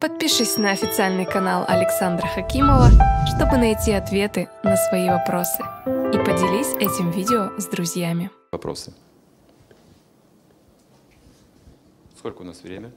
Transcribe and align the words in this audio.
Подпишись 0.00 0.58
на 0.58 0.70
официальный 0.70 1.26
канал 1.26 1.64
Александра 1.66 2.24
Хакимова, 2.28 2.88
чтобы 3.34 3.56
найти 3.56 3.90
ответы 3.90 4.48
на 4.62 4.76
свои 4.76 5.08
вопросы. 5.08 5.58
И 5.86 6.18
поделись 6.18 6.72
этим 6.76 7.10
видео 7.10 7.50
с 7.58 7.66
друзьями. 7.66 8.30
Вопросы? 8.52 8.94
Сколько 12.16 12.42
у 12.42 12.44
нас 12.44 12.62
время? 12.62 12.92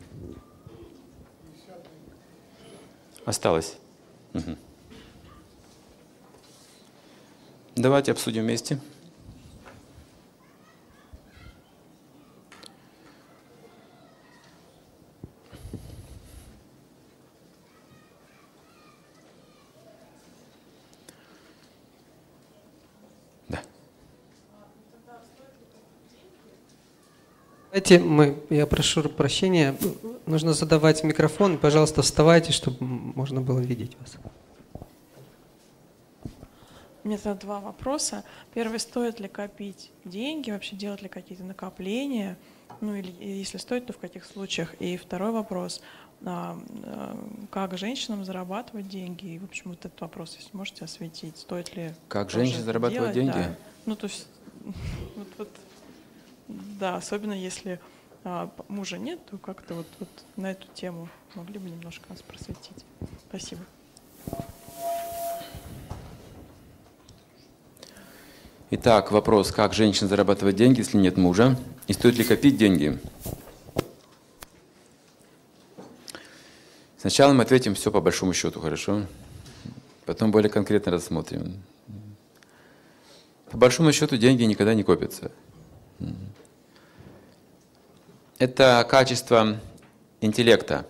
Осталось. 3.26 3.78
Мгм. 4.34 4.60
Давайте 7.76 8.12
обсудим 8.12 8.44
вместе. 8.44 8.80
Давайте 27.72 28.00
мы, 28.00 28.38
я 28.50 28.68
прошу 28.68 29.02
прощения, 29.04 29.78
нужно 30.26 30.52
задавать 30.52 31.06
микрофон. 31.06 31.58
Пожалуйста, 31.58 32.02
вставайте, 32.02 32.52
чтобы 32.52 32.76
можно 32.82 33.40
было 33.40 33.62
видеть 33.62 33.96
вас. 33.98 34.18
У 37.06 37.08
меня 37.08 37.18
тогда 37.18 37.40
два 37.40 37.62
вопроса. 37.62 38.26
Первый, 38.54 38.78
стоит 38.78 39.22
ли 39.22 39.30
копить 39.30 39.90
деньги, 40.04 40.52
вообще 40.52 40.76
делать 40.76 41.02
ли 41.02 41.08
какие-то 41.08 41.46
накопления? 41.46 42.38
Ну 42.82 42.94
или 42.94 43.14
если 43.24 43.58
стоит, 43.58 43.86
то 43.86 43.94
в 43.94 44.00
каких 44.00 44.26
случаях? 44.26 44.74
И 44.82 44.98
второй 44.98 45.32
вопрос, 45.32 45.82
а, 46.26 46.60
а, 46.84 47.18
как 47.52 47.78
женщинам 47.78 48.26
зарабатывать 48.26 48.90
деньги? 48.90 49.36
И, 49.36 49.40
в 49.40 49.46
общем, 49.46 49.70
вот 49.70 49.86
этот 49.86 50.02
вопрос, 50.02 50.36
если 50.38 50.50
можете 50.58 50.84
осветить, 50.84 51.38
стоит 51.38 51.74
ли... 51.74 51.94
Как 52.10 52.28
тоже 52.28 52.44
женщине 52.44 52.64
зарабатывать 52.64 53.14
делать? 53.14 53.34
деньги? 53.34 53.48
Да. 53.48 53.56
Ну 53.86 53.96
то 53.96 54.08
есть, 54.08 54.28
вот, 55.16 55.28
вот, 55.38 55.50
да, 56.80 56.96
особенно 56.96 57.34
если 57.34 57.80
а, 58.24 58.52
мужа 58.68 58.98
нет, 58.98 59.20
то 59.30 59.38
как-то 59.38 59.76
вот, 59.76 59.88
вот 60.00 60.10
на 60.36 60.52
эту 60.52 60.68
тему 60.74 61.10
могли 61.36 61.60
бы 61.60 61.70
немножко 61.70 62.06
нас 62.10 62.22
просветить. 62.22 62.86
Спасибо. 63.28 63.62
Итак, 68.70 69.12
вопрос, 69.12 69.52
как 69.52 69.74
женщина 69.74 70.08
зарабатывать 70.08 70.56
деньги, 70.56 70.80
если 70.80 70.98
нет 70.98 71.18
мужа? 71.18 71.58
И 71.88 71.94
стоит 71.94 72.16
ли 72.16 72.24
копить 72.24 72.58
деньги? 72.58 72.98
Сначала 76.98 77.34
мы 77.34 77.44
ответим 77.44 77.76
все 77.76 77.92
по 77.92 78.00
большому 78.00 78.34
счету, 78.34 78.62
хорошо? 78.62 79.08
Потом 80.06 80.32
более 80.32 80.50
конкретно 80.50 80.92
рассмотрим. 80.92 81.62
По 83.50 83.58
большому 83.58 83.92
счету 83.92 84.18
деньги 84.18 84.44
никогда 84.44 84.74
не 84.74 84.84
копятся. 84.84 85.32
Это 88.42 88.84
качество 88.90 89.60
интеллекта, 90.20 90.88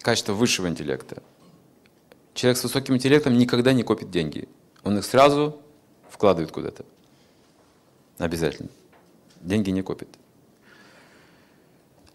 качество 0.00 0.32
высшего 0.32 0.68
интеллекта. 0.68 1.22
Человек 2.32 2.56
с 2.56 2.62
высоким 2.62 2.94
интеллектом 2.94 3.36
никогда 3.36 3.74
не 3.74 3.82
копит 3.82 4.10
деньги. 4.10 4.48
Он 4.84 4.96
их 4.96 5.04
сразу 5.04 5.60
вкладывает 6.08 6.50
куда-то. 6.50 6.86
Обязательно. 8.16 8.70
Деньги 9.42 9.68
не 9.68 9.82
копит. 9.82 10.08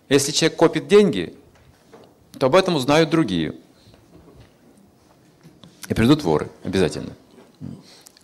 Если 0.09 0.31
человек 0.31 0.57
копит 0.57 0.87
деньги, 0.87 1.35
то 2.39 2.47
об 2.47 2.55
этом 2.55 2.77
узнают 2.77 3.11
другие. 3.11 3.53
И 5.87 5.93
придут 5.93 6.23
воры, 6.23 6.49
обязательно. 6.63 7.13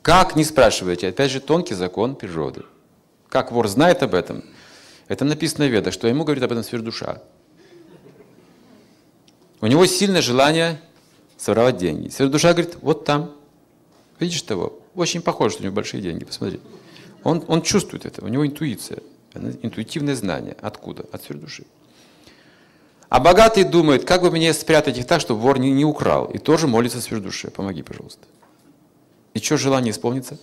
Как, 0.02 0.36
не 0.36 0.45
спрашивайте, 0.45 1.09
опять 1.09 1.30
же, 1.30 1.39
тонкий 1.39 1.75
закон 1.75 2.16
природы. 2.16 2.63
Как 3.29 3.52
вор 3.52 3.67
знает 3.67 4.02
об 4.02 4.16
этом? 4.16 4.44
Это 5.07 5.25
написано 5.25 5.66
в 5.66 5.71
Ведах, 5.71 5.93
что 5.93 6.07
ему 6.07 6.23
говорит 6.23 6.43
об 6.43 6.51
этом 6.51 6.63
сверхдуша. 6.63 7.21
У 9.61 9.67
него 9.67 9.85
сильное 9.85 10.21
желание 10.21 10.81
своровать 11.38 11.77
деньги. 11.77 12.09
Сверхдуша 12.09 12.53
говорит, 12.53 12.77
вот 12.81 13.05
там, 13.05 13.35
видишь 14.19 14.41
того, 14.41 14.79
очень 14.95 15.21
похоже, 15.21 15.55
что 15.55 15.63
у 15.63 15.66
него 15.66 15.75
большие 15.75 16.01
деньги, 16.01 16.23
посмотри. 16.23 16.59
Он, 17.23 17.43
он 17.47 17.61
чувствует 17.61 18.05
это, 18.05 18.23
у 18.23 18.27
него 18.27 18.45
интуиция, 18.45 18.99
интуитивное 19.33 20.16
знание. 20.16 20.55
Откуда? 20.61 21.05
От 21.11 21.23
сверхдуши. 21.23 21.66
А 23.09 23.19
богатый 23.19 23.63
думает, 23.63 24.05
как 24.05 24.22
бы 24.22 24.31
мне 24.31 24.53
спрятать 24.53 24.97
их 24.97 25.05
так, 25.05 25.22
чтобы 25.22 25.39
вор 25.39 25.59
не, 25.59 25.72
не 25.72 25.85
украл. 25.85 26.25
И 26.25 26.37
тоже 26.37 26.67
молится 26.67 26.99
сверхдуше. 27.01 27.51
Помоги, 27.51 27.83
пожалуйста. 27.83 28.25
И 29.33 29.39
что 29.39 29.57
желание 29.57 29.91
исполнится? 29.91 30.37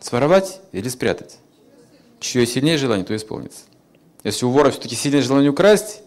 Своровать 0.00 0.60
или 0.72 0.88
спрятать? 0.88 1.38
Чье 2.20 2.46
сильнее 2.46 2.78
желание, 2.78 3.04
то 3.04 3.14
исполнится. 3.14 3.64
Если 4.24 4.44
у 4.44 4.50
вора 4.50 4.70
все-таки 4.70 4.96
сильнее 4.96 5.22
желание 5.22 5.50
украсть, 5.50 6.02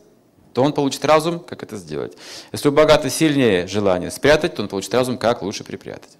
то 0.53 0.63
он 0.63 0.73
получит 0.73 1.05
разум, 1.05 1.39
как 1.39 1.63
это 1.63 1.77
сделать. 1.77 2.17
Если 2.51 2.67
у 2.67 2.71
богатого 2.71 3.09
сильнее 3.09 3.67
желание 3.67 4.11
спрятать, 4.11 4.55
то 4.55 4.61
он 4.61 4.67
получит 4.67 4.93
разум, 4.93 5.17
как 5.17 5.41
лучше 5.41 5.63
припрятать. 5.63 6.17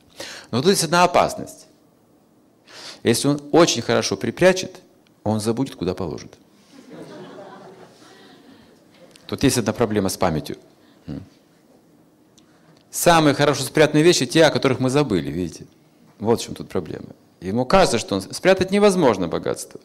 Но 0.52 0.62
тут 0.62 0.72
есть 0.72 0.84
одна 0.84 1.04
опасность. 1.04 1.68
Если 3.04 3.28
он 3.28 3.42
очень 3.52 3.82
хорошо 3.82 4.18
припрячет, 4.18 4.82
он 5.24 5.40
забудет, 5.40 5.76
куда 5.76 5.94
положит. 5.94 6.38
Тут 9.28 9.44
есть 9.44 9.58
одна 9.58 9.74
проблема 9.74 10.10
с 10.10 10.18
памятью. 10.18 10.58
Самые 12.92 13.36
хорошо 13.36 13.64
спрятанные 13.64 14.04
вещи 14.04 14.26
те, 14.26 14.46
о 14.46 14.52
которых 14.52 14.80
мы 14.80 14.90
забыли, 14.90 15.30
видите? 15.30 15.66
Вот 16.18 16.42
в 16.42 16.44
чем 16.44 16.56
тут 16.56 16.70
проблема. 16.70 17.10
Ему 17.42 17.66
кажется, 17.66 18.00
что 18.00 18.16
он... 18.16 18.22
спрятать 18.22 18.72
невозможно 18.72 19.28
богатство. 19.28 19.80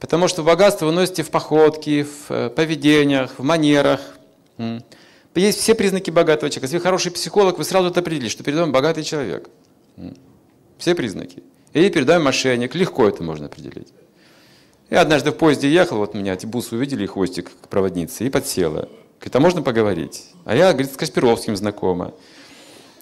Потому 0.00 0.28
что 0.28 0.42
богатство 0.42 0.86
вы 0.86 0.92
носите 0.92 1.22
в 1.22 1.30
походке, 1.30 2.04
в 2.04 2.30
э, 2.30 2.50
поведениях, 2.50 3.32
в 3.38 3.42
манерах. 3.42 4.00
Есть 5.34 5.60
все 5.60 5.74
признаки 5.74 6.10
богатого 6.10 6.50
человека. 6.50 6.66
Если 6.66 6.76
вы 6.76 6.82
хороший 6.82 7.10
психолог, 7.10 7.58
вы 7.58 7.64
сразу 7.64 7.88
это 7.88 8.00
определите, 8.00 8.30
что 8.30 8.44
перед 8.44 8.58
вами 8.58 8.70
богатый 8.70 9.02
человек. 9.02 9.48
Все 10.78 10.94
признаки. 10.94 11.42
Или 11.72 11.88
перед 11.88 12.06
вами 12.06 12.22
мошенник. 12.22 12.74
Легко 12.74 13.08
это 13.08 13.22
можно 13.22 13.46
определить. 13.46 13.88
Я 14.90 15.00
однажды 15.00 15.32
в 15.32 15.36
поезде 15.36 15.68
ехал, 15.70 15.96
вот 15.96 16.14
меня 16.14 16.34
эти 16.34 16.46
бусы 16.46 16.76
увидели, 16.76 17.06
хвостик 17.06 17.50
к 17.62 17.68
проводнице, 17.68 18.26
и 18.26 18.30
подсела. 18.30 18.88
Говорит, 19.18 19.36
а 19.36 19.40
можно 19.40 19.62
поговорить? 19.62 20.26
А 20.44 20.54
я, 20.54 20.72
говорит, 20.72 20.92
с 20.92 20.96
Кашпировским 20.96 21.56
знакома. 21.56 22.12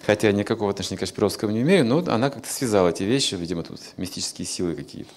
Хотя 0.05 0.31
никакого 0.31 0.71
отношения 0.71 0.97
к 0.97 0.99
Кашпировскому 1.01 1.53
не 1.53 1.61
имею, 1.61 1.85
но 1.85 1.99
она 2.07 2.29
как-то 2.29 2.51
связала 2.51 2.89
эти 2.89 3.03
вещи, 3.03 3.35
видимо, 3.35 3.63
тут 3.63 3.79
мистические 3.95 4.45
силы 4.45 4.75
какие-то. 4.75 5.09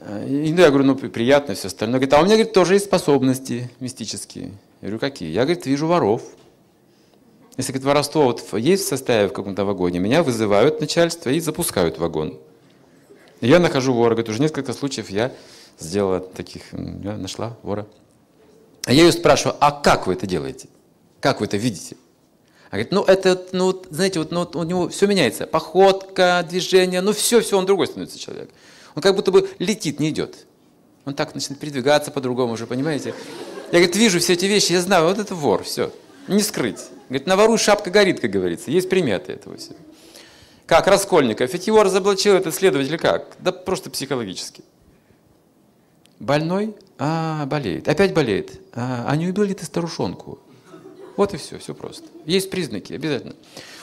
А, 0.00 0.26
И 0.26 0.52
ну, 0.52 0.60
я 0.60 0.70
говорю, 0.70 0.84
ну 0.86 0.96
приятно, 0.96 1.54
все 1.54 1.68
остальное. 1.68 2.00
Говорит, 2.00 2.14
а 2.14 2.20
у 2.20 2.24
меня, 2.24 2.34
говорит, 2.34 2.52
тоже 2.52 2.74
есть 2.74 2.86
способности 2.86 3.70
мистические. 3.78 4.46
Я 4.80 4.88
говорю, 4.88 4.98
какие? 4.98 5.30
Я, 5.30 5.42
говорит, 5.42 5.66
вижу 5.66 5.86
воров. 5.86 6.22
Если, 7.56 7.72
говорит, 7.72 7.86
воровство 7.86 8.24
вот 8.24 8.42
есть 8.54 8.84
в 8.86 8.88
составе 8.88 9.28
в 9.28 9.32
каком-то 9.32 9.64
вагоне, 9.64 9.98
меня 10.00 10.22
вызывают 10.22 10.80
начальство 10.80 11.30
и 11.30 11.38
запускают 11.38 11.98
вагон. 11.98 12.38
И 13.40 13.46
я 13.46 13.60
нахожу 13.60 13.92
вора. 13.92 14.10
Говорит, 14.14 14.30
уже 14.30 14.40
несколько 14.40 14.72
случаев 14.72 15.10
я 15.10 15.32
сделала 15.78 16.20
таких, 16.20 16.62
я 16.72 17.16
нашла 17.16 17.56
вора. 17.62 17.86
А 18.86 18.92
я 18.92 19.04
ее 19.04 19.12
спрашиваю, 19.12 19.56
а 19.60 19.70
как 19.70 20.06
вы 20.06 20.14
это 20.14 20.26
делаете? 20.26 20.68
Как 21.20 21.40
вы 21.40 21.46
это 21.46 21.56
видите? 21.56 21.96
Она 22.70 22.82
говорит, 22.82 22.92
ну 22.92 23.02
это, 23.02 23.46
ну 23.52 23.82
знаете, 23.90 24.20
вот, 24.20 24.30
ну, 24.30 24.48
у 24.54 24.62
него 24.62 24.88
все 24.88 25.06
меняется. 25.06 25.46
Походка, 25.46 26.46
движение, 26.48 27.00
ну 27.00 27.12
все, 27.12 27.40
все, 27.40 27.58
он 27.58 27.66
другой 27.66 27.88
становится 27.88 28.18
человек. 28.18 28.50
Он 28.94 29.02
как 29.02 29.16
будто 29.16 29.32
бы 29.32 29.48
летит, 29.58 29.98
не 29.98 30.10
идет. 30.10 30.46
Он 31.04 31.14
так 31.14 31.34
начинает 31.34 31.58
передвигаться 31.58 32.12
по-другому 32.12 32.52
уже, 32.52 32.68
понимаете? 32.68 33.12
Я, 33.72 33.78
говорит, 33.78 33.96
вижу 33.96 34.20
все 34.20 34.34
эти 34.34 34.44
вещи, 34.44 34.72
я 34.72 34.80
знаю, 34.80 35.06
вот 35.08 35.18
это 35.18 35.34
вор, 35.34 35.64
все, 35.64 35.92
не 36.28 36.42
скрыть. 36.42 36.80
Говорит, 37.08 37.26
на 37.26 37.36
вору 37.36 37.58
шапка 37.58 37.90
горит, 37.90 38.20
как 38.20 38.30
говорится, 38.30 38.70
есть 38.70 38.88
приметы 38.88 39.32
этого 39.32 39.56
всего. 39.56 39.76
Как 40.66 40.86
Раскольников, 40.86 41.52
ведь 41.52 41.66
его 41.66 41.82
разоблачил 41.82 42.34
этот 42.34 42.54
следователь 42.54 42.98
как? 42.98 43.36
Да 43.40 43.50
просто 43.50 43.90
психологически. 43.90 44.62
Больной? 46.20 46.76
А, 46.98 47.46
болеет. 47.46 47.88
Опять 47.88 48.14
болеет. 48.14 48.60
А, 48.72 49.06
а 49.08 49.16
не 49.16 49.26
убил 49.26 49.42
ли 49.42 49.54
ты 49.54 49.64
старушонку? 49.64 50.38
Вот 51.16 51.34
и 51.34 51.36
все, 51.36 51.58
все 51.58 51.74
просто. 51.74 52.06
Есть 52.24 52.50
признаки, 52.50 52.92
обязательно. 52.92 53.34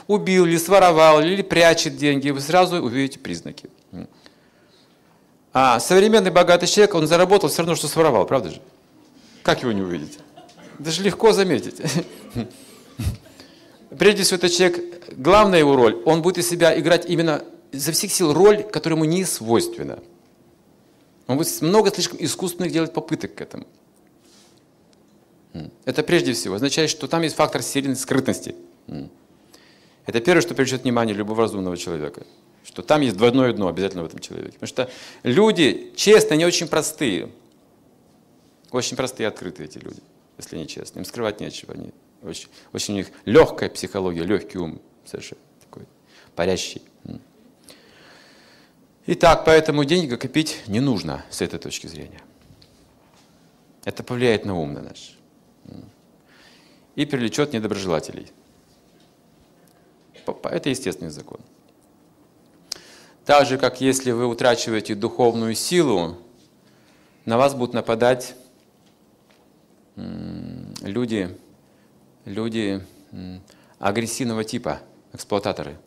Убил 0.07 0.45
ли, 0.45 0.57
своровал 0.57 1.19
ли, 1.19 1.33
или 1.33 1.41
прячет 1.41 1.97
деньги, 1.97 2.29
вы 2.29 2.39
сразу 2.39 2.77
увидите 2.77 3.19
признаки. 3.19 3.69
А 5.53 5.79
современный 5.79 6.31
богатый 6.31 6.68
человек, 6.68 6.95
он 6.95 7.07
заработал 7.07 7.50
все 7.50 7.59
равно, 7.59 7.75
что 7.75 7.88
своровал, 7.88 8.25
правда 8.25 8.51
же? 8.51 8.62
Как 9.44 9.62
его 9.63 9.71
не 9.71 9.81
увидеть? 9.81 10.19
Даже 10.79 11.01
легко 11.01 11.33
заметить. 11.33 11.81
Прежде 13.97 14.23
всего, 14.23 14.38
этот 14.38 14.51
человек, 14.51 15.18
главная 15.18 15.59
его 15.59 15.75
роль, 15.75 16.01
он 16.06 16.21
будет 16.21 16.38
из 16.38 16.50
себя 16.50 16.77
играть 16.80 17.09
именно 17.09 17.44
изо 17.71 17.91
всех 17.91 18.12
сил 18.12 18.33
роль, 18.33 18.63
которая 18.63 18.97
ему 18.97 19.06
не 19.06 19.23
свойственна. 19.25 20.00
Он 21.27 21.38
будет 21.38 21.62
много 21.62 21.91
слишком 21.91 22.18
искусственных 22.21 22.71
делать 22.71 22.94
попыток 22.94 23.35
к 23.35 23.41
этому. 23.41 23.65
Это 25.86 26.04
прежде 26.04 26.33
всего 26.33 26.56
означает, 26.56 26.89
что 26.89 27.07
там 27.07 27.21
есть 27.21 27.36
фактор 27.36 27.62
сильной 27.62 27.95
скрытности. 27.95 28.56
Это 30.06 30.21
первое, 30.21 30.42
что 30.42 30.56
привлечет 30.56 30.83
внимание 30.83 31.15
любого 31.15 31.42
разумного 31.42 31.77
человека. 31.77 32.25
Что 32.63 32.81
там 32.81 33.01
есть 33.01 33.18
двойное 33.18 33.54
дно 33.54 33.68
обязательно 33.68 34.04
в 34.04 34.07
этом 34.07 34.19
человеке. 34.19 34.54
Потому 34.59 34.68
что 34.68 34.89
люди, 35.24 35.94
честно, 35.95 36.36
они 36.36 36.45
очень 36.45 36.68
простые. 36.68 37.30
Очень 38.71 38.98
простые 38.98 39.25
и 39.25 39.27
открытые 39.27 39.68
эти 39.68 39.77
люди, 39.77 40.01
если 40.38 40.57
они 40.57 40.68
честны. 40.68 41.00
Им 41.00 41.06
скрывать 41.06 41.39
нечего. 41.39 41.74
Они 41.74 41.92
очень, 42.24 42.50
очень 42.74 42.94
у 42.95 42.98
них 42.98 43.07
легкая 43.25 43.69
психология, 43.69 44.24
легкий 44.24 44.57
ум 44.57 44.81
совершенно 45.06 45.42
такой, 45.62 45.83
парящий. 46.36 46.81
Итак, 49.06 49.44
поэтому 49.45 49.86
деньги 49.86 50.15
копить 50.15 50.57
не 50.68 50.81
нужно 50.81 51.24
с 51.30 51.42
этой 51.42 51.59
точки 51.59 51.88
зрения. 51.88 52.21
Это 53.86 54.04
повлияет 54.04 54.44
на 54.44 54.59
ум 54.59 54.74
на 54.74 54.81
наш. 54.81 55.17
И 56.96 57.06
привлечет 57.06 57.54
недоброжелателей. 57.54 58.31
Это 60.25 60.69
естественный 60.69 61.12
закон. 61.12 61.40
Так 63.25 63.46
же, 63.46 63.58
как 63.58 63.81
если 63.81 64.12
вы 64.12 64.25
утрачиваете 64.25 64.96
духовную 64.96 65.54
силу, 65.54 66.18
на 67.25 67.38
вас 67.38 67.54
будут 67.54 67.74
нападать 67.74 68.36
люди, 69.96 71.38
люди 72.25 72.81
агрессивного 73.80 74.44
типа, 74.44 74.80
эксплуататоры. 75.14 75.78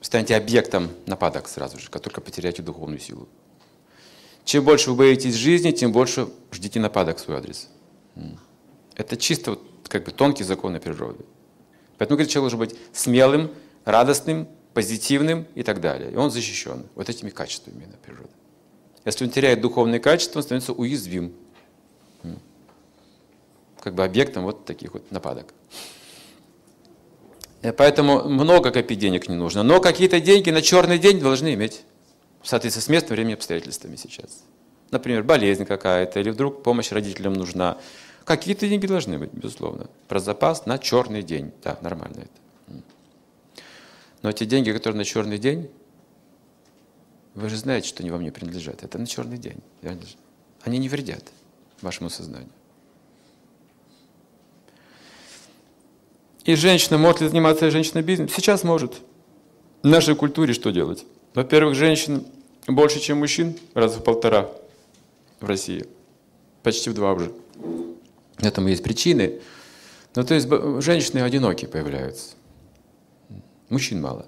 Станете 0.00 0.36
объектом 0.36 0.90
нападок 1.06 1.48
сразу 1.48 1.78
же, 1.78 1.90
как 1.90 2.02
только 2.02 2.20
потеряете 2.20 2.62
духовную 2.62 3.00
силу. 3.00 3.28
Чем 4.44 4.64
больше 4.64 4.90
вы 4.90 4.96
боитесь 4.96 5.34
жизни, 5.34 5.72
тем 5.72 5.90
больше 5.90 6.28
ждите 6.52 6.78
нападок 6.78 7.18
в 7.18 7.20
свой 7.20 7.38
адрес. 7.38 7.68
Это 8.94 9.16
чисто 9.16 9.52
вот, 9.52 9.62
как 9.88 10.04
бы 10.04 10.10
тонкие 10.10 10.46
законы 10.46 10.80
природы. 10.80 11.24
Поэтому 11.98 12.16
говорит, 12.16 12.30
человек 12.32 12.52
должен 12.52 12.58
быть 12.58 12.76
смелым, 12.92 13.50
радостным, 13.84 14.48
позитивным 14.74 15.46
и 15.54 15.62
так 15.62 15.80
далее. 15.80 16.12
И 16.12 16.16
он 16.16 16.30
защищен 16.30 16.86
вот 16.94 17.08
этими 17.08 17.30
качествами 17.30 17.76
именно 17.76 17.96
природы. 18.04 18.30
Если 19.04 19.24
он 19.24 19.30
теряет 19.30 19.60
духовные 19.60 20.00
качества, 20.00 20.40
он 20.40 20.42
становится 20.42 20.72
уязвим. 20.72 21.32
Как 23.80 23.94
бы 23.94 24.04
объектом 24.04 24.42
вот 24.44 24.64
таких 24.64 24.94
вот 24.94 25.10
нападок. 25.12 25.54
И 27.62 27.70
поэтому 27.70 28.28
много 28.28 28.70
копить 28.70 28.98
денег 28.98 29.28
не 29.28 29.36
нужно. 29.36 29.62
Но 29.62 29.80
какие-то 29.80 30.20
деньги 30.20 30.50
на 30.50 30.60
черный 30.60 30.98
день 30.98 31.20
должны 31.20 31.54
иметь 31.54 31.82
в 32.42 32.48
соответствии 32.48 32.82
с 32.82 32.88
местом, 32.88 33.14
временем, 33.14 33.34
обстоятельствами 33.34 33.96
сейчас. 33.96 34.42
Например, 34.90 35.22
болезнь 35.22 35.64
какая-то, 35.64 36.20
или 36.20 36.30
вдруг 36.30 36.62
помощь 36.62 36.92
родителям 36.92 37.34
нужна. 37.34 37.78
Какие-то 38.26 38.68
деньги 38.68 38.88
должны 38.88 39.20
быть, 39.20 39.32
безусловно. 39.32 39.86
Про 40.08 40.18
запас 40.18 40.66
на 40.66 40.78
черный 40.78 41.22
день. 41.22 41.52
Да, 41.62 41.78
нормально 41.80 42.22
это. 42.22 42.82
Но 44.22 44.30
эти 44.30 44.42
деньги, 44.44 44.72
которые 44.72 44.98
на 44.98 45.04
черный 45.04 45.38
день, 45.38 45.70
вы 47.34 47.48
же 47.48 47.56
знаете, 47.56 47.86
что 47.88 48.02
они 48.02 48.10
вам 48.10 48.24
не 48.24 48.32
принадлежат. 48.32 48.82
Это 48.82 48.98
на 48.98 49.06
черный 49.06 49.38
день. 49.38 49.58
Они 50.62 50.78
не 50.78 50.88
вредят 50.88 51.22
вашему 51.82 52.10
сознанию. 52.10 52.50
И 56.44 56.56
женщина, 56.56 56.98
может 56.98 57.20
ли 57.20 57.28
заниматься 57.28 57.70
женщина 57.70 58.02
бизнесом? 58.02 58.34
Сейчас 58.34 58.64
может. 58.64 58.94
В 59.84 59.86
нашей 59.86 60.16
культуре 60.16 60.52
что 60.52 60.72
делать? 60.72 61.04
Во-первых, 61.32 61.76
женщин 61.76 62.26
больше, 62.66 62.98
чем 62.98 63.18
мужчин, 63.18 63.56
раза 63.74 64.00
в 64.00 64.02
полтора 64.02 64.50
в 65.38 65.46
России. 65.46 65.86
Почти 66.64 66.90
в 66.90 66.94
два 66.94 67.12
уже. 67.12 67.30
Этому 68.38 68.68
есть 68.68 68.82
причины. 68.82 69.40
Ну, 70.14 70.24
то 70.24 70.34
есть 70.34 70.48
женщины 70.82 71.20
одинокие 71.20 71.68
появляются. 71.68 72.34
Мужчин 73.68 74.00
мало. 74.00 74.26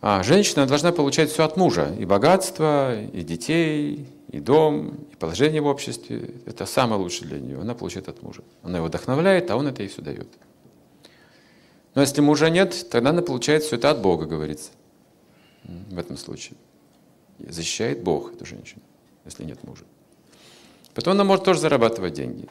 А 0.00 0.22
женщина 0.22 0.66
должна 0.66 0.92
получать 0.92 1.30
все 1.30 1.44
от 1.44 1.56
мужа. 1.56 1.94
И 1.98 2.04
богатство, 2.04 3.00
и 3.00 3.22
детей, 3.22 4.08
и 4.28 4.40
дом, 4.40 5.06
и 5.12 5.16
положение 5.16 5.60
в 5.60 5.66
обществе. 5.66 6.34
Это 6.46 6.64
самое 6.64 7.00
лучшее 7.00 7.28
для 7.28 7.38
нее. 7.38 7.60
Она 7.60 7.74
получает 7.74 8.08
от 8.08 8.22
мужа. 8.22 8.42
Она 8.62 8.78
его 8.78 8.86
вдохновляет, 8.86 9.50
а 9.50 9.56
он 9.56 9.66
это 9.66 9.82
ей 9.82 9.88
все 9.88 10.00
дает. 10.00 10.28
Но 11.94 12.00
если 12.00 12.20
мужа 12.20 12.48
нет, 12.48 12.88
тогда 12.90 13.10
она 13.10 13.20
получает 13.20 13.62
все 13.62 13.76
это 13.76 13.90
от 13.90 14.00
Бога, 14.00 14.26
говорится 14.26 14.70
в 15.64 15.98
этом 15.98 16.16
случае. 16.16 16.56
защищает 17.38 18.02
Бог 18.02 18.32
эту 18.32 18.46
женщину, 18.46 18.82
если 19.24 19.44
нет 19.44 19.62
мужа. 19.64 19.84
Потом 21.00 21.12
она 21.12 21.24
может 21.24 21.44
тоже 21.44 21.60
зарабатывать 21.60 22.12
деньги. 22.12 22.46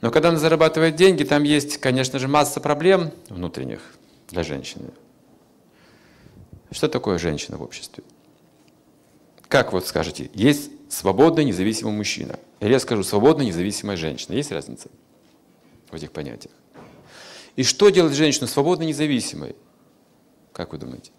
Но 0.00 0.10
когда 0.10 0.28
она 0.28 0.38
зарабатывает 0.38 0.96
деньги, 0.96 1.24
там 1.24 1.42
есть, 1.42 1.78
конечно 1.78 2.18
же, 2.18 2.28
масса 2.28 2.60
проблем 2.60 3.12
внутренних 3.30 3.80
для 4.28 4.42
женщины. 4.42 4.90
Что 6.70 6.88
такое 6.88 7.18
женщина 7.18 7.56
в 7.56 7.62
обществе? 7.62 8.04
Как 9.48 9.72
вот 9.72 9.86
скажете, 9.86 10.30
есть 10.34 10.70
свободный 10.90 11.46
независимый 11.46 11.94
мужчина. 11.94 12.38
Или 12.60 12.72
я 12.72 12.78
скажу, 12.78 13.02
свободная 13.02 13.46
независимая 13.46 13.96
женщина. 13.96 14.34
Есть 14.34 14.52
разница 14.52 14.88
в 15.90 15.94
этих 15.94 16.12
понятиях? 16.12 16.52
И 17.56 17.62
что 17.62 17.88
делать 17.88 18.12
женщину 18.12 18.48
свободной 18.48 18.86
независимой? 18.86 19.56
Как 20.52 20.72
вы 20.72 20.78
думаете? 20.78 21.10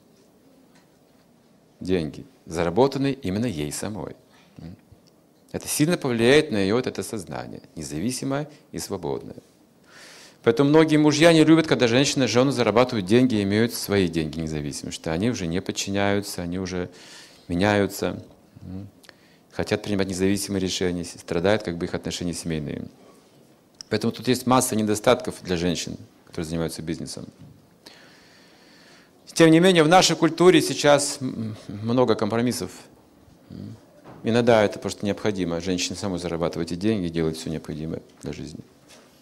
деньги, 1.80 2.26
заработанные 2.46 3.14
именно 3.14 3.46
ей 3.46 3.72
самой. 3.72 4.16
Это 5.56 5.70
сильно 5.70 5.96
повлияет 5.96 6.52
на 6.52 6.58
ее 6.58 6.76
вот 6.76 6.86
это 6.86 7.02
сознание, 7.02 7.62
независимое 7.78 8.50
и 8.74 8.78
свободное. 8.78 9.38
Поэтому 10.44 10.70
многие 10.70 10.98
мужья 10.98 11.32
не 11.32 11.46
любят, 11.46 11.66
когда 11.66 11.88
женщина, 11.88 12.28
жены 12.28 12.52
зарабатывают 12.52 13.06
деньги 13.06 13.36
и 13.36 13.44
имеют 13.44 13.74
свои 13.74 14.10
деньги 14.10 14.38
независимые, 14.38 14.92
что 14.92 15.14
они 15.14 15.30
уже 15.30 15.48
не 15.48 15.62
подчиняются, 15.62 16.42
они 16.42 16.60
уже 16.60 16.90
меняются, 17.48 18.22
хотят 19.54 19.82
принимать 19.82 20.10
независимые 20.10 20.60
решения, 20.60 21.06
страдают 21.06 21.64
как 21.64 21.78
бы 21.78 21.86
их 21.86 21.94
отношения 21.94 22.34
семейные. 22.34 22.90
Поэтому 23.90 24.12
тут 24.12 24.28
есть 24.28 24.46
масса 24.48 24.76
недостатков 24.76 25.36
для 25.42 25.56
женщин, 25.56 25.96
которые 26.26 26.48
занимаются 26.48 26.82
бизнесом. 26.82 27.28
Тем 29.28 29.52
не 29.52 29.62
менее, 29.62 29.84
в 29.84 29.88
нашей 29.88 30.18
культуре 30.18 30.62
сейчас 30.62 31.20
много 31.70 32.16
компромиссов. 32.16 32.72
Иногда 34.28 34.64
это 34.64 34.80
просто 34.80 35.06
необходимо. 35.06 35.62
Женщине 35.62 35.96
самой 35.96 36.18
зарабатывать 36.18 36.72
эти 36.72 36.80
деньги, 36.80 37.10
делать 37.10 37.38
все 37.38 37.52
необходимое 37.52 38.02
для 38.24 38.34
жизни. 38.34 38.60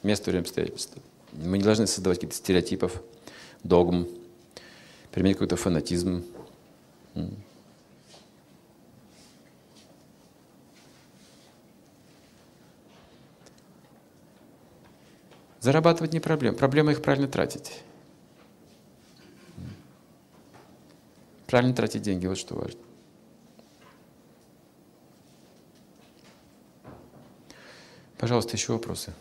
Место, 0.01 0.31
время, 0.31 0.43
обстоятельства. 0.43 1.01
Мы 1.33 1.57
не 1.57 1.63
должны 1.63 1.87
создавать 1.87 2.19
каких-то 2.19 2.37
стереотипов, 2.37 3.01
догм, 3.65 4.07
применять 5.11 5.35
какой-то 5.35 5.57
фанатизм. 5.57 6.23
Зарабатывать 15.59 16.13
не 16.13 16.21
проблема. 16.21 16.55
Проблема 16.55 16.93
их 16.93 17.01
правильно 17.01 17.27
тратить. 17.27 17.81
Правильно 21.47 21.75
тратить 21.75 22.03
деньги, 22.03 22.25
вот 22.25 22.37
что 22.37 22.55
важно. 22.55 22.79
Пожалуйста, 28.17 28.55
еще 28.55 28.73
вопросы. 28.73 29.13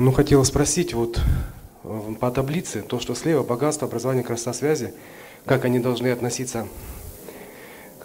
Ну, 0.00 0.12
хотела 0.12 0.44
спросить, 0.44 0.94
вот 0.94 1.20
э, 1.84 2.14
по 2.18 2.30
таблице, 2.30 2.80
то, 2.80 3.00
что 3.00 3.14
слева, 3.14 3.42
богатство, 3.42 3.86
образование, 3.86 4.24
красота, 4.24 4.54
связи, 4.54 4.94
как 5.44 5.66
они 5.66 5.78
должны 5.78 6.08
относиться 6.08 6.66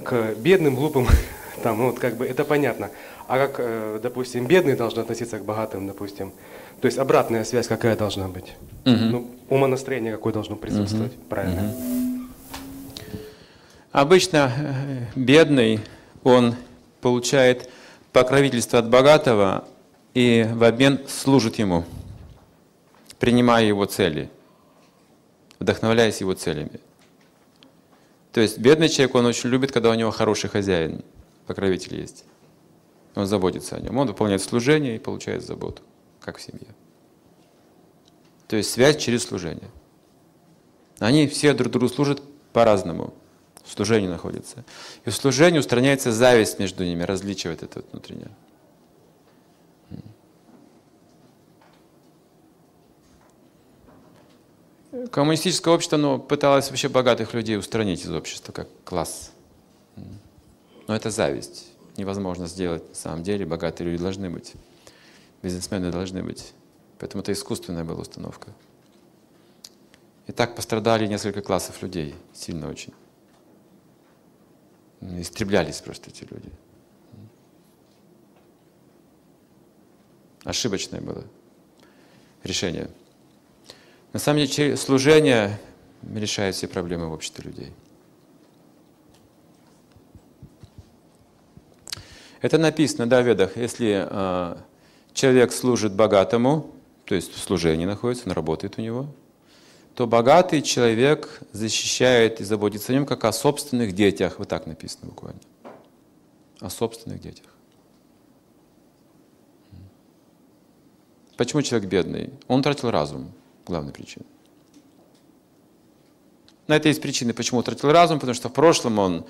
к 0.03 0.35
бедным, 0.35 0.75
глупым, 0.75 1.07
там, 1.63 1.77
вот 1.77 1.99
как 1.99 2.17
бы 2.17 2.25
это 2.25 2.43
понятно. 2.43 2.89
А 3.29 3.37
как, 3.37 3.55
э, 3.59 3.99
допустим, 4.03 4.45
бедные 4.45 4.75
должны 4.75 4.99
относиться 4.99 5.39
к 5.39 5.45
богатым, 5.45 5.87
допустим, 5.87 6.33
то 6.81 6.87
есть 6.87 6.97
обратная 6.97 7.45
связь 7.45 7.67
какая 7.67 7.95
должна 7.95 8.27
быть? 8.27 8.55
Угу. 8.85 8.95
Ну, 8.95 9.31
умонастроение 9.47 10.11
какое 10.11 10.33
должно 10.33 10.57
присутствовать, 10.57 11.13
угу. 11.13 11.23
правильно? 11.29 11.63
Угу. 11.63 12.04
Обычно 13.95 14.51
э, 14.53 15.05
бедный, 15.15 15.79
он 16.21 16.55
получает 16.99 17.69
покровительство 18.11 18.79
от 18.79 18.89
богатого 18.89 19.65
и 20.13 20.45
в 20.51 20.65
обмен 20.65 20.99
служит 21.07 21.59
ему, 21.59 21.85
принимая 23.19 23.63
его 23.63 23.85
цели, 23.85 24.29
вдохновляясь 25.61 26.19
его 26.19 26.33
целями. 26.33 26.81
То 28.33 28.41
есть 28.41 28.57
бедный 28.57 28.89
человек, 28.89 29.15
он 29.15 29.27
очень 29.27 29.49
любит, 29.49 29.71
когда 29.71 29.91
у 29.91 29.93
него 29.93 30.11
хороший 30.11 30.49
хозяин, 30.49 31.01
покровитель 31.47 31.97
есть. 31.97 32.25
Он 33.15 33.25
заботится 33.25 33.77
о 33.77 33.79
нем, 33.79 33.97
он 33.97 34.09
выполняет 34.09 34.41
служение 34.41 34.97
и 34.97 34.99
получает 34.99 35.41
заботу 35.41 35.81
как 36.19 36.37
в 36.37 36.41
семье. 36.41 36.67
То 38.49 38.57
есть 38.57 38.71
связь 38.71 38.97
через 38.97 39.23
служение. 39.23 39.71
Они 40.99 41.27
все 41.27 41.53
друг 41.53 41.71
другу 41.71 41.87
служат 41.87 42.21
по-разному. 42.51 43.13
В 43.65 43.71
служении 43.71 44.07
находятся. 44.07 44.63
И 45.05 45.09
в 45.09 45.15
служении 45.15 45.59
устраняется 45.59 46.11
зависть 46.11 46.59
между 46.59 46.83
ними, 46.83 47.03
различие 47.03 47.53
это 47.53 47.67
вот 47.75 47.85
внутреннее. 47.91 48.31
Коммунистическое 55.11 55.73
общество 55.73 55.97
оно 55.97 56.19
пыталось 56.19 56.69
вообще 56.69 56.87
богатых 56.87 57.33
людей 57.33 57.57
устранить 57.57 58.05
из 58.05 58.11
общества 58.11 58.53
как 58.53 58.69
класс. 58.85 59.31
Но 60.87 60.95
это 60.95 61.09
зависть. 61.09 61.67
Невозможно 61.97 62.47
сделать 62.47 62.87
на 62.87 62.95
самом 62.95 63.23
деле. 63.23 63.45
Богатые 63.45 63.89
люди 63.89 64.01
должны 64.01 64.29
быть. 64.29 64.53
Бизнесмены 65.41 65.91
должны 65.91 66.23
быть. 66.23 66.53
Поэтому 66.99 67.23
это 67.23 67.33
искусственная 67.33 67.83
была 67.83 68.01
установка. 68.01 68.53
И 70.27 70.31
так 70.31 70.55
пострадали 70.55 71.07
несколько 71.07 71.41
классов 71.41 71.81
людей, 71.81 72.15
сильно 72.33 72.69
очень. 72.69 72.93
Истреблялись 75.01 75.81
просто 75.81 76.09
эти 76.09 76.23
люди. 76.23 76.49
Ошибочное 80.43 81.01
было 81.01 81.23
решение. 82.43 82.89
На 84.13 84.19
самом 84.19 84.45
деле 84.45 84.77
служение 84.77 85.59
решает 86.13 86.55
все 86.55 86.67
проблемы 86.67 87.07
в 87.09 87.13
обществе 87.13 87.43
людей. 87.43 87.73
Это 92.41 92.57
написано 92.59 93.07
да, 93.07 93.21
в 93.21 93.27
Ведах. 93.27 93.57
Если 93.57 94.07
э, 94.07 94.57
человек 95.13 95.51
служит 95.51 95.95
богатому, 95.95 96.71
то 97.05 97.15
есть 97.15 97.33
в 97.33 97.39
служении 97.39 97.85
находится, 97.85 98.27
он 98.27 98.33
работает 98.33 98.77
у 98.77 98.81
него, 98.81 99.07
то 99.95 100.07
богатый 100.07 100.61
человек 100.61 101.41
защищает 101.53 102.41
и 102.41 102.43
заботится 102.43 102.91
о 102.91 102.95
нем, 102.95 103.05
как 103.05 103.23
о 103.23 103.31
собственных 103.31 103.93
детях. 103.93 104.39
Вот 104.39 104.49
так 104.49 104.67
написано 104.67 105.07
буквально. 105.07 105.39
О 106.59 106.69
собственных 106.69 107.21
детях. 107.21 107.45
Почему 111.37 111.61
человек 111.61 111.89
бедный? 111.89 112.33
Он 112.47 112.61
тратил 112.61 112.91
разум 112.91 113.31
главная 113.65 113.93
причина. 113.93 114.25
На 116.67 116.75
это 116.75 116.89
есть 116.89 117.01
причины, 117.01 117.33
почему 117.33 117.59
утратил 117.59 117.91
разум, 117.91 118.19
потому 118.19 118.33
что 118.33 118.49
в 118.49 118.53
прошлом 118.53 118.99
он... 118.99 119.25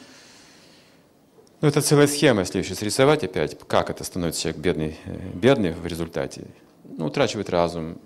Ну, 1.62 1.68
это 1.68 1.82
целая 1.82 2.08
схема, 2.08 2.42
если 2.42 2.62
сейчас 2.62 2.82
рисовать 2.82 3.24
опять, 3.24 3.58
как 3.68 3.90
это 3.90 4.04
становится 4.04 4.42
человек 4.42 4.62
бедный, 4.62 4.98
э, 5.06 5.30
бедный 5.34 5.72
в 5.72 5.86
результате. 5.86 6.48
Ну, 6.84 7.06
утрачивает 7.06 7.50
разум, 7.50 8.00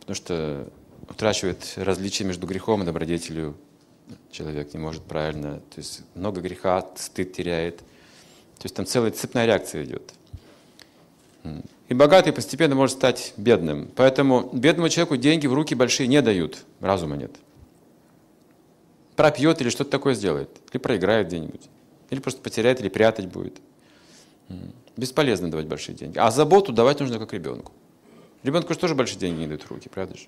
потому 0.00 0.14
что 0.14 0.68
утрачивает 1.08 1.74
различие 1.76 2.26
между 2.26 2.46
грехом 2.46 2.82
и 2.82 2.86
добродетелью. 2.86 3.56
Человек 4.30 4.74
не 4.74 4.80
может 4.80 5.02
правильно, 5.02 5.60
то 5.60 5.78
есть 5.78 6.02
много 6.14 6.40
греха, 6.40 6.86
стыд 6.96 7.32
теряет. 7.32 7.78
То 7.78 8.64
есть 8.64 8.74
там 8.74 8.86
целая 8.86 9.10
цепная 9.10 9.46
реакция 9.46 9.84
идет. 9.84 10.12
И 11.88 11.94
богатый 11.94 12.32
постепенно 12.32 12.74
может 12.74 12.96
стать 12.96 13.34
бедным. 13.36 13.90
Поэтому 13.94 14.50
бедному 14.52 14.88
человеку 14.88 15.16
деньги 15.16 15.46
в 15.46 15.54
руки 15.54 15.74
большие 15.74 16.06
не 16.06 16.22
дают, 16.22 16.64
разума 16.80 17.16
нет. 17.16 17.32
Пропьет 19.16 19.60
или 19.60 19.68
что-то 19.68 19.90
такое 19.90 20.14
сделает, 20.14 20.50
или 20.72 20.80
проиграет 20.80 21.28
где-нибудь, 21.28 21.62
или 22.10 22.20
просто 22.20 22.40
потеряет, 22.40 22.80
или 22.80 22.88
прятать 22.88 23.26
будет. 23.26 23.54
Бесполезно 24.96 25.50
давать 25.50 25.66
большие 25.66 25.94
деньги. 25.94 26.18
А 26.18 26.30
заботу 26.30 26.72
давать 26.72 27.00
нужно 27.00 27.18
как 27.18 27.32
ребенку. 27.32 27.72
Ребенку 28.42 28.72
же 28.72 28.78
тоже 28.78 28.94
большие 28.94 29.18
деньги 29.18 29.40
не 29.40 29.46
дают 29.46 29.62
в 29.62 29.70
руки, 29.70 29.88
правда 29.88 30.16
же? 30.16 30.26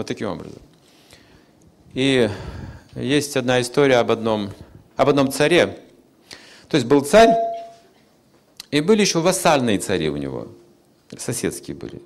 Вот 0.00 0.06
таким 0.06 0.28
образом. 0.28 0.62
И 1.92 2.30
есть 2.94 3.36
одна 3.36 3.60
история 3.60 3.96
об 3.96 4.10
одном, 4.10 4.48
об 4.96 5.10
одном 5.10 5.30
царе. 5.30 5.78
То 6.70 6.78
есть 6.78 6.86
был 6.86 7.02
царь, 7.02 7.36
и 8.70 8.80
были 8.80 9.02
еще 9.02 9.20
вассальные 9.20 9.78
цари 9.78 10.08
у 10.08 10.16
него, 10.16 10.48
соседские 11.18 11.76
были. 11.76 12.00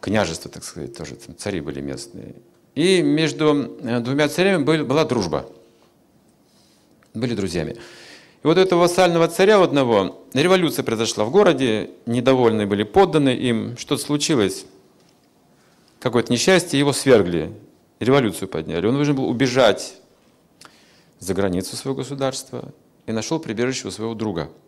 Княжества, 0.00 0.50
так 0.50 0.64
сказать, 0.64 0.96
тоже 0.96 1.16
там 1.16 1.36
цари 1.36 1.60
были 1.60 1.82
местные. 1.82 2.34
И 2.74 3.02
между 3.02 3.76
э, 3.82 4.00
двумя 4.00 4.30
царями 4.30 4.62
была 4.62 5.04
дружба. 5.04 5.52
Были 7.12 7.34
друзьями. 7.34 7.76
И 8.42 8.46
вот 8.46 8.56
этого 8.56 8.80
вассального 8.80 9.28
царя 9.28 9.62
одного, 9.62 10.24
революция 10.32 10.82
произошла 10.82 11.26
в 11.26 11.30
городе, 11.30 11.90
недовольны 12.06 12.66
были 12.66 12.84
подданы 12.84 13.34
им, 13.34 13.76
что-то 13.76 14.00
случилось, 14.02 14.64
какое-то 16.00 16.32
несчастье, 16.32 16.78
его 16.78 16.92
свергли, 16.92 17.52
революцию 18.00 18.48
подняли. 18.48 18.86
Он 18.86 18.94
должен 18.94 19.16
был 19.16 19.28
убежать 19.28 19.94
за 21.18 21.34
границу 21.34 21.76
своего 21.76 21.98
государства 21.98 22.72
и 23.06 23.12
нашел 23.12 23.38
прибежище 23.40 23.88
у 23.88 23.90
своего 23.90 24.14
друга– 24.14 24.50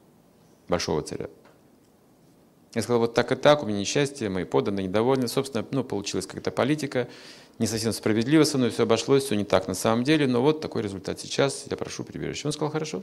большого 0.71 1.03
царя. 1.03 1.29
Я 2.75 2.83
сказал, 2.83 3.01
вот 3.01 3.15
так 3.15 3.33
и 3.33 3.35
так, 3.35 3.63
у 3.63 3.67
меня 3.67 3.81
несчастье, 3.81 4.29
мои 4.31 4.45
подданные 4.45 4.87
недовольны. 4.87 5.27
Собственно, 5.27 5.67
ну, 5.73 5.83
получилась 5.83 6.27
какая-то 6.27 6.53
политика, 6.53 7.09
не 7.59 7.67
совсем 7.67 7.93
справедливо 7.93 8.45
со 8.45 8.57
мной 8.57 8.71
все 8.71 8.85
обошлось, 8.85 9.25
все 9.25 9.35
не 9.35 9.45
так 9.45 9.67
на 9.67 9.75
самом 9.75 10.05
деле, 10.05 10.29
но 10.29 10.41
вот 10.41 10.61
такой 10.61 10.83
результат 10.83 11.19
сейчас, 11.21 11.67
я 11.69 11.77
прошу 11.77 12.05
прибежище. 12.05 12.47
Он 12.47 12.53
сказал, 12.53 12.71
хорошо. 12.71 13.03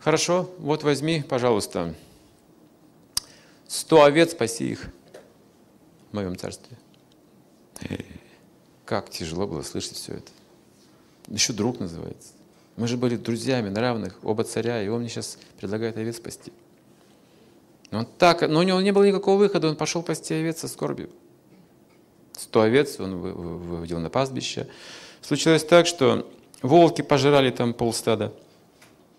Хорошо, 0.00 0.50
вот 0.58 0.84
возьми, 0.84 1.24
пожалуйста, 1.26 1.94
сто 3.66 4.04
овец, 4.04 4.32
спаси 4.32 4.70
их 4.70 4.90
в 6.10 6.14
моем 6.14 6.36
царстве. 6.36 6.76
Как 8.84 9.10
тяжело 9.10 9.46
было 9.46 9.62
слышать 9.62 9.94
все 9.94 10.14
это. 10.14 10.32
Еще 11.28 11.52
друг 11.52 11.78
называется. 11.78 12.32
Мы 12.76 12.88
же 12.88 12.96
были 12.96 13.16
друзьями 13.16 13.68
на 13.68 13.80
равных, 13.80 14.18
оба 14.22 14.44
царя, 14.44 14.82
и 14.82 14.88
он 14.88 15.00
мне 15.00 15.08
сейчас 15.08 15.38
предлагает 15.58 15.96
овец 15.96 16.16
спасти. 16.16 16.52
Он 17.90 18.06
так, 18.06 18.48
но 18.48 18.60
у 18.60 18.62
него 18.62 18.80
не 18.80 18.92
было 18.92 19.04
никакого 19.04 19.38
выхода, 19.38 19.68
он 19.68 19.76
пошел 19.76 20.02
пасти 20.02 20.34
овец 20.34 20.60
со 20.60 20.68
скорбью. 20.68 21.10
Сто 22.36 22.60
овец 22.60 23.00
он 23.00 23.16
выводил 23.18 23.98
на 23.98 24.10
пастбище. 24.10 24.68
Случилось 25.22 25.64
так, 25.64 25.86
что 25.86 26.30
волки 26.62 27.02
пожирали 27.02 27.50
там 27.50 27.74
полстада. 27.74 28.32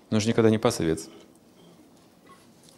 Но 0.10 0.19
же 0.19 0.29
никогда 0.29 0.50
не 0.50 0.58
пас 0.58 0.79
овец. 0.79 1.10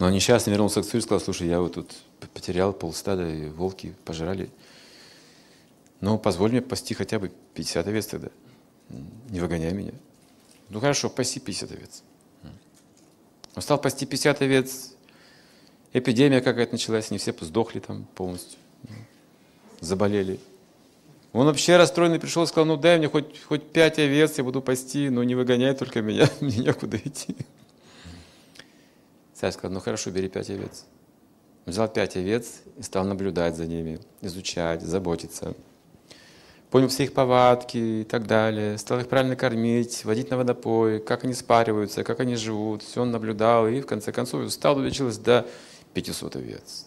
Но 0.01 0.07
он 0.07 0.13
несчастно 0.13 0.49
вернулся 0.49 0.81
к 0.81 0.85
царю 0.85 0.97
и 0.97 1.01
сказал, 1.03 1.21
слушай, 1.21 1.47
я 1.47 1.61
вот 1.61 1.73
тут 1.75 1.93
потерял 2.33 2.73
полстада, 2.73 3.29
и 3.29 3.49
волки 3.49 3.93
пожирали. 4.03 4.49
Ну, 5.99 6.17
позволь 6.17 6.49
мне 6.49 6.61
пасти 6.63 6.95
хотя 6.95 7.19
бы 7.19 7.31
50 7.53 7.85
овец 7.85 8.07
тогда. 8.07 8.29
Не 9.29 9.39
выгоняй 9.39 9.73
меня. 9.73 9.91
Ну 10.69 10.79
хорошо, 10.79 11.07
паси 11.07 11.39
50 11.39 11.71
овец. 11.73 12.01
Он 13.53 13.61
стал 13.61 13.79
пасти 13.79 14.05
50 14.05 14.41
овец, 14.41 14.93
эпидемия 15.93 16.41
какая-то 16.41 16.71
началась, 16.71 17.11
они 17.11 17.19
все 17.19 17.35
сдохли 17.39 17.79
там 17.79 18.07
полностью, 18.15 18.57
заболели. 19.81 20.39
Он 21.31 21.45
вообще 21.45 21.77
расстроенный 21.77 22.19
пришел 22.19 22.41
и 22.41 22.47
сказал, 22.47 22.65
ну 22.65 22.75
дай 22.75 22.97
мне 22.97 23.07
хоть, 23.07 23.39
хоть 23.43 23.71
5 23.71 23.99
овец, 23.99 24.35
я 24.39 24.43
буду 24.43 24.63
пасти, 24.63 25.09
но 25.09 25.23
не 25.23 25.35
выгоняй 25.35 25.75
только 25.75 26.01
меня, 26.01 26.27
мне 26.41 26.57
некуда 26.57 26.97
идти. 26.97 27.35
Царь 29.41 29.53
сказал, 29.53 29.73
ну 29.73 29.79
хорошо, 29.79 30.11
бери 30.11 30.29
5 30.29 30.51
овец. 30.51 30.85
взял 31.65 31.87
5 31.87 32.17
овец 32.17 32.61
и 32.77 32.83
стал 32.83 33.05
наблюдать 33.05 33.55
за 33.55 33.65
ними, 33.65 33.99
изучать, 34.21 34.83
заботиться 34.83 35.55
понял 36.69 36.87
все 36.87 37.05
их 37.05 37.13
повадки 37.13 37.77
и 37.77 38.03
так 38.05 38.27
далее, 38.27 38.77
стал 38.77 38.99
их 38.99 39.09
правильно 39.09 39.35
кормить, 39.35 40.05
водить 40.05 40.29
на 40.29 40.37
водопой, 40.37 40.99
как 40.99 41.25
они 41.25 41.33
спариваются, 41.33 42.03
как 42.03 42.19
они 42.21 42.35
живут. 42.35 42.83
Все 42.83 43.01
он 43.01 43.11
наблюдал 43.11 43.67
и 43.67 43.81
в 43.81 43.85
конце 43.87 44.11
концов 44.11 44.49
стал 44.53 44.77
увеличилось 44.77 45.17
до 45.17 45.47
500 45.95 46.35
овец. 46.35 46.85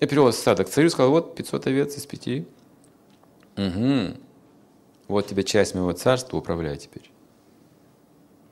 Я 0.00 0.06
привел 0.06 0.32
стадо 0.32 0.64
к 0.64 0.68
царю 0.68 0.90
сказал, 0.90 1.10
вот 1.10 1.34
500 1.34 1.66
овец 1.66 1.96
из 1.96 2.04
пяти. 2.04 2.46
Угу. 3.56 4.18
Вот 5.08 5.26
тебе 5.26 5.44
часть 5.44 5.74
моего 5.74 5.92
царства, 5.92 6.36
управляй 6.36 6.76
теперь. 6.76 7.13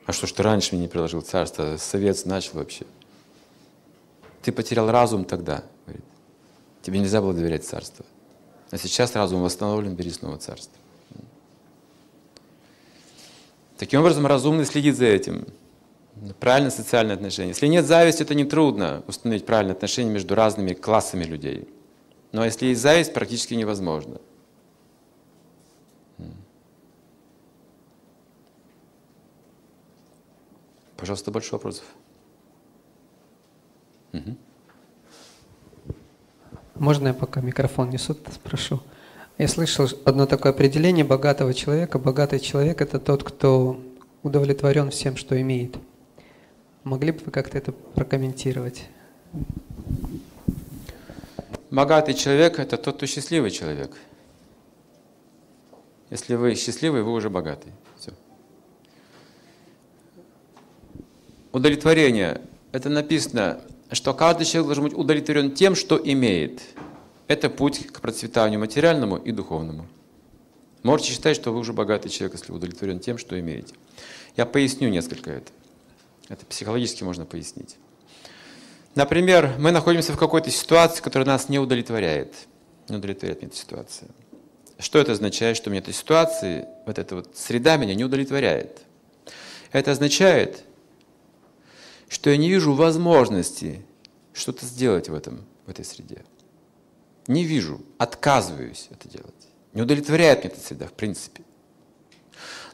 А 0.05 0.11
что 0.11 0.27
ж 0.27 0.31
ты 0.33 0.43
раньше 0.43 0.75
мне 0.75 0.83
не 0.83 0.87
приложил 0.87 1.21
царство? 1.21 1.77
Совет 1.77 2.25
начал 2.25 2.53
вообще. 2.55 2.85
Ты 4.41 4.51
потерял 4.51 4.91
разум 4.91 5.23
тогда, 5.23 5.63
говорит. 5.85 6.03
Тебе 6.81 6.99
нельзя 6.99 7.21
было 7.21 7.33
доверять 7.33 7.65
царству. 7.65 8.05
А 8.71 8.77
сейчас 8.77 9.15
разум 9.15 9.41
восстановлен, 9.41 9.95
бери 9.95 10.11
снова 10.11 10.37
царство. 10.37 10.73
Таким 13.77 14.01
образом, 14.01 14.25
разумный 14.27 14.65
следит 14.65 14.97
за 14.97 15.05
этим. 15.05 15.47
Правильное 16.39 16.71
социальное 16.71 17.15
отношение. 17.15 17.49
Если 17.49 17.67
нет 17.67 17.85
зависти, 17.85 18.21
это 18.23 18.35
нетрудно 18.35 19.03
установить 19.07 19.45
правильное 19.45 19.73
отношение 19.75 20.13
между 20.13 20.35
разными 20.35 20.73
классами 20.73 21.23
людей. 21.23 21.67
Но 22.31 22.43
если 22.43 22.67
есть 22.67 22.81
зависть, 22.81 23.13
практически 23.13 23.53
невозможно. 23.53 24.19
Пожалуйста, 31.03 31.31
больше 31.31 31.51
вопросов. 31.51 31.83
Угу. 34.13 34.37
Можно 36.75 37.09
я 37.09 37.13
пока 37.13 37.41
микрофон 37.41 37.89
несу, 37.89 38.15
спрошу? 38.31 38.79
Я 39.37 39.49
слышал 39.49 39.89
одно 40.05 40.27
такое 40.27 40.53
определение 40.53 41.03
богатого 41.03 41.53
человека. 41.53 41.99
Богатый 41.99 42.39
человек– 42.39 42.79
это 42.81 43.01
тот, 43.01 43.25
кто 43.25 43.83
удовлетворен 44.21 44.91
всем, 44.91 45.17
что 45.17 45.37
имеет. 45.41 45.75
Могли 46.85 47.11
бы 47.11 47.19
вы 47.25 47.31
как-то 47.33 47.57
это 47.57 47.73
прокомментировать? 47.73 48.87
Богатый 51.69 52.13
человек– 52.13 52.59
это 52.59 52.77
тот, 52.77 52.95
кто 52.95 53.05
счастливый 53.07 53.51
человек. 53.51 53.97
Если 56.09 56.35
вы 56.35 56.55
счастливый, 56.55 57.03
вы 57.03 57.11
уже 57.11 57.29
богатый. 57.29 57.73
Все. 57.97 58.13
Удовлетворение– 61.53 62.41
это 62.71 62.89
написано, 62.89 63.61
что 63.91 64.15
каждый 64.15 64.45
человек 64.45 64.65
должен 64.65 64.83
быть 64.85 64.93
удовлетворен 64.95 65.51
тем, 65.51 65.75
что 65.75 66.01
имеет. 66.03 66.63
Это 67.27 67.47
путь 67.47 67.85
к 67.87 68.01
процветанию 68.01 68.59
материальному 68.59 69.17
и 69.17 69.31
духовному. 69.31 69.87
Можете 70.81 71.11
считать, 71.11 71.35
что 71.35 71.51
вы 71.51 71.59
уже 71.59 71.71
богатый 71.71 72.09
человек, 72.09 72.39
если 72.39 72.51
удовлетворен 72.51 72.99
тем, 72.99 73.19
что 73.19 73.39
имеете. 73.39 73.75
Я 74.35 74.47
поясню 74.47 74.89
несколько 74.89 75.29
это. 75.29 75.51
Это 76.27 76.43
психологически 76.47 77.03
можно 77.03 77.23
пояснить. 77.23 77.77
Например, 78.95 79.53
мы 79.59 79.71
находимся 79.71 80.11
в 80.11 80.17
какой-то 80.17 80.49
ситуации, 80.49 81.03
которая 81.03 81.27
нас 81.27 81.49
не 81.49 81.59
удовлетворяет. 81.59 82.33
Не 82.89 82.95
удовлетворяет 82.95 83.41
меня 83.41 83.49
эта 83.49 83.57
ситуация. 83.57 84.09
Что 84.79 84.97
это 84.97 85.11
означает, 85.11 85.55
что 85.55 85.69
мне 85.69 85.79
эта 85.79 85.93
ситуация, 85.93 86.67
вот 86.87 86.97
эта 86.97 87.15
вот 87.15 87.37
среда 87.37 87.77
меня 87.77 87.93
не 87.93 88.03
удовлетворяет? 88.03 88.81
Это 89.71 89.91
означает, 89.91 90.63
что 92.13 92.29
я 92.29 92.37
не 92.37 92.47
вижу 92.47 92.73
возможности 92.73 93.83
что-то 94.33 94.67
сделать 94.67 95.09
в, 95.09 95.15
этом, 95.15 95.43
в 95.65 95.71
этой 95.71 95.83
среде. 95.83 96.23
Не 97.25 97.43
вижу, 97.43 97.81
отказываюсь 97.97 98.87
это 98.91 99.09
делать. 99.09 99.33
Не 99.73 99.81
удовлетворяет 99.81 100.43
меня 100.43 100.53
эта 100.53 100.61
среда, 100.63 100.85
в 100.85 100.93
принципе. 100.93 101.41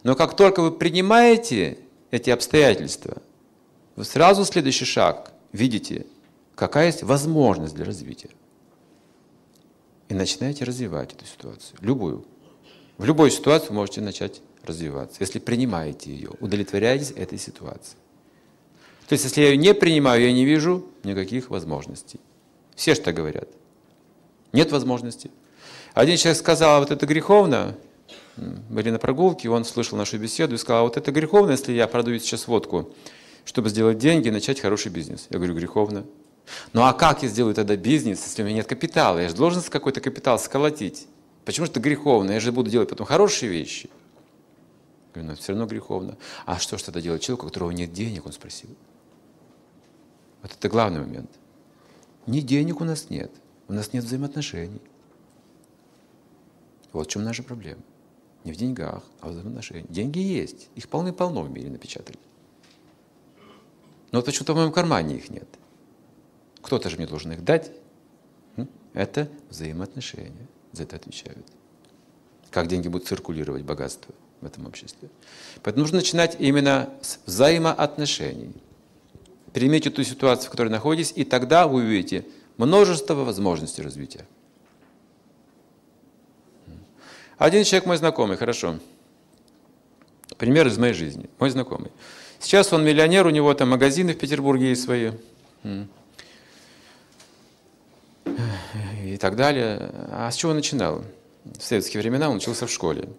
Но 0.04 0.16
как 0.16 0.36
только 0.36 0.62
вы 0.62 0.72
принимаете 0.72 1.78
эти 2.12 2.30
обстоятельства, 2.30 3.22
вы 3.96 4.04
сразу 4.04 4.44
следующий 4.44 4.84
шаг 4.84 5.32
видите, 5.54 6.06
какая 6.56 6.88
есть 6.88 7.04
возможность 7.04 7.76
для 7.76 7.86
развития. 7.86 8.32
И 10.10 10.14
начинаете 10.14 10.66
развивать 10.66 11.14
эту 11.14 11.26
ситуацию, 11.26 11.78
любую. 11.80 12.26
В 12.98 13.06
любой 13.06 13.32
ситуации 13.32 13.70
вы 13.70 13.76
можете 13.76 14.02
начать 14.02 14.42
развиваться, 14.64 15.18
если 15.22 15.40
принимаете 15.40 16.12
ее, 16.12 16.32
удовлетворяетесь 16.42 17.12
этой 17.12 17.38
ситуацией. 17.38 18.00
То 19.10 19.14
есть, 19.14 19.26
если 19.26 19.42
я 19.42 19.50
ее 19.50 19.58
не 19.58 19.74
принимаю, 19.74 20.22
я 20.22 20.32
не 20.32 20.46
вижу 20.46 20.86
никаких 21.04 21.50
возможностей. 21.50 22.20
Все 22.76 22.94
что 22.94 23.12
говорят. 23.12 23.50
Нет 24.54 24.72
возможности. 24.72 25.32
Один 25.96 26.16
человек 26.16 26.38
сказал, 26.38 26.78
«А 26.78 26.80
вот 26.80 26.92
это 26.92 27.08
греховно, 27.08 27.76
были 28.38 28.92
на 28.92 29.00
прогулке, 29.00 29.50
он 29.50 29.66
слышал 29.66 29.98
нашу 29.98 30.20
беседу 30.20 30.54
и 30.54 30.58
сказал, 30.60 30.82
«А 30.82 30.84
вот 30.84 30.96
это 30.96 31.12
греховно, 31.12 31.52
если 31.52 31.74
я 31.74 31.88
продаю 31.88 32.20
сейчас 32.20 32.48
водку, 32.48 32.94
чтобы 33.46 33.70
сделать 33.70 33.98
деньги 33.98 34.28
и 34.28 34.32
начать 34.32 34.60
хороший 34.60 34.92
бизнес. 34.92 35.26
Я 35.32 35.38
говорю, 35.40 35.56
греховно. 35.56 36.06
Ну 36.74 36.84
а 36.84 36.94
как 36.94 37.24
я 37.24 37.30
сделаю 37.30 37.56
тогда 37.56 37.76
бизнес, 37.76 38.24
если 38.24 38.44
у 38.44 38.46
меня 38.46 38.58
нет 38.58 38.68
капитала? 38.68 39.18
Я 39.18 39.30
же 39.30 39.36
должен 39.36 39.64
какой-то 39.64 40.02
капитал 40.02 40.38
сколотить. 40.38 41.08
Почему 41.46 41.66
же 41.66 41.72
это 41.72 41.80
греховно? 41.80 42.34
Я 42.34 42.40
же 42.40 42.52
буду 42.52 42.70
делать 42.70 42.90
потом 42.90 43.08
хорошие 43.08 43.52
вещи. 43.52 43.90
Я 45.16 45.22
говорю, 45.22 45.30
ну 45.32 45.36
все 45.36 45.54
равно 45.54 45.66
греховно. 45.66 46.16
А 46.46 46.60
что 46.60 46.78
же 46.78 46.84
тогда 46.84 47.02
делать 47.02 47.24
человеку, 47.24 47.48
у 47.48 47.50
которого 47.50 47.72
нет 47.72 47.92
денег, 47.92 48.28
он 48.28 48.34
спросил. 48.34 48.70
Вот 50.42 50.52
это 50.52 50.70
главный 50.70 51.02
момент. 51.02 51.30
Ни 52.28 52.42
денег 52.42 52.82
у 52.82 52.84
нас 52.84 53.10
нет, 53.10 53.32
у 53.68 53.74
нас 53.74 53.94
нет 53.94 54.04
взаимоотношений. 54.04 54.82
Вот 56.92 57.08
в 57.08 57.10
чем 57.10 57.24
наша 57.24 57.44
проблема. 57.44 57.82
Не 58.44 58.54
в 58.54 58.56
деньгах, 58.56 59.04
а 59.20 59.28
в 59.28 59.32
взаимоотношениях. 59.32 59.90
Деньги 59.90 60.20
есть, 60.20 60.70
их 60.76 60.88
полны-полно 60.90 61.42
в 61.44 61.52
мире 61.52 61.70
напечатали. 61.70 62.18
Но 64.12 64.22
почему-то 64.22 64.54
в 64.54 64.58
моем 64.58 64.72
кармане 64.72 65.18
их 65.18 65.30
нет. 65.30 65.48
Кто-то 66.62 66.90
же 66.90 66.98
мне 66.98 67.06
должен 67.06 67.32
их 67.32 67.44
дать. 67.44 67.72
Это 68.94 69.30
взаимоотношения. 69.50 70.48
За 70.72 70.84
это 70.84 70.96
отвечают. 70.96 71.46
Как 72.50 72.68
деньги 72.68 72.88
будут 72.88 73.08
циркулировать, 73.08 73.64
богатство 73.64 74.14
в 74.42 74.46
этом 74.46 74.66
обществе. 74.66 75.10
Поэтому 75.62 75.84
нужно 75.84 75.98
начинать 75.98 76.38
именно 76.40 76.90
с 77.02 77.20
взаимоотношений. 77.26 78.54
Примите 79.54 79.90
ту 79.90 80.04
ситуацию, 80.04 80.48
в 80.48 80.52
которой 80.52 80.70
находитесь, 80.70 81.14
и 81.16 81.24
тогда 81.24 81.68
вы 81.68 81.82
увидите 81.82 82.26
множество 82.58 83.16
возможностей 83.16 83.82
развития. 83.82 84.26
Один 87.38 87.64
человек 87.64 87.86
мой 87.86 87.98
знакомый, 87.98 88.38
хорошо. 88.38 88.80
Пример 90.38 90.68
из 90.68 90.78
моей 90.78 90.94
жизни. 90.94 91.30
Мой 91.40 91.50
знакомый. 91.50 91.92
Сейчас 92.40 92.72
он 92.74 92.84
миллионер, 92.84 93.26
у 93.28 93.30
него 93.30 93.54
там 93.54 93.70
магазины 93.70 94.14
в 94.14 94.18
Петербурге 94.18 94.70
есть 94.70 94.84
свои. 94.84 95.12
И 99.04 99.18
так 99.18 99.36
далее. 99.36 99.90
А 100.12 100.30
с 100.32 100.36
чего 100.36 100.54
начинал? 100.54 101.04
В 101.44 101.64
советские 101.64 102.02
времена 102.02 102.30
он 102.30 102.38
учился 102.38 102.68
в 102.68 102.72
школе. 102.72 103.10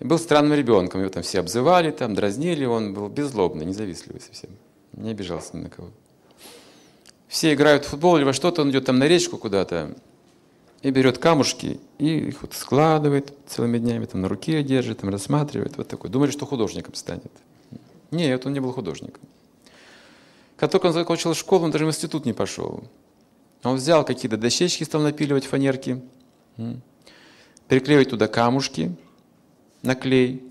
И 0.00 0.04
был 0.04 0.18
странным 0.18 0.54
ребенком, 0.54 1.00
его 1.00 1.10
там 1.10 1.22
все 1.22 1.40
обзывали, 1.40 1.90
там, 1.90 2.14
дразнили, 2.14 2.64
он 2.64 2.94
был 2.94 3.08
беззлобный, 3.08 3.64
независтливый 3.64 4.20
совсем. 4.20 4.50
Не 4.92 5.10
обижался 5.10 5.56
ни 5.56 5.62
на 5.62 5.70
кого. 5.70 5.90
Все 7.28 7.54
играют 7.54 7.84
в 7.84 7.88
футбол 7.88 8.16
или 8.16 8.24
во 8.24 8.32
что-то, 8.32 8.62
он 8.62 8.70
идет 8.70 8.84
там 8.86 8.98
на 8.98 9.08
речку 9.08 9.38
куда-то, 9.38 9.94
и 10.82 10.90
берет 10.90 11.18
камушки 11.18 11.80
и 11.98 12.28
их 12.28 12.42
вот 12.42 12.52
складывает 12.52 13.32
целыми 13.46 13.78
днями, 13.78 14.04
там 14.04 14.20
на 14.20 14.28
руке 14.28 14.62
держит, 14.62 14.98
там 14.98 15.10
рассматривает, 15.10 15.76
вот 15.76 15.88
такой. 15.88 16.10
Думали, 16.10 16.30
что 16.30 16.44
художником 16.44 16.94
станет. 16.94 17.32
Нет, 18.10 18.44
он 18.44 18.52
не 18.52 18.60
был 18.60 18.72
художником. 18.72 19.22
Как 20.56 20.70
только 20.70 20.86
он 20.86 20.92
закончил 20.92 21.34
школу, 21.34 21.64
он 21.64 21.70
даже 21.70 21.86
в 21.86 21.88
институт 21.88 22.26
не 22.26 22.32
пошел. 22.32 22.84
Он 23.62 23.76
взял 23.76 24.04
какие-то 24.04 24.36
дощечки, 24.36 24.84
стал 24.84 25.00
напиливать 25.00 25.46
фанерки, 25.46 26.02
переклеивать 27.66 28.10
туда 28.10 28.28
камушки 28.28 28.94
на 29.84 29.94
клей, 29.94 30.42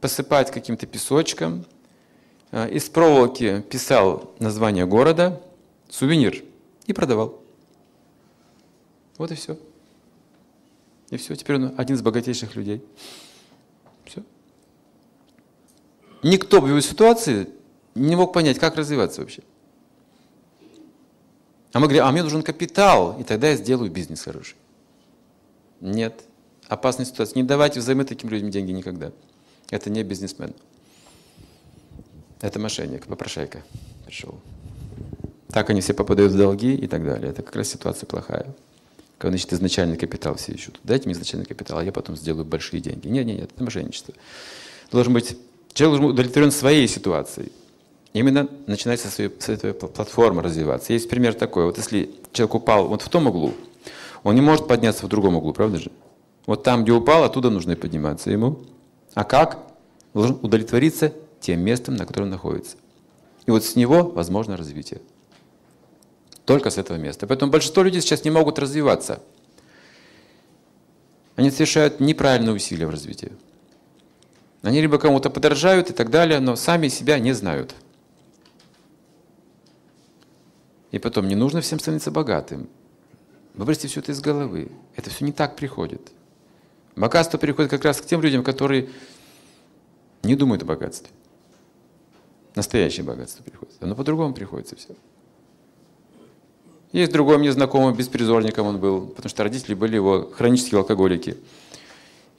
посыпать 0.00 0.50
каким-то 0.50 0.86
песочком, 0.86 1.64
э, 2.50 2.70
из 2.70 2.88
проволоки 2.88 3.62
писал 3.62 4.34
название 4.38 4.84
города, 4.84 5.40
сувенир 5.88 6.42
и 6.86 6.92
продавал. 6.92 7.40
Вот 9.16 9.30
и 9.30 9.34
все. 9.34 9.56
И 11.10 11.16
все, 11.16 11.36
теперь 11.36 11.56
он 11.56 11.74
один 11.76 11.96
из 11.96 12.02
богатейших 12.02 12.56
людей. 12.56 12.82
Все. 14.04 14.22
Никто 16.22 16.60
в 16.60 16.66
его 16.66 16.80
ситуации 16.80 17.48
не 17.94 18.16
мог 18.16 18.32
понять, 18.32 18.58
как 18.58 18.76
развиваться 18.76 19.20
вообще. 19.20 19.42
А 21.72 21.80
мы 21.80 21.86
говорим, 21.86 22.04
а 22.04 22.12
мне 22.12 22.22
нужен 22.22 22.42
капитал, 22.42 23.18
и 23.18 23.24
тогда 23.24 23.50
я 23.50 23.56
сделаю 23.56 23.90
бизнес 23.90 24.22
хороший. 24.22 24.56
Нет. 25.80 26.24
Опасная 26.72 27.04
ситуация. 27.04 27.38
Не 27.38 27.46
давайте 27.46 27.80
взаймы 27.80 28.06
таким 28.06 28.30
людям 28.30 28.50
деньги 28.50 28.70
никогда. 28.70 29.12
Это 29.68 29.90
не 29.90 30.02
бизнесмен. 30.02 30.54
Это 32.40 32.58
мошенник, 32.58 33.04
попрошайка 33.04 33.62
пришел. 34.06 34.36
Так 35.50 35.68
они 35.68 35.82
все 35.82 35.92
попадают 35.92 36.32
в 36.32 36.38
долги 36.38 36.74
и 36.74 36.86
так 36.86 37.04
далее. 37.04 37.28
Это 37.28 37.42
как 37.42 37.54
раз 37.56 37.68
ситуация 37.68 38.06
плохая. 38.06 38.46
Когда, 39.18 39.36
значит, 39.36 39.52
изначальный 39.52 39.98
капитал 39.98 40.36
все 40.36 40.52
ищут. 40.52 40.80
Дайте 40.82 41.04
мне 41.04 41.12
изначальный 41.12 41.44
капитал, 41.44 41.76
а 41.76 41.84
я 41.84 41.92
потом 41.92 42.16
сделаю 42.16 42.46
большие 42.46 42.80
деньги. 42.80 43.06
Нет, 43.06 43.26
нет, 43.26 43.40
нет, 43.40 43.50
это 43.54 43.62
мошенничество. 43.62 44.14
Должен 44.90 45.12
быть, 45.12 45.36
человек 45.74 45.98
должен 45.98 46.06
быть 46.06 46.14
удовлетворен 46.14 46.50
своей 46.50 46.88
ситуацией. 46.88 47.52
Именно 48.14 48.48
начинать 48.66 48.98
со 48.98 49.10
своей, 49.10 49.30
с 49.38 49.50
этой 49.50 49.74
платформы 49.74 50.40
развиваться. 50.40 50.94
Есть 50.94 51.10
пример 51.10 51.34
такой. 51.34 51.66
Вот 51.66 51.76
если 51.76 52.10
человек 52.32 52.54
упал 52.54 52.88
вот 52.88 53.02
в 53.02 53.10
том 53.10 53.26
углу, 53.26 53.52
он 54.22 54.34
не 54.36 54.40
может 54.40 54.66
подняться 54.66 55.04
в 55.04 55.10
другом 55.10 55.36
углу, 55.36 55.52
правда 55.52 55.76
же? 55.76 55.90
Вот 56.46 56.62
там, 56.62 56.82
где 56.82 56.92
упал, 56.92 57.24
оттуда 57.24 57.50
нужно 57.50 57.72
и 57.72 57.76
подниматься 57.76 58.30
ему. 58.30 58.60
А 59.14 59.24
как? 59.24 59.58
Должен 60.14 60.38
удовлетвориться 60.42 61.12
тем 61.40 61.60
местом, 61.60 61.94
на 61.96 62.06
котором 62.06 62.30
находится. 62.30 62.76
И 63.46 63.50
вот 63.50 63.64
с 63.64 63.76
него 63.76 64.02
возможно 64.02 64.56
развитие. 64.56 65.00
Только 66.44 66.70
с 66.70 66.78
этого 66.78 66.96
места. 66.96 67.26
Поэтому 67.26 67.52
большинство 67.52 67.82
людей 67.82 68.00
сейчас 68.00 68.24
не 68.24 68.30
могут 68.30 68.58
развиваться. 68.58 69.22
Они 71.36 71.50
совершают 71.50 72.00
неправильные 72.00 72.54
усилия 72.54 72.86
в 72.86 72.90
развитии. 72.90 73.32
Они 74.62 74.80
либо 74.80 74.98
кому-то 74.98 75.30
подражают 75.30 75.90
и 75.90 75.92
так 75.92 76.10
далее, 76.10 76.40
но 76.40 76.56
сами 76.56 76.88
себя 76.88 77.18
не 77.18 77.32
знают. 77.32 77.74
И 80.90 80.98
потом, 80.98 81.26
не 81.26 81.34
нужно 81.34 81.60
всем 81.62 81.78
становиться 81.78 82.10
богатым. 82.10 82.68
Выбросьте 83.54 83.88
все 83.88 84.00
это 84.00 84.12
из 84.12 84.20
головы. 84.20 84.70
Это 84.94 85.10
все 85.10 85.24
не 85.24 85.32
так 85.32 85.56
приходит. 85.56 86.12
Богатство 86.96 87.38
приходит 87.38 87.70
как 87.70 87.84
раз 87.84 88.00
к 88.00 88.06
тем 88.06 88.20
людям, 88.20 88.44
которые 88.44 88.90
не 90.22 90.36
думают 90.36 90.62
о 90.62 90.66
богатстве. 90.66 91.10
Настоящее 92.54 93.04
богатство 93.04 93.42
приходит. 93.42 93.74
Оно 93.80 93.94
по-другому 93.94 94.34
приходится 94.34 94.76
все. 94.76 94.94
Есть 96.92 97.10
другой 97.10 97.38
мне 97.38 97.50
знакомый, 97.50 97.94
беспризорником 97.94 98.66
он 98.66 98.78
был, 98.78 99.06
потому 99.06 99.30
что 99.30 99.42
родители 99.42 99.72
были 99.72 99.94
его 99.94 100.30
хронические 100.30 100.80
алкоголики. 100.80 101.38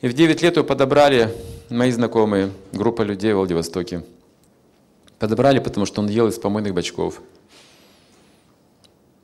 И 0.01 0.07
в 0.07 0.13
9 0.13 0.41
лет 0.43 0.55
его 0.55 0.65
подобрали 0.65 1.35
мои 1.69 1.89
знакомые, 1.89 2.51
группа 2.71 3.01
людей 3.01 3.33
в 3.33 3.37
Владивостоке. 3.37 4.05
Подобрали, 5.17 5.57
потому 5.57 5.87
что 5.87 6.01
он 6.01 6.09
ел 6.09 6.27
из 6.27 6.37
помойных 6.37 6.75
бачков. 6.75 7.21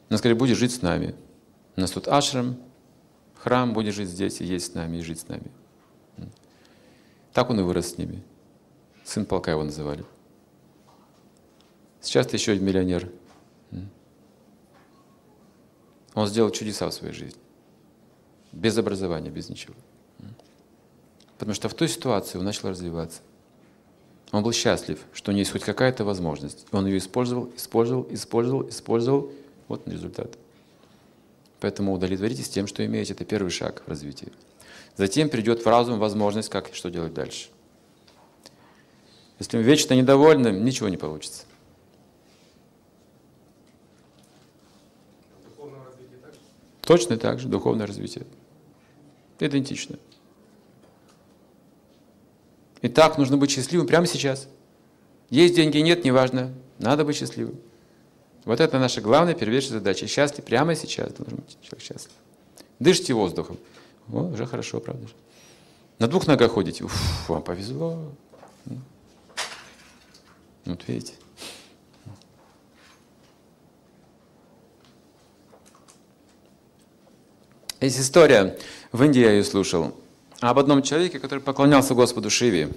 Он 0.09 0.17
сказали, 0.17 0.35
будешь 0.35 0.57
жить 0.57 0.73
с 0.73 0.81
нами. 0.81 1.13
У 1.75 1.81
нас 1.81 1.91
тут 1.91 2.07
ашрам, 2.07 2.57
храм, 3.41 3.73
будешь 3.73 3.95
жить 3.95 4.09
здесь 4.09 4.41
и 4.41 4.45
есть 4.45 4.71
с 4.71 4.73
нами, 4.75 4.97
и 4.97 5.01
жить 5.01 5.21
с 5.21 5.27
нами. 5.27 5.51
Так 7.33 7.49
он 7.49 7.59
и 7.59 7.63
вырос 7.63 7.93
с 7.93 7.97
ними. 7.97 8.23
Сын 9.03 9.25
полка 9.25 9.51
его 9.51 9.63
называли. 9.63 10.03
Сейчас 12.01 12.27
ты 12.27 12.37
еще 12.37 12.57
миллионер. 12.57 13.09
Он 16.13 16.27
сделал 16.27 16.49
чудеса 16.51 16.89
в 16.89 16.93
своей 16.93 17.13
жизни. 17.13 17.39
Без 18.51 18.77
образования, 18.77 19.29
без 19.29 19.49
ничего. 19.49 19.75
Потому 21.37 21.53
что 21.53 21.69
в 21.69 21.73
той 21.73 21.87
ситуации 21.87 22.37
он 22.37 22.45
начал 22.45 22.69
развиваться. 22.69 23.21
Он 24.31 24.43
был 24.43 24.51
счастлив, 24.51 24.99
что 25.13 25.31
у 25.31 25.33
него 25.33 25.39
есть 25.39 25.51
хоть 25.51 25.63
какая-то 25.63 26.03
возможность. 26.03 26.67
Он 26.71 26.85
ее 26.85 26.97
использовал, 26.97 27.49
использовал, 27.55 28.07
использовал, 28.11 28.69
использовал. 28.69 29.31
Вот 29.67 29.87
результат. 29.87 30.37
Поэтому 31.59 31.93
удовлетворитесь 31.93 32.49
тем, 32.49 32.67
что 32.67 32.85
имеете. 32.85 33.13
Это 33.13 33.25
первый 33.25 33.49
шаг 33.49 33.83
в 33.85 33.89
развитии. 33.89 34.31
Затем 34.95 35.29
придет 35.29 35.63
в 35.63 35.67
разум 35.67 35.99
возможность, 35.99 36.49
как 36.49 36.73
что 36.73 36.89
делать 36.89 37.13
дальше. 37.13 37.49
Если 39.39 39.57
вы 39.57 39.63
вечно 39.63 39.93
недовольны, 39.93 40.49
ничего 40.49 40.89
не 40.89 40.97
получится. 40.97 41.43
Точно 46.81 47.17
так 47.17 47.39
же, 47.39 47.47
духовное 47.47 47.85
развитие. 47.85 48.25
Идентично. 49.39 49.97
Итак, 52.81 53.17
нужно 53.17 53.37
быть 53.37 53.51
счастливым 53.51 53.87
прямо 53.87 54.07
сейчас. 54.07 54.47
Есть 55.29 55.55
деньги, 55.55 55.77
нет, 55.77 56.03
неважно. 56.03 56.51
Надо 56.79 57.05
быть 57.05 57.15
счастливым. 57.15 57.59
Вот 58.45 58.59
это 58.59 58.79
наша 58.79 59.01
главная 59.01 59.33
первейшая 59.33 59.73
задача. 59.73 60.07
Счастье 60.07 60.43
прямо 60.43 60.75
сейчас 60.75 61.11
должен 61.13 61.37
быть 61.37 61.57
человек 61.61 61.81
счастлив. 61.81 62.11
Дышите 62.79 63.13
воздухом. 63.13 63.57
О, 64.11 64.23
уже 64.23 64.45
хорошо, 64.45 64.79
правда 64.79 65.07
же. 65.07 65.13
На 65.99 66.07
двух 66.07 66.27
ногах 66.27 66.53
ходите. 66.53 66.83
Уф, 66.83 67.29
вам 67.29 67.41
повезло. 67.41 68.11
Вот 70.65 70.87
видите. 70.87 71.13
Есть 77.81 77.99
история, 77.99 78.57
в 78.91 79.01
Индии 79.03 79.21
я 79.21 79.31
ее 79.31 79.43
слушал, 79.43 79.95
об 80.41 80.59
одном 80.59 80.83
человеке, 80.83 81.17
который 81.17 81.39
поклонялся 81.39 81.93
Господу 81.93 82.29
Шиве. 82.29 82.69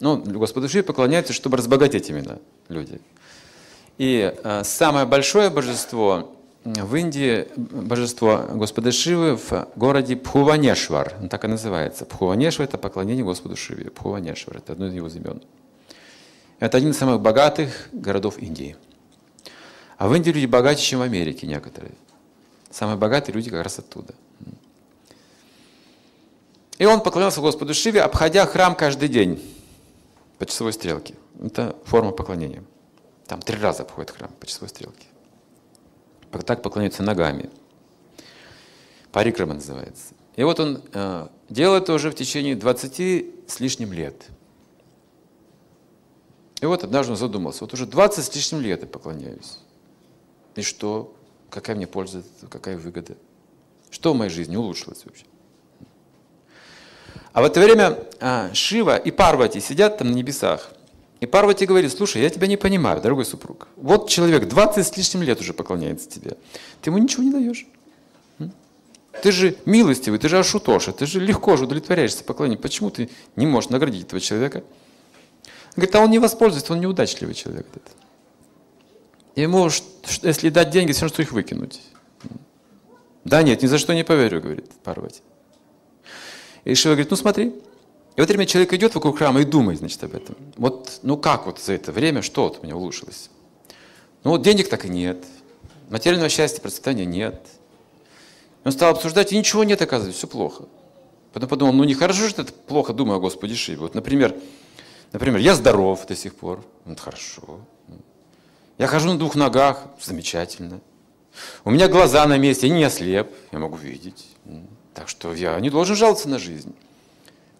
Ну, 0.00 0.16
Господу 0.16 0.68
Шиве 0.68 0.82
поклоняются, 0.82 1.32
чтобы 1.32 1.56
разбогатеть 1.56 2.10
именно 2.10 2.40
люди. 2.68 3.00
И 3.98 4.34
э, 4.42 4.64
самое 4.64 5.06
большое 5.06 5.50
божество 5.50 6.34
в 6.64 6.94
Индии, 6.96 7.48
божество 7.56 8.44
Господа 8.54 8.92
Шивы 8.92 9.36
в 9.36 9.68
городе 9.76 10.16
Пхуванешвар, 10.16 11.14
он 11.20 11.28
так 11.28 11.44
и 11.44 11.48
называется. 11.48 12.04
Пхуванешвар– 12.04 12.68
это 12.68 12.78
поклонение 12.78 13.24
Господу 13.24 13.56
Шиве. 13.56 13.90
Пхуванешвар– 13.90 14.56
это 14.58 14.72
одно 14.72 14.86
из 14.86 14.94
его 14.94 15.08
имен. 15.08 15.42
Это 16.60 16.78
один 16.78 16.90
из 16.90 16.98
самых 16.98 17.20
богатых 17.20 17.88
городов 17.92 18.38
Индии. 18.38 18.76
А 19.96 20.08
в 20.08 20.14
Индии 20.14 20.30
люди 20.30 20.46
богаче, 20.46 20.82
чем 20.82 21.00
в 21.00 21.02
Америке 21.02 21.46
некоторые. 21.46 21.92
Самые 22.70 22.96
богатые 22.96 23.34
люди 23.34 23.50
как 23.50 23.62
раз 23.64 23.78
оттуда– 23.78 24.14
и 26.78 26.86
он 26.86 27.00
поклонялся 27.00 27.40
Господу 27.40 27.74
Шиве, 27.74 28.00
обходя 28.02 28.46
храм 28.46 28.74
каждый 28.74 29.08
день 29.08 29.42
по 30.38 30.46
часовой 30.46 30.72
стрелке. 30.72 31.14
Это 31.42 31.76
форма 31.84 32.12
поклонения. 32.12 32.62
Там 33.28 33.42
три 33.42 33.58
раза 33.58 33.82
обходит 33.82 34.10
храм 34.10 34.30
по 34.40 34.46
часовой 34.46 34.70
стрелке. 34.70 35.06
Так 36.46 36.62
поклоняются 36.62 37.02
ногами. 37.02 37.50
Парикрама 39.12 39.54
называется. 39.54 40.14
И 40.36 40.42
вот 40.42 40.58
он 40.60 40.82
э, 40.92 41.28
делает 41.50 41.84
это 41.84 41.92
уже 41.92 42.10
в 42.10 42.14
течение 42.14 42.56
20 42.56 43.50
с 43.50 43.60
лишним 43.60 43.92
лет. 43.92 44.28
И 46.60 46.66
вот 46.66 46.84
однажды 46.84 47.12
он 47.12 47.18
задумался, 47.18 47.64
вот 47.64 47.74
уже 47.74 47.86
20 47.86 48.24
с 48.24 48.34
лишним 48.34 48.62
лет 48.62 48.80
я 48.80 48.86
поклоняюсь. 48.86 49.58
И 50.56 50.62
что? 50.62 51.14
Какая 51.50 51.76
мне 51.76 51.86
польза, 51.86 52.22
какая 52.50 52.76
выгода? 52.78 53.16
Что 53.90 54.12
в 54.12 54.16
моей 54.16 54.30
жизни 54.30 54.56
улучшилось 54.56 55.04
вообще? 55.04 55.24
А 57.32 57.42
в 57.42 57.44
это 57.44 57.60
время 57.60 57.98
а, 58.20 58.52
Шива 58.54 58.96
и 58.96 59.10
Парвати 59.10 59.60
сидят 59.60 59.98
там 59.98 60.10
на 60.10 60.14
небесах. 60.14 60.72
И 61.20 61.26
Парвати 61.26 61.66
говорит, 61.66 61.92
слушай, 61.92 62.22
я 62.22 62.30
тебя 62.30 62.46
не 62.46 62.56
понимаю, 62.56 63.00
дорогой 63.00 63.24
супруг. 63.24 63.68
Вот 63.76 64.08
человек 64.08 64.46
20 64.46 64.86
с 64.86 64.96
лишним 64.96 65.22
лет 65.22 65.40
уже 65.40 65.52
поклоняется 65.52 66.08
тебе. 66.08 66.36
Ты 66.80 66.90
ему 66.90 66.98
ничего 66.98 67.24
не 67.24 67.32
даешь. 67.32 67.66
Ты 69.22 69.32
же 69.32 69.56
милостивый, 69.64 70.20
ты 70.20 70.28
же 70.28 70.38
Ашутоша, 70.38 70.92
ты 70.92 71.06
же 71.06 71.18
легко 71.18 71.56
же 71.56 71.64
удовлетворяешься 71.64 72.22
поклонением. 72.22 72.62
Почему 72.62 72.90
ты 72.90 73.10
не 73.34 73.46
можешь 73.46 73.70
наградить 73.70 74.04
этого 74.04 74.20
человека? 74.20 74.62
Говорит, 75.74 75.94
а 75.96 76.00
он 76.00 76.10
не 76.10 76.20
воспользуется, 76.20 76.72
он 76.72 76.80
неудачливый 76.80 77.34
человек. 77.34 77.66
Этот. 77.74 77.96
Ему, 79.34 79.68
если 80.22 80.50
дать 80.50 80.70
деньги, 80.70 80.92
все 80.92 81.02
равно, 81.02 81.14
что 81.14 81.22
их 81.22 81.32
выкинуть. 81.32 81.80
Да 83.24 83.42
нет, 83.42 83.62
ни 83.62 83.66
за 83.66 83.78
что 83.78 83.92
не 83.92 84.04
поверю, 84.04 84.40
говорит 84.40 84.70
Парвати. 84.84 85.20
И 86.64 86.74
Шива 86.74 86.92
говорит, 86.92 87.10
ну 87.10 87.16
смотри. 87.16 87.54
И 88.18 88.20
в 88.20 88.24
это 88.24 88.32
время 88.32 88.46
человек 88.46 88.72
идет 88.72 88.96
вокруг 88.96 89.18
храма 89.18 89.42
и 89.42 89.44
думает, 89.44 89.78
значит, 89.78 90.02
об 90.02 90.12
этом. 90.12 90.34
Вот, 90.56 90.98
ну 91.04 91.16
как 91.16 91.46
вот 91.46 91.60
за 91.60 91.74
это 91.74 91.92
время, 91.92 92.20
что 92.20 92.48
вот 92.48 92.58
у 92.60 92.64
меня 92.64 92.74
улучшилось? 92.74 93.30
Ну 94.24 94.32
вот 94.32 94.42
денег 94.42 94.68
так 94.68 94.86
и 94.86 94.88
нет. 94.88 95.24
Материального 95.88 96.28
счастья, 96.28 96.60
процветания 96.60 97.04
нет. 97.04 97.40
Он 98.64 98.72
стал 98.72 98.90
обсуждать, 98.90 99.32
и 99.32 99.38
ничего 99.38 99.62
нет, 99.62 99.80
оказывается, 99.82 100.18
все 100.18 100.26
плохо. 100.26 100.64
Потом 101.32 101.48
подумал, 101.48 101.72
ну 101.74 101.84
нехорошо 101.84 102.26
же 102.26 102.34
это 102.36 102.52
плохо, 102.52 102.92
думаю 102.92 103.18
о 103.18 103.20
Господе 103.20 103.54
Шиве. 103.54 103.78
Вот, 103.78 103.94
например, 103.94 104.34
например, 105.12 105.38
я 105.38 105.54
здоров 105.54 106.04
до 106.04 106.16
сих 106.16 106.34
пор. 106.34 106.64
Вот 106.86 106.98
хорошо. 106.98 107.60
Я 108.78 108.88
хожу 108.88 109.12
на 109.12 109.18
двух 109.20 109.36
ногах, 109.36 109.84
замечательно. 110.02 110.80
У 111.64 111.70
меня 111.70 111.86
глаза 111.86 112.26
на 112.26 112.36
месте, 112.36 112.66
я 112.66 112.74
не 112.74 112.82
ослеп, 112.82 113.28
я 113.52 113.60
могу 113.60 113.76
видеть. 113.76 114.26
Так 114.92 115.08
что 115.08 115.32
я 115.32 115.60
не 115.60 115.70
должен 115.70 115.94
жаловаться 115.94 116.28
на 116.28 116.40
жизнь. 116.40 116.74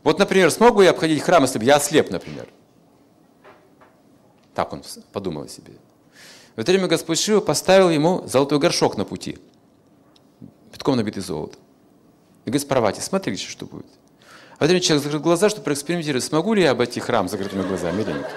Вот, 0.04 0.18
например, 0.18 0.50
смог 0.50 0.74
бы 0.74 0.84
я 0.84 0.90
обходить 0.90 1.22
храм, 1.22 1.42
если 1.42 1.58
бы 1.58 1.64
я 1.64 1.76
ослеп, 1.76 2.10
например? 2.10 2.48
Так 4.54 4.72
он 4.72 4.82
подумал 5.12 5.42
о 5.42 5.48
себе. 5.48 5.72
В 6.56 6.60
это 6.60 6.72
время 6.72 6.88
Господь 6.88 7.20
Шива 7.20 7.40
поставил 7.40 7.90
ему 7.90 8.26
золотой 8.26 8.58
горшок 8.58 8.96
на 8.96 9.04
пути, 9.04 9.38
битком 10.72 10.96
набитый 10.96 11.22
золотом. 11.22 11.60
И 12.44 12.50
говорит, 12.50 12.66
Парвати, 12.66 13.00
смотрите, 13.00 13.46
что 13.46 13.66
будет. 13.66 13.86
А 14.54 14.54
в 14.54 14.62
это 14.62 14.68
время 14.68 14.80
человек 14.80 15.04
закрыл 15.04 15.20
глаза, 15.20 15.50
чтобы 15.50 15.64
проэкспериментировать, 15.64 16.24
смогу 16.24 16.54
ли 16.54 16.62
я 16.62 16.72
обойти 16.72 16.98
храм 16.98 17.28
с 17.28 17.30
закрытыми 17.30 17.62
глазами 17.62 18.02
или 18.02 18.12
нет. 18.12 18.30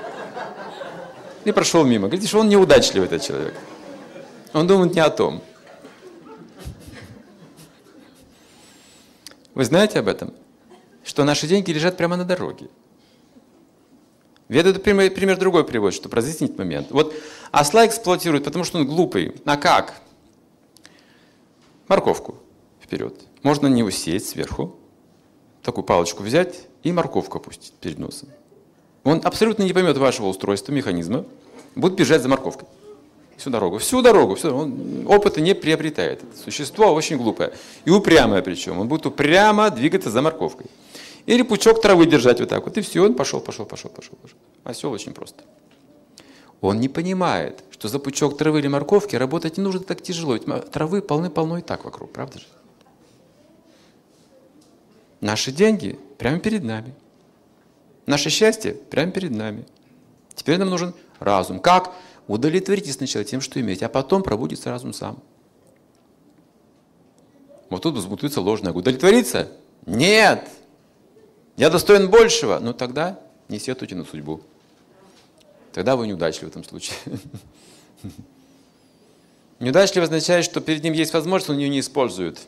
И 1.46 1.52
прошел 1.52 1.84
мимо. 1.84 2.08
Говорит, 2.08 2.28
что 2.28 2.40
он 2.40 2.50
неудачливый, 2.50 3.08
этот 3.08 3.24
человек. 3.24 3.56
Он 4.54 4.68
думает 4.68 4.94
не 4.94 5.00
о 5.00 5.10
том. 5.10 5.42
Вы 9.56 9.66
знаете 9.66 10.00
об 10.00 10.08
этом? 10.08 10.34
Что 11.12 11.26
наши 11.26 11.46
деньги 11.46 11.72
лежат 11.72 11.98
прямо 11.98 12.16
на 12.16 12.24
дороге. 12.24 12.70
Веда 14.48 14.74
пример, 14.80 15.14
пример 15.14 15.38
другой 15.38 15.66
приводит, 15.66 15.98
чтобы 15.98 16.16
разъяснить 16.16 16.58
момент. 16.58 16.88
Вот 16.92 17.14
осла 17.52 17.86
эксплуатируют, 17.86 18.46
потому 18.46 18.64
что 18.64 18.78
он 18.78 18.88
глупый. 18.88 19.36
А 19.44 19.58
как? 19.58 20.00
Морковку 21.90 22.38
вперед. 22.82 23.14
Можно 23.44 23.68
на 23.68 23.74
него 23.74 23.92
сесть 23.92 24.30
сверху, 24.30 24.78
такую 25.62 25.84
палочку 25.84 26.24
взять 26.24 26.68
и 26.82 26.94
морковку 26.94 27.40
опустить 27.40 27.74
перед 27.74 28.00
носом. 28.00 28.30
Он 29.04 29.20
абсолютно 29.22 29.64
не 29.64 29.74
поймет 29.74 29.98
вашего 29.98 30.28
устройства, 30.28 30.72
механизма, 30.72 31.26
будет 31.76 31.96
бежать 31.96 32.22
за 32.22 32.30
морковкой 32.30 32.70
всю 33.42 33.50
дорогу, 33.50 33.80
всю 33.80 34.02
дорогу, 34.02 34.36
всю, 34.36 34.56
он 34.56 35.06
опыта 35.08 35.42
не 35.42 35.56
приобретает. 35.56 36.24
Это 36.24 36.38
существо 36.38 36.94
очень 36.94 37.18
глупое 37.18 37.52
и 37.86 37.90
упрямое 37.90 38.42
причем. 38.44 38.80
Он 38.80 38.88
будет 38.88 39.08
упрямо 39.08 39.70
двигаться 39.72 40.12
за 40.12 40.22
морковкой. 40.22 40.68
Или 41.26 41.44
пучок 41.44 41.82
травы 41.82 42.06
держать 42.06 42.40
вот 42.40 42.50
так 42.50 42.66
вот. 42.66 42.78
И 42.78 42.82
все, 42.82 43.06
он 43.06 43.14
пошел, 43.14 43.40
пошел, 43.40 43.66
пошел, 43.66 43.90
пошел. 43.90 44.16
пошел. 44.22 44.38
Осел 44.64 44.92
очень 44.92 45.14
просто. 45.14 45.44
Он 46.62 46.80
не 46.80 46.90
понимает, 46.90 47.64
что 47.72 47.88
за 47.88 48.00
пучок 48.00 48.38
травы 48.38 48.60
или 48.60 48.68
морковки 48.68 49.16
работать 49.16 49.58
не 49.58 49.64
нужно 49.64 49.82
так 49.82 50.02
тяжело. 50.02 50.34
Ведь 50.34 50.46
травы 50.72 51.02
полны-полно 51.02 51.58
и 51.58 51.62
так 51.62 51.86
вокруг, 51.86 52.12
правда 52.12 52.40
же? 52.40 52.46
Наши 55.20 55.52
деньги 55.52 56.00
прямо 56.18 56.40
перед 56.40 56.64
нами. 56.64 56.94
Наше 58.06 58.30
счастье 58.30 58.74
прямо 58.74 59.12
перед 59.12 59.32
нами. 59.32 59.66
Теперь 60.36 60.58
нам 60.58 60.70
нужен 60.70 60.94
разум. 61.20 61.60
Как? 61.60 61.94
Удовлетворитесь 62.28 62.96
сначала 62.96 63.26
тем, 63.26 63.42
что 63.42 63.60
имеете, 63.60 63.86
а 63.86 63.90
потом 63.90 64.24
пробудится 64.24 64.70
разум 64.70 64.94
сам. 64.94 65.20
Вот 67.70 67.84
тут 67.84 67.96
взбутуется 67.96 68.42
ложное. 68.42 68.74
Удовлетвориться? 68.74 69.52
Нет! 69.86 70.48
Я 71.62 71.70
достоин 71.70 72.10
большего. 72.10 72.58
Ну 72.58 72.74
тогда 72.74 73.20
не 73.48 73.60
сетуйте 73.60 73.94
на 73.94 74.04
судьбу. 74.04 74.42
Тогда 75.74 75.96
вы 75.96 76.08
неудачливы 76.08 76.48
в 76.48 76.50
этом 76.50 76.64
случае. 76.64 76.98
Неудачливый 79.60 80.06
означает, 80.06 80.44
что 80.44 80.60
перед 80.60 80.84
ним 80.84 80.94
есть 80.94 81.14
возможность, 81.14 81.52
он 81.52 81.60
ее 81.60 81.70
не 81.70 81.82
использует, 81.82 82.40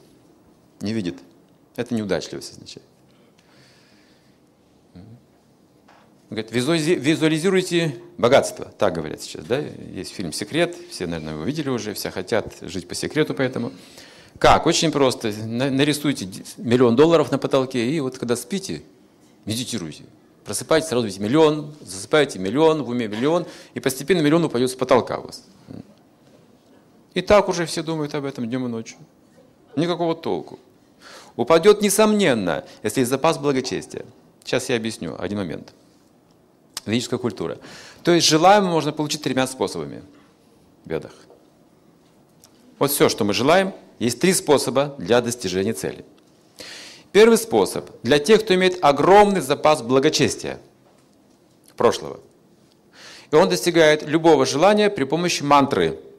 не 0.82 0.94
видит. 0.94 1.20
Это 1.76 1.94
неудачливость 1.94 2.54
означает. 2.54 2.88
Говорит, 6.32 6.52
визуализируйте 6.52 7.96
богатство, 8.18 8.66
так 8.66 8.96
говорят 8.96 9.22
сейчас, 9.22 9.46
да? 9.46 9.60
Есть 9.60 10.12
фильм 10.16 10.34
«Секрет», 10.34 10.76
все, 10.90 11.06
наверное, 11.06 11.34
его 11.34 11.44
видели 11.44 11.70
уже, 11.70 11.94
все 11.94 12.10
хотят 12.10 12.52
жить 12.62 12.88
по 12.88 12.96
секрету, 12.96 13.36
поэтому. 13.36 13.74
Как? 14.40 14.66
Очень 14.66 14.92
просто. 14.92 15.32
Нарисуйте 15.46 16.28
миллион 16.58 16.96
долларов 16.96 17.32
на 17.32 17.38
потолке, 17.38 17.88
и 17.92 18.00
вот 18.00 18.18
когда 18.18 18.36
спите, 18.36 18.82
медитируйте. 19.46 20.06
Просыпаетесь, 20.46 20.90
сразу 20.90 21.06
видите 21.06 21.24
миллион, 21.24 21.74
засыпаете 21.82 22.38
миллион, 22.40 22.84
в 22.84 22.90
уме 22.90 23.08
миллион, 23.08 23.46
и 23.74 23.80
постепенно 23.80 24.22
миллион 24.22 24.44
упадет 24.44 24.72
с 24.72 24.76
потолка 24.76 25.20
у 25.20 25.24
вас. 25.28 25.44
И 27.14 27.22
так 27.22 27.48
уже 27.48 27.66
все 27.66 27.84
думают 27.84 28.14
об 28.16 28.26
этом 28.26 28.48
днем 28.48 28.66
и 28.66 28.70
ночью. 28.70 28.98
Никакого 29.76 30.16
толку. 30.16 30.60
Упадет, 31.36 31.82
несомненно, 31.82 32.66
если 32.84 33.02
есть 33.02 33.10
запас 33.10 33.38
благочестия. 33.38 34.06
Сейчас 34.44 34.70
я 34.70 34.76
объясню 34.76 35.16
один 35.18 35.38
момент. 35.38 35.74
Ведическая 36.86 37.18
культура. 37.18 37.58
То 38.04 38.12
есть 38.12 38.28
желаемое 38.28 38.72
можно 38.72 38.92
получить 38.92 39.22
тремя 39.24 39.48
способами 39.48 40.04
в 40.84 40.90
ведах. 40.90 41.14
Вот 42.78 42.92
все, 42.92 43.08
что 43.08 43.24
мы 43.24 43.34
желаем, 43.34 43.74
есть 44.00 44.20
три 44.20 44.34
способа 44.34 44.96
для 44.98 45.22
достижения 45.22 45.74
цели. 45.74 46.04
Первый 47.14 47.38
способ 47.38 47.90
для 48.04 48.20
тех, 48.20 48.44
кто 48.44 48.54
имеет 48.56 48.84
огромный 48.84 49.40
запас 49.40 49.82
благочестия 49.82 50.60
прошлого. 51.78 52.20
И 53.32 53.36
он 53.36 53.48
достигает 53.48 54.04
любого 54.04 54.46
желания 54.46 54.90
при 54.90 55.06
помощи 55.06 55.42
мантры– 55.44 55.98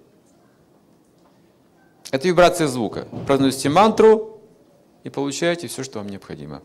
это 2.14 2.28
вибрация 2.28 2.68
звука. 2.68 3.08
Произносите 3.26 3.70
мантру 3.70 4.40
и 5.02 5.10
получаете 5.10 5.66
все, 5.66 5.82
что 5.82 5.98
вам 5.98 6.08
необходимо. 6.08 6.62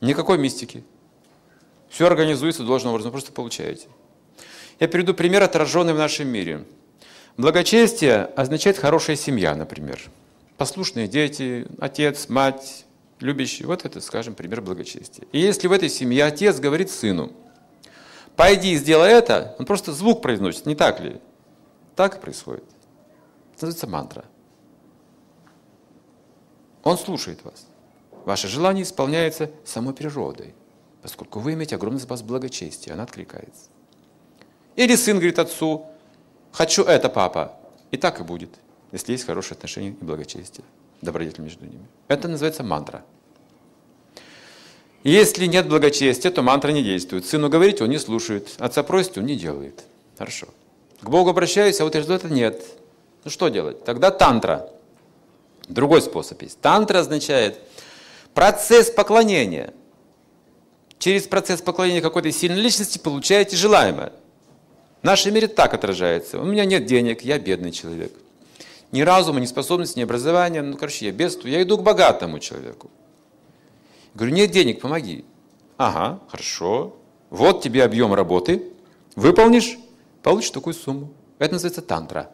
Никакой 0.00 0.38
мистики. 0.38 0.84
Все 1.88 2.06
организуется 2.06 2.62
должным 2.62 2.92
образом, 2.92 3.10
просто 3.10 3.32
получаете. 3.32 3.88
Я 4.78 4.86
приведу 4.86 5.14
пример, 5.14 5.42
отраженный 5.42 5.94
в 5.94 5.98
нашем 5.98 6.28
мире. 6.28 6.64
Благочестие 7.36 8.26
означает 8.36 8.78
хорошая 8.78 9.16
семья, 9.16 9.52
например. 9.56 10.00
Послушные 10.56 11.08
дети, 11.08 11.66
отец, 11.78 12.28
мать, 12.28 12.86
любящий. 13.20 13.64
Вот 13.64 13.84
это, 13.84 14.00
скажем, 14.00 14.34
пример 14.34 14.60
благочестия. 14.60 15.26
И 15.32 15.38
если 15.38 15.66
в 15.66 15.72
этой 15.72 15.88
семье 15.88 16.24
отец 16.24 16.58
говорит 16.60 16.90
сыну, 16.90 17.32
пойди 18.36 18.72
и 18.72 18.76
сделай 18.76 19.10
это, 19.10 19.56
он 19.58 19.66
просто 19.66 19.92
звук 19.92 20.22
произносит, 20.22 20.66
не 20.66 20.74
так 20.74 21.00
ли? 21.00 21.20
Так 21.96 22.16
и 22.16 22.20
происходит. 22.20 22.64
Это 23.54 23.66
называется 23.66 23.86
мантра. 23.86 24.24
Он 26.82 26.98
слушает 26.98 27.44
вас. 27.44 27.66
Ваше 28.24 28.48
желание 28.48 28.84
исполняется 28.84 29.50
самой 29.64 29.94
природой, 29.94 30.54
поскольку 31.00 31.40
вы 31.40 31.54
имеете 31.54 31.76
огромный 31.76 32.00
запас 32.00 32.22
благочестия, 32.22 32.94
она 32.94 33.02
откликается. 33.02 33.68
Или 34.76 34.96
сын 34.96 35.16
говорит 35.16 35.38
отцу, 35.38 35.86
хочу 36.52 36.84
это, 36.84 37.08
папа. 37.08 37.56
И 37.90 37.96
так 37.96 38.20
и 38.20 38.24
будет, 38.24 38.50
если 38.92 39.12
есть 39.12 39.24
хорошие 39.24 39.56
отношения 39.56 39.88
и 39.88 40.04
благочестие, 40.04 40.64
добродетель 41.00 41.42
между 41.42 41.64
ними. 41.64 41.86
Это 42.08 42.28
называется 42.28 42.62
мантра. 42.62 43.04
Если 45.02 45.46
нет 45.46 45.68
благочестия, 45.68 46.30
то 46.30 46.42
мантра 46.42 46.70
не 46.70 46.82
действует. 46.82 47.26
Сыну 47.26 47.48
говорить, 47.48 47.80
он 47.80 47.88
не 47.90 47.98
слушает. 47.98 48.54
Отца 48.58 48.82
просит, 48.82 49.18
он 49.18 49.26
не 49.26 49.34
делает. 49.34 49.82
Хорошо. 50.16 50.46
К 51.00 51.08
Богу 51.08 51.30
обращаюсь, 51.30 51.80
а 51.80 51.84
вот 51.84 51.96
результата 51.96 52.32
нет. 52.32 52.62
Ну 53.24 53.30
что 53.30 53.48
делать? 53.48 53.84
Тогда 53.84 54.12
тантра. 54.12 54.70
Другой 55.68 56.02
способ 56.02 56.40
есть. 56.42 56.60
Тантра 56.60 57.00
означает 57.00 57.58
процесс 58.34 58.90
поклонения. 58.90 59.72
Через 60.98 61.26
процесс 61.26 61.60
поклонения 61.60 62.00
какой-то 62.00 62.30
сильной 62.30 62.60
личности 62.60 62.98
получаете 62.98 63.56
желаемое. 63.56 64.12
В 65.00 65.04
нашем 65.04 65.34
мире 65.34 65.48
так 65.48 65.74
отражается. 65.74 66.38
У 66.38 66.44
меня 66.44 66.64
нет 66.64 66.86
денег, 66.86 67.22
я 67.22 67.40
бедный 67.40 67.72
человек. 67.72 68.12
Ни 68.92 69.00
разума, 69.00 69.40
ни 69.40 69.46
способности, 69.46 69.98
ни 69.98 70.02
образования. 70.02 70.62
Ну, 70.62 70.76
короче, 70.76 71.06
я 71.06 71.12
бедствую. 71.12 71.52
Я 71.52 71.62
иду 71.62 71.78
к 71.78 71.82
богатому 71.82 72.38
человеку. 72.38 72.90
Говорю, 74.14 74.34
нет 74.34 74.50
денег, 74.50 74.80
помоги. 74.80 75.24
Ага, 75.78 76.20
хорошо. 76.28 76.94
Вот 77.30 77.62
тебе 77.62 77.82
объем 77.82 78.12
работы. 78.12 78.70
Выполнишь, 79.16 79.78
получишь 80.22 80.50
такую 80.50 80.74
сумму. 80.74 81.10
Это 81.38 81.54
называется 81.54 81.80
тантра. 81.80 82.30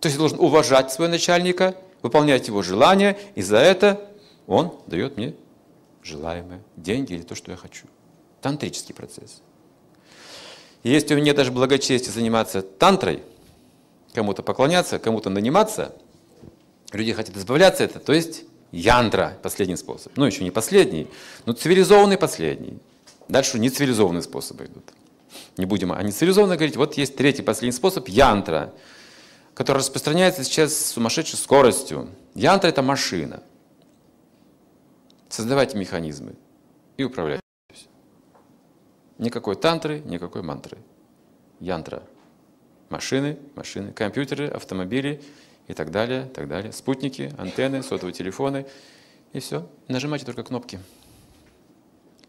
То 0.00 0.06
есть 0.06 0.16
я 0.16 0.18
должен 0.18 0.40
уважать 0.40 0.90
своего 0.92 1.10
начальника, 1.10 1.76
выполнять 2.02 2.48
его 2.48 2.62
желания, 2.62 3.18
и 3.34 3.42
за 3.42 3.58
это 3.58 4.08
он 4.46 4.80
дает 4.86 5.16
мне 5.16 5.34
желаемое, 6.02 6.62
деньги 6.76 7.12
или 7.12 7.22
то, 7.22 7.34
что 7.34 7.50
я 7.50 7.56
хочу. 7.56 7.86
Тантрический 8.40 8.94
процесс. 8.94 9.42
И 10.82 10.90
если 10.90 11.14
у 11.14 11.18
меня 11.18 11.34
даже 11.34 11.52
благочестие 11.52 12.12
заниматься 12.12 12.62
тантрой, 12.62 13.22
кому-то 14.14 14.42
поклоняться, 14.42 14.98
кому-то 14.98 15.30
наниматься, 15.30 15.94
люди 16.92 17.12
хотят 17.12 17.36
избавляться 17.36 17.84
от 17.84 17.90
этого, 17.90 18.04
то 18.04 18.12
есть 18.12 18.44
янтра, 18.72 19.38
последний 19.42 19.76
способ. 19.76 20.16
Ну, 20.16 20.24
еще 20.24 20.44
не 20.44 20.50
последний, 20.50 21.08
но 21.46 21.52
цивилизованный 21.52 22.18
последний. 22.18 22.78
Дальше 23.28 23.58
не 23.58 23.70
цивилизованные 23.70 24.22
способы 24.22 24.64
идут. 24.64 24.84
Не 25.56 25.66
будем 25.66 25.92
о 25.92 26.02
нецивилизованно 26.02 26.56
говорить. 26.56 26.76
Вот 26.76 26.94
есть 26.94 27.16
третий, 27.16 27.42
последний 27.42 27.72
способ– 27.72 28.08
янтра 28.08 28.72
который 29.58 29.78
распространяется 29.78 30.44
сейчас 30.44 30.72
с 30.72 30.92
сумасшедшей 30.92 31.36
скоростью. 31.36 32.10
Янтра– 32.36 32.68
это 32.70 32.80
машина. 32.80 33.42
Создавайте 35.28 35.76
механизмы 35.76 36.36
и 36.96 37.02
управляйте. 37.02 37.42
Никакой 39.18 39.56
тантры, 39.56 39.98
никакой 40.04 40.42
мантры. 40.42 40.78
Янтра. 41.58 42.04
Машины, 42.88 43.36
машины, 43.54 43.92
компьютеры, 43.92 44.48
автомобили 44.48 45.20
и 45.66 45.74
так 45.74 45.90
далее, 45.90 46.24
так 46.34 46.48
далее. 46.48 46.72
Спутники, 46.72 47.32
антенны, 47.36 47.82
сотовые 47.82 48.14
телефоны. 48.14 48.66
И 49.32 49.40
все. 49.40 49.68
Нажимайте 49.88 50.24
только 50.24 50.42
кнопки. 50.42 50.80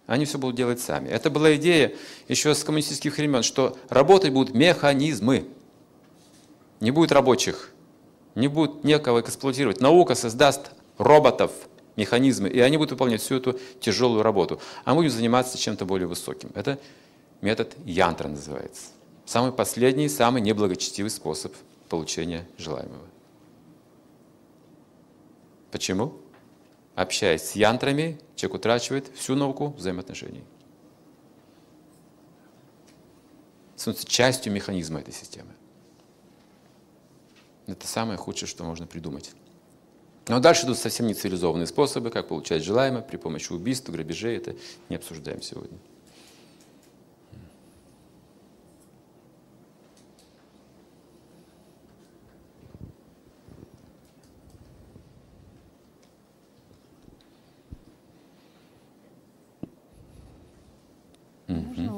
Они 0.05 0.25
все 0.25 0.37
будут 0.37 0.55
делать 0.55 0.79
сами. 0.79 1.07
Это 1.07 1.29
была 1.29 1.55
идея 1.55 1.93
еще 2.27 2.53
с 2.53 2.63
коммунистических 2.63 3.15
времен, 3.17 3.43
что 3.43 3.77
работать 3.89 4.33
будут 4.33 4.55
механизмы 4.55 5.47
не 6.79 6.91
будет 6.91 7.11
рабочих, 7.11 7.71
не 8.35 8.47
будет 8.47 8.83
некого 8.83 9.21
эксплуатировать. 9.21 9.81
Наука 9.81 10.15
создаст 10.15 10.71
роботов, 10.97 11.51
механизмы, 11.95 12.49
и 12.49 12.59
они 12.59 12.77
будут 12.77 12.91
выполнять 12.91 13.21
всю 13.21 13.35
эту 13.35 13.59
тяжелую 13.79 14.23
работу. 14.23 14.61
А 14.85 14.91
мы 14.91 14.97
будем 14.97 15.11
заниматься 15.11 15.57
чем-то 15.57 15.85
более 15.85 16.07
высоким. 16.07 16.51
Это 16.55 16.79
метод 17.41 17.75
янтра 17.85 18.29
называется. 18.29 18.87
Самый 19.29 19.51
последний, 19.51 20.09
самый 20.09 20.41
неблагочестивый 20.41 21.11
способ 21.11 21.53
получения 21.87 22.47
желаемого. 22.57 23.05
Почему? 25.69 26.19
Общаясь 26.95 27.43
с 27.43 27.51
янтрами, 27.51 28.19
человек 28.35 28.55
утрачивает 28.55 29.07
всю 29.15 29.35
науку 29.35 29.67
взаимоотношений. 29.77 30.43
Становится 33.75 34.07
частью 34.07 34.51
механизма 34.51 34.99
этой 34.99 35.13
системы. 35.13 35.51
Это 37.67 37.85
самое 37.85 38.17
худшее, 38.17 38.49
что 38.49 38.63
можно 38.63 38.87
придумать. 38.87 39.29
Но 40.27 40.39
дальше 40.39 40.65
идут 40.65 40.79
совсем 40.79 41.05
нецивилизованные 41.05 41.67
способы, 41.67 42.09
как 42.09 42.29
получать 42.29 42.63
желаемое 42.63 43.03
при 43.03 43.17
помощи 43.17 43.51
убийств, 43.51 43.91
грабежей. 43.91 44.37
Это 44.37 44.55
не 44.89 44.95
обсуждаем 44.95 45.43
сегодня. 45.43 45.77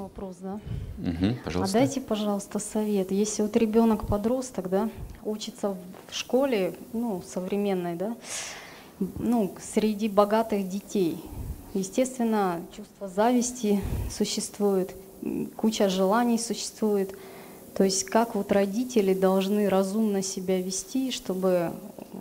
Вопрос, 0.02 0.38
да? 0.42 0.60
Угу, 1.00 1.36
пожалуйста. 1.44 1.78
А 1.78 1.82
дайте, 1.82 2.02
пожалуйста, 2.02 2.60
совет. 2.60 3.12
Если 3.12 3.42
вот 3.42 3.56
ребенок 3.56 4.08
подросток, 4.08 4.70
да, 4.70 4.90
учится 5.24 5.76
в 6.10 6.16
школе, 6.16 6.74
ну, 6.94 7.22
современной, 7.26 7.96
да, 7.96 8.16
ну, 9.18 9.54
среди 9.62 10.10
богатых 10.10 10.68
детей, 10.70 11.18
естественно, 11.74 12.62
чувство 12.76 13.08
зависти 13.08 13.82
существует, 14.10 14.96
куча 15.56 15.90
желаний 15.90 16.38
существует. 16.38 17.16
То 17.76 17.86
есть 17.86 18.04
как 18.04 18.36
вот 18.36 18.52
родители 18.52 19.14
должны 19.14 19.70
разумно 19.70 20.22
себя 20.22 20.62
вести, 20.62 21.12
чтобы 21.12 21.72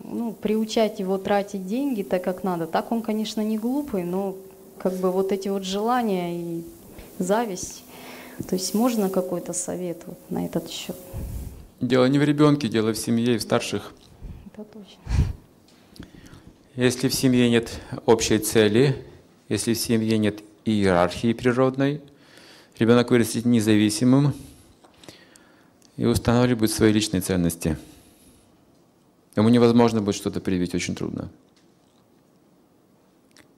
ну, 0.04 0.32
приучать 0.32 1.00
его 1.00 1.18
тратить 1.18 1.66
деньги 1.66 2.02
так, 2.02 2.22
как 2.22 2.44
надо. 2.44 2.66
Так 2.66 2.92
он, 2.92 3.02
конечно, 3.02 3.40
не 3.40 3.58
глупый, 3.58 4.04
но 4.04 4.36
как 4.78 4.94
бы 4.94 5.10
вот 5.10 5.32
эти 5.32 5.48
вот 5.48 5.64
желания 5.64 6.36
и 6.36 6.64
зависть. 7.22 7.84
То 8.48 8.56
есть 8.56 8.74
можно 8.74 9.08
какой-то 9.08 9.52
совет 9.52 10.02
вот 10.06 10.18
на 10.30 10.46
этот 10.46 10.70
счет? 10.70 10.96
Дело 11.80 12.06
не 12.06 12.18
в 12.18 12.24
ребенке, 12.24 12.68
дело 12.68 12.92
в 12.92 12.98
семье 12.98 13.34
и 13.34 13.38
в 13.38 13.42
старших. 13.42 13.92
Это 14.52 14.64
точно. 14.64 15.00
Если 16.76 17.08
в 17.08 17.14
семье 17.14 17.50
нет 17.50 17.80
общей 18.06 18.38
цели, 18.38 19.04
если 19.48 19.74
в 19.74 19.78
семье 19.78 20.18
нет 20.18 20.40
иерархии 20.64 21.32
природной, 21.32 22.00
ребенок 22.78 23.10
вырастет 23.10 23.44
независимым 23.44 24.34
и 25.96 26.06
устанавливает 26.06 26.70
свои 26.70 26.92
личные 26.92 27.20
ценности. 27.20 27.76
Ему 29.36 29.48
невозможно 29.48 30.00
будет 30.00 30.14
что-то 30.14 30.40
привить, 30.40 30.74
очень 30.74 30.94
трудно. 30.94 31.30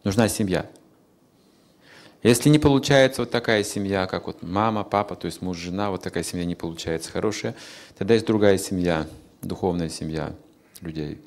Нужна 0.05 0.29
семья. 0.29 0.69
Если 2.23 2.49
не 2.49 2.59
получается 2.59 3.23
вот 3.23 3.31
такая 3.31 3.65
семья, 3.65 4.07
как 4.07 4.27
вот 4.27 4.43
мама, 4.43 4.85
папа, 4.85 5.17
то 5.17 5.27
есть 5.27 5.43
муж, 5.43 5.59
жена, 5.59 5.91
вот 5.91 6.03
такая 6.03 6.23
семья 6.23 6.45
не 6.45 6.55
получается 6.55 7.11
хорошая, 7.11 7.57
тогда 7.99 8.15
есть 8.15 8.27
другая 8.27 8.59
семья, 8.59 9.09
духовная 9.43 9.89
семья 9.89 10.35
людей. 10.81 11.21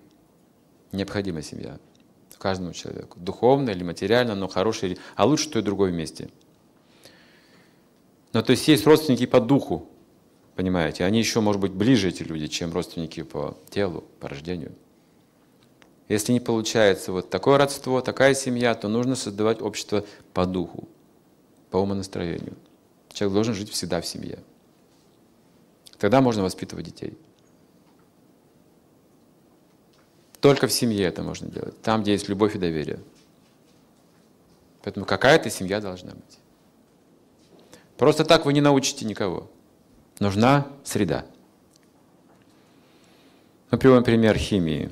Необходимая 0.92 1.44
семья 1.44 1.78
каждому 2.46 2.74
человеку. 2.74 3.20
Духовно 3.20 3.72
или 3.72 3.82
материально, 3.82 4.36
но 4.36 4.48
хорошая, 4.48 4.98
а 5.16 5.26
лучше 5.26 5.50
то 5.50 5.58
и 5.58 5.64
другое 5.64 5.92
вместе. 5.92 6.30
Но 8.34 8.44
то 8.44 8.52
есть 8.52 8.68
есть 8.68 8.86
родственники 8.86 9.26
по 9.26 9.40
духу, 9.40 9.90
понимаете, 10.56 11.06
они 11.06 11.18
еще, 11.18 11.42
может 11.42 11.60
быть, 11.60 11.72
ближе 11.72 12.10
эти 12.10 12.22
люди, 12.22 12.46
чем 12.46 12.72
родственники 12.72 13.24
по 13.24 13.58
телу, 13.72 14.04
по 14.20 14.30
рождению. 14.30 14.74
Если 16.08 16.34
не 16.34 16.40
получается 16.40 17.12
вот 17.12 17.30
такое 17.30 17.58
родство, 17.58 18.02
такая 18.02 18.36
семья, 18.36 18.76
то 18.76 18.88
нужно 18.88 19.16
создавать 19.16 19.62
общество 19.62 20.06
по 20.34 20.46
духу, 20.46 20.88
по 21.72 21.78
умонастроению. 21.78 22.56
Человек 23.12 23.34
должен 23.34 23.54
жить 23.56 23.72
всегда 23.72 24.02
в 24.02 24.06
семье. 24.06 24.40
Тогда 25.98 26.22
можно 26.22 26.44
воспитывать 26.44 26.86
детей. 26.86 27.18
Только 30.42 30.68
в 30.68 30.72
семье 30.72 31.06
это 31.06 31.24
можно 31.24 31.48
делать, 31.48 31.82
там, 31.82 32.04
где 32.04 32.12
есть 32.12 32.30
любовь 32.30 32.56
и 32.56 32.60
доверие. 32.60 33.00
Поэтому 34.84 35.06
какая-то 35.08 35.50
семья 35.50 35.82
должна 35.82 36.12
быть. 36.12 36.38
Просто 37.98 38.26
так 38.26 38.46
вы 38.46 38.54
не 38.54 38.62
научите 38.62 39.06
никого. 39.06 39.50
Нужна 40.20 40.68
среда. 40.84 41.26
Мы 43.72 43.80
приводим 43.80 44.04
пример 44.04 44.38
химии. 44.38 44.92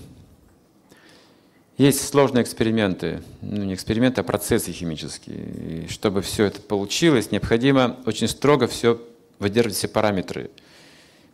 Есть 1.78 2.08
сложные 2.08 2.44
эксперименты, 2.44 3.24
ну 3.42 3.64
не 3.64 3.74
эксперименты, 3.74 4.22
а 4.22 4.24
процессы 4.24 4.72
химические. 4.72 5.86
И 5.86 5.88
чтобы 5.90 6.22
все 6.22 6.46
это 6.46 6.62
получилось, 6.62 7.32
необходимо 7.32 8.00
очень 8.06 8.28
строго 8.28 8.68
все 8.68 9.02
выдерживать 9.40 9.78
все 9.78 9.88
параметры. 9.88 10.52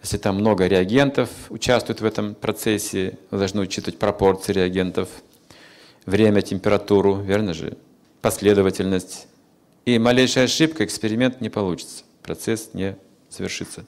Если 0.02 0.18
там 0.18 0.36
много 0.36 0.66
реагентов 0.66 1.30
участвуют 1.50 2.00
в 2.00 2.06
этом 2.06 2.36
процессе, 2.36 3.18
вы 3.32 3.40
должны 3.40 3.62
учитывать 3.62 4.00
пропорции 4.00 4.54
реагентов, 4.54 5.10
время, 6.06 6.42
температуру, 6.42 7.16
верно 7.16 7.54
же, 7.54 7.78
последовательность. 8.22 9.28
И 9.86 10.00
малейшая 10.00 10.46
ошибка, 10.46 10.86
эксперимент 10.86 11.42
не 11.42 11.50
получится, 11.50 12.06
процесс 12.24 12.70
не 12.74 12.96
завершится. 13.30 13.84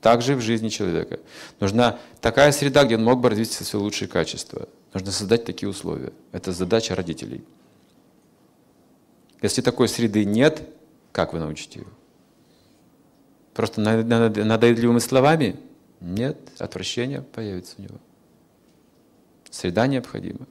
Также 0.00 0.34
в 0.34 0.40
жизни 0.40 0.68
человека. 0.68 1.20
Нужна 1.60 1.98
такая 2.20 2.50
среда, 2.50 2.84
где 2.84 2.96
он 2.96 3.04
мог 3.04 3.20
бы 3.20 3.28
развить 3.28 3.52
свои 3.52 3.80
лучшие 3.80 4.08
качества. 4.08 4.68
Нужно 4.92 5.12
создать 5.12 5.44
такие 5.44 5.68
условия. 5.68 6.12
Это 6.32 6.52
задача 6.52 6.94
родителей. 6.94 7.44
Если 9.42 9.62
такой 9.62 9.88
среды 9.88 10.24
нет, 10.24 10.68
как 11.12 11.32
вы 11.32 11.38
научите 11.38 11.80
его? 11.80 11.90
Просто 13.54 13.80
надоедливыми 13.80 14.98
словами? 14.98 15.56
Нет, 16.00 16.36
отвращение 16.58 17.22
появится 17.22 17.74
у 17.78 17.82
него. 17.82 17.98
Среда 19.50 19.86
необходима. 19.86 20.46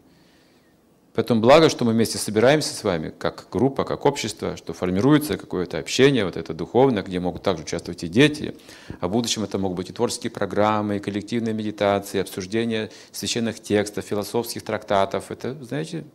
Поэтому 1.19 1.41
благо, 1.41 1.67
что 1.67 1.83
мы 1.83 1.91
вместе 1.91 2.17
собираемся 2.17 2.73
с 2.73 2.81
вами, 2.81 3.09
как 3.09 3.47
группа, 3.51 3.83
как 3.83 4.05
общество, 4.05 4.55
что 4.55 4.71
формируется 4.71 5.37
какое-то 5.37 5.77
общение, 5.77 6.23
вот 6.23 6.37
это 6.37 6.53
духовное, 6.53 7.03
где 7.03 7.19
могут 7.19 7.43
также 7.43 7.63
участвовать 7.63 8.05
и 8.05 8.07
дети. 8.07 8.55
А 9.01 9.09
в 9.09 9.11
будущем 9.11 9.43
это 9.43 9.57
могут 9.57 9.75
быть 9.75 9.89
и 9.89 9.91
творческие 9.91 10.31
программы, 10.31 10.95
и 10.95 10.99
коллективные 11.01 11.53
медитации, 11.53 12.21
обсуждение 12.21 12.89
священных 13.11 13.59
текстов, 13.59 14.05
философских 14.05 14.63
трактатов. 14.63 15.29
Это, 15.29 15.61
знаете, 15.61 16.05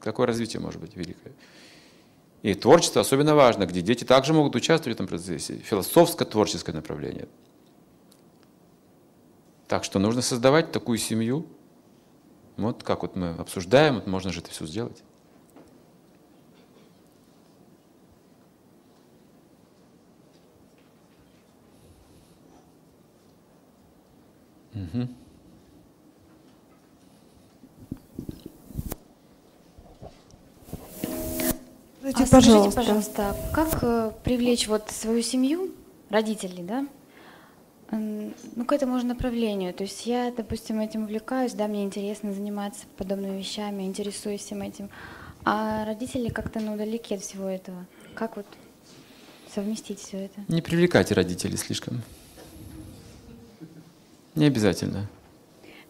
какое 0.00 0.26
развитие 0.26 0.60
может 0.60 0.80
быть 0.80 0.96
великое. 0.96 1.32
И 2.42 2.52
творчество 2.54 3.02
особенно 3.02 3.36
важно, 3.36 3.66
где 3.66 3.82
дети 3.82 4.02
также 4.02 4.32
могут 4.32 4.56
участвовать 4.56 4.96
в 4.96 5.00
этом 5.00 5.06
процессе. 5.06 5.58
Философско-творческое 5.58 6.72
направление. 6.72 7.28
Так 9.68 9.84
что 9.84 10.00
нужно 10.00 10.22
создавать 10.22 10.72
такую 10.72 10.98
семью. 10.98 11.46
Вот 12.56 12.82
как 12.82 13.02
вот 13.02 13.16
мы 13.16 13.30
обсуждаем, 13.30 13.96
вот 13.96 14.06
можно 14.06 14.32
же 14.32 14.40
это 14.40 14.50
все 14.50 14.66
сделать. 14.66 15.02
Угу. 24.74 25.08
Скажите, 32.00 32.22
а 32.22 32.26
пожалуйста. 32.26 32.70
Скажите, 32.70 32.76
пожалуйста, 32.76 33.36
как 33.52 33.78
э, 33.82 34.12
привлечь 34.24 34.68
вот 34.68 34.90
свою 34.90 35.22
семью, 35.22 35.70
родителей, 36.08 36.62
да, 36.62 36.86
ну, 37.90 38.64
к 38.66 38.72
этому 38.72 38.98
же 39.00 39.06
направлению. 39.06 39.74
То 39.74 39.84
есть 39.84 40.06
я, 40.06 40.32
допустим, 40.32 40.80
этим 40.80 41.04
увлекаюсь, 41.04 41.52
да, 41.52 41.66
мне 41.66 41.84
интересно 41.84 42.32
заниматься 42.32 42.86
подобными 42.96 43.38
вещами, 43.38 43.82
интересуюсь 43.82 44.42
всем 44.42 44.62
этим. 44.62 44.90
А 45.44 45.84
родители 45.84 46.28
как-то 46.28 46.60
ну, 46.60 46.76
далеки 46.76 47.14
от 47.14 47.22
всего 47.22 47.48
этого. 47.48 47.86
Как 48.14 48.36
вот 48.36 48.46
совместить 49.52 49.98
все 49.98 50.24
это? 50.26 50.40
Не 50.48 50.62
привлекайте 50.62 51.14
родителей 51.14 51.56
слишком. 51.56 52.02
Не 54.34 54.46
обязательно. 54.46 55.08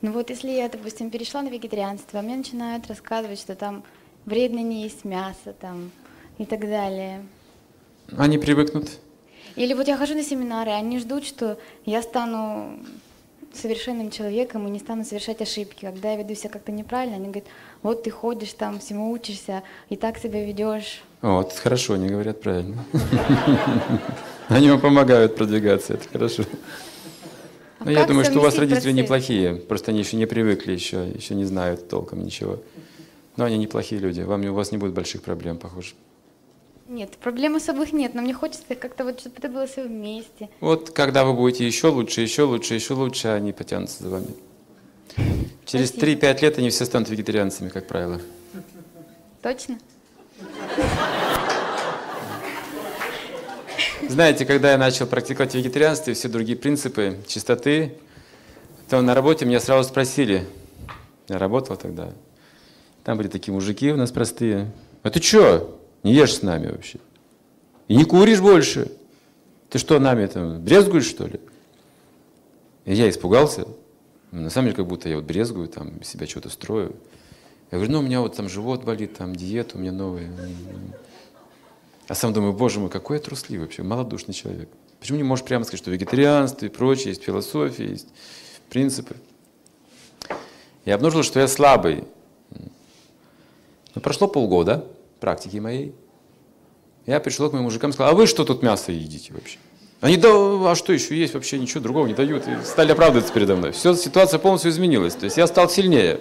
Ну 0.01 0.13
вот 0.13 0.31
если 0.31 0.51
я, 0.51 0.69
допустим, 0.69 1.11
перешла 1.11 1.43
на 1.43 1.49
вегетарианство, 1.49 2.23
мне 2.23 2.37
начинают 2.37 2.87
рассказывать, 2.87 3.39
что 3.39 3.55
там 3.55 3.85
вредно 4.25 4.61
не 4.61 4.83
есть 4.83 5.05
мясо, 5.05 5.53
там, 5.61 5.91
и 6.39 6.47
так 6.47 6.61
далее. 6.61 7.27
Они 8.17 8.39
привыкнут. 8.39 8.99
Или 9.57 9.75
вот 9.75 9.89
я 9.89 9.97
хожу 9.97 10.15
на 10.15 10.23
семинары, 10.23 10.71
они 10.71 10.99
ждут, 10.99 11.25
что 11.25 11.59
я 11.85 12.03
стану 12.03 12.79
совершенным 13.53 14.11
человеком 14.11 14.67
и 14.67 14.71
не 14.71 14.79
стану 14.79 15.05
совершать 15.05 15.43
ошибки. 15.43 15.85
Когда 15.85 16.13
я 16.13 16.17
веду 16.17 16.35
себя 16.35 16.51
как-то 16.51 16.73
неправильно, 16.73 17.17
они 17.17 17.27
говорят, 17.27 17.45
вот 17.83 18.03
ты 18.05 18.11
ходишь 18.11 18.53
там, 18.53 18.79
всему 18.79 19.11
учишься, 19.11 19.63
и 19.89 19.97
так 19.97 20.19
себя 20.19 20.45
ведешь. 20.45 21.03
Вот, 21.23 21.53
хорошо, 21.53 21.95
они 21.95 22.09
говорят 22.09 22.41
правильно. 22.41 22.85
Они 24.49 24.69
вам 24.69 24.81
помогают 24.81 25.37
продвигаться, 25.37 25.95
это 25.95 26.09
хорошо. 26.09 26.43
А 27.79 27.85
Но 27.85 27.93
я 27.93 28.05
думаю, 28.05 28.25
что 28.25 28.41
у 28.41 28.43
вас 28.43 28.59
родители 28.59 28.91
неплохие, 28.91 29.55
просто 29.55 29.93
они 29.93 30.01
еще 30.01 30.17
не 30.17 30.27
привыкли, 30.27 30.73
еще, 30.73 31.09
еще 31.09 31.37
не 31.37 31.45
знают 31.45 31.89
толком 31.89 32.25
ничего. 32.25 32.59
Но 33.37 33.45
они 33.45 33.59
неплохие 33.59 34.01
люди, 34.01 34.23
вам, 34.23 34.45
у 34.45 34.53
вас 34.53 34.73
не 34.73 34.79
будет 34.79 34.93
больших 34.93 35.23
проблем, 35.23 35.57
похоже. 35.57 35.95
Нет, 36.91 37.11
проблем 37.19 37.55
особых 37.55 37.93
нет, 37.93 38.15
но 38.15 38.23
мне 38.23 38.35
хочется 38.35 38.75
как-то 38.75 39.05
вот, 39.05 39.21
чтобы 39.21 39.37
это 39.39 39.49
было 39.49 39.65
все 39.69 39.85
вместе. 39.85 40.51
Вот 40.59 40.91
когда 40.91 41.25
вы 41.25 41.35
будете 41.35 41.65
еще 41.65 41.87
лучше, 41.87 42.21
еще 42.21 42.43
лучше, 42.43 42.75
еще 42.75 42.95
лучше, 42.95 43.29
они 43.29 43.53
потянутся 43.53 44.03
за 44.03 44.11
вами. 44.11 44.27
Через 45.67 45.95
3-5 45.95 46.43
лет 46.43 46.59
они 46.59 46.71
все 46.71 46.85
станут 46.85 47.09
вегетарианцами, 47.09 47.69
как 47.69 47.87
правило. 47.87 48.21
Точно? 49.41 49.79
Знаете, 54.09 54.45
когда 54.45 54.73
я 54.73 54.77
начал 54.77 55.07
практиковать 55.07 55.55
вегетарианство 55.55 56.11
и 56.11 56.15
все 56.15 56.27
другие 56.29 56.59
принципы 56.59 57.19
чистоты, 57.29 57.99
то 58.89 59.01
на 59.01 59.15
работе 59.15 59.45
меня 59.45 59.61
сразу 59.61 59.89
спросили, 59.89 60.45
я 61.29 61.39
работал 61.39 61.77
тогда, 61.77 62.11
там 63.05 63.17
были 63.17 63.29
такие 63.29 63.55
мужики 63.55 63.93
у 63.93 63.97
нас 63.97 64.11
простые, 64.11 64.73
а 65.05 65.11
ты 65.11 65.23
что, 65.23 65.80
не 66.03 66.13
ешь 66.13 66.35
с 66.35 66.43
нами 66.43 66.69
вообще. 66.69 66.99
И 67.89 67.97
не 67.97 68.05
куришь 68.05 68.41
больше. 68.41 68.91
Ты 69.69 69.79
что, 69.79 69.99
нами 69.99 70.27
там 70.27 70.63
брезгуешь, 70.63 71.07
что 71.07 71.27
ли? 71.27 71.41
И 72.85 72.95
я 72.95 73.09
испугался. 73.09 73.67
На 74.33 74.51
самом 74.51 74.69
деле, 74.69 74.77
как 74.77 74.87
будто 74.87 75.09
я 75.09 75.17
вот 75.17 75.25
брезгую, 75.25 75.69
там, 75.69 76.03
себя 76.03 76.27
что-то 76.27 76.51
строю. 76.51 76.95
Я 77.71 77.79
говорю, 77.79 77.93
ну, 77.93 77.99
у 78.01 78.03
меня 78.03 78.21
вот 78.21 78.37
там 78.37 78.49
живот 78.49 78.85
болит, 78.85 79.15
там 79.15 79.35
диета 79.35 79.77
у 79.77 79.81
меня 79.81 79.93
новая. 79.93 80.31
А 82.09 82.15
сам 82.15 82.33
думаю, 82.33 82.53
боже 82.53 82.81
мой, 82.81 82.91
какой 82.91 83.19
я 83.19 83.23
трусливый 83.23 83.67
вообще, 83.67 83.83
малодушный 83.83 84.35
человек. 84.35 84.69
Почему 84.99 85.19
не 85.19 85.25
можешь 85.25 85.45
прямо 85.45 85.65
сказать, 85.65 85.81
что 85.81 85.91
вегетарианство 85.91 86.67
и 86.67 86.69
прочее, 86.69 87.09
есть 87.09 87.23
философия, 87.23 87.87
есть 87.87 88.09
принципы? 88.69 89.17
Я 90.85 90.97
обнаружил, 90.97 91.23
что 91.23 91.41
я 91.41 91.49
слабый. 91.49 92.05
Но 93.95 94.01
прошло 94.01 94.29
полгода 94.29 94.87
практики 95.21 95.59
моей. 95.59 95.95
Я 97.07 97.21
пришел 97.21 97.49
к 97.49 97.53
моим 97.53 97.65
мужикам 97.65 97.91
и 97.91 97.93
сказал, 97.93 98.13
а 98.13 98.15
вы 98.15 98.27
что 98.27 98.45
тут 98.45 98.63
мясо 98.63 98.93
едите 98.93 99.33
вообще? 99.33 99.59
Они, 100.01 100.17
да, 100.17 100.31
а 100.31 100.75
что 100.75 100.93
еще 100.93 101.17
есть? 101.17 101.35
Вообще 101.35 101.59
ничего 101.59 101.81
другого 101.81 102.07
не 102.07 102.15
дают. 102.15 102.49
И 102.49 102.65
стали 102.65 102.93
оправдываться 102.93 103.33
передо 103.33 103.57
мной. 103.57 103.73
Все, 103.73 103.95
ситуация 103.95 104.39
полностью 104.39 104.71
изменилась. 104.71 105.15
То 105.15 105.25
есть 105.25 105.37
я 105.37 105.47
стал 105.47 105.69
сильнее. 105.69 106.21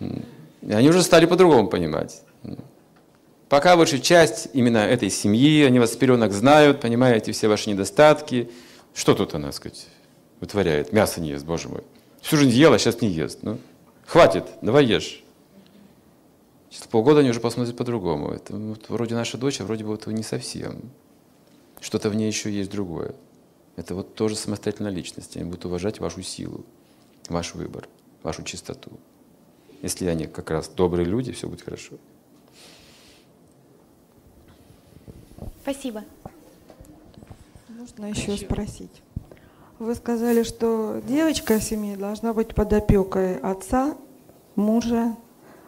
И 0.00 0.72
они 0.72 0.88
уже 0.88 1.02
стали 1.02 1.26
по-другому 1.26 1.68
понимать. 1.68 2.22
Пока 3.48 3.76
большая 3.76 4.00
часть 4.00 4.48
именно 4.52 4.78
этой 4.78 5.10
семьи, 5.10 5.64
они 5.64 5.78
вас 5.78 5.92
с 5.92 5.96
пеленок 5.96 6.32
знают, 6.32 6.80
понимаете 6.80 7.32
все 7.32 7.48
ваши 7.48 7.68
недостатки. 7.68 8.48
Что 8.94 9.14
тут 9.14 9.34
она, 9.34 9.52
сказать, 9.52 9.88
вытворяет? 10.40 10.92
Мясо 10.92 11.20
не 11.20 11.30
ест, 11.30 11.44
боже 11.44 11.68
мой. 11.68 11.82
Всю 12.20 12.36
жизнь 12.36 12.50
ела, 12.50 12.78
сейчас 12.78 13.00
не 13.00 13.08
ест. 13.08 13.40
Ну, 13.42 13.58
хватит, 14.06 14.44
давай 14.62 14.86
ешь. 14.86 15.22
Через 16.72 16.86
полгода 16.86 17.20
они 17.20 17.28
уже 17.28 17.40
посмотрят 17.40 17.76
по-другому. 17.76 18.30
Это 18.30 18.56
вот, 18.56 18.88
вроде 18.88 19.14
наша 19.14 19.36
дочь, 19.36 19.60
а 19.60 19.64
вроде 19.64 19.84
бы 19.84 19.90
вот 19.90 20.06
не 20.06 20.22
совсем. 20.22 20.90
Что-то 21.80 22.08
в 22.08 22.14
ней 22.14 22.26
еще 22.26 22.50
есть 22.50 22.70
другое. 22.70 23.14
Это 23.76 23.94
вот 23.94 24.14
тоже 24.14 24.36
самостоятельная 24.36 24.90
личность. 24.90 25.36
Они 25.36 25.44
будут 25.44 25.66
уважать 25.66 26.00
вашу 26.00 26.22
силу, 26.22 26.64
ваш 27.28 27.54
выбор, 27.54 27.90
вашу 28.22 28.42
чистоту. 28.42 28.90
Если 29.82 30.06
они 30.06 30.26
как 30.26 30.50
раз 30.50 30.68
добрые 30.68 31.04
люди, 31.04 31.30
все 31.32 31.46
будет 31.46 31.60
хорошо. 31.60 31.96
Спасибо. 35.60 36.04
Можно 37.68 38.06
еще 38.06 38.34
спросить? 38.38 39.02
Вы 39.78 39.94
сказали, 39.94 40.42
что 40.42 41.02
девочка 41.06 41.58
в 41.58 41.62
семье 41.62 41.98
должна 41.98 42.32
быть 42.32 42.54
под 42.54 42.72
опекой 42.72 43.36
отца, 43.40 43.94
мужа, 44.56 45.14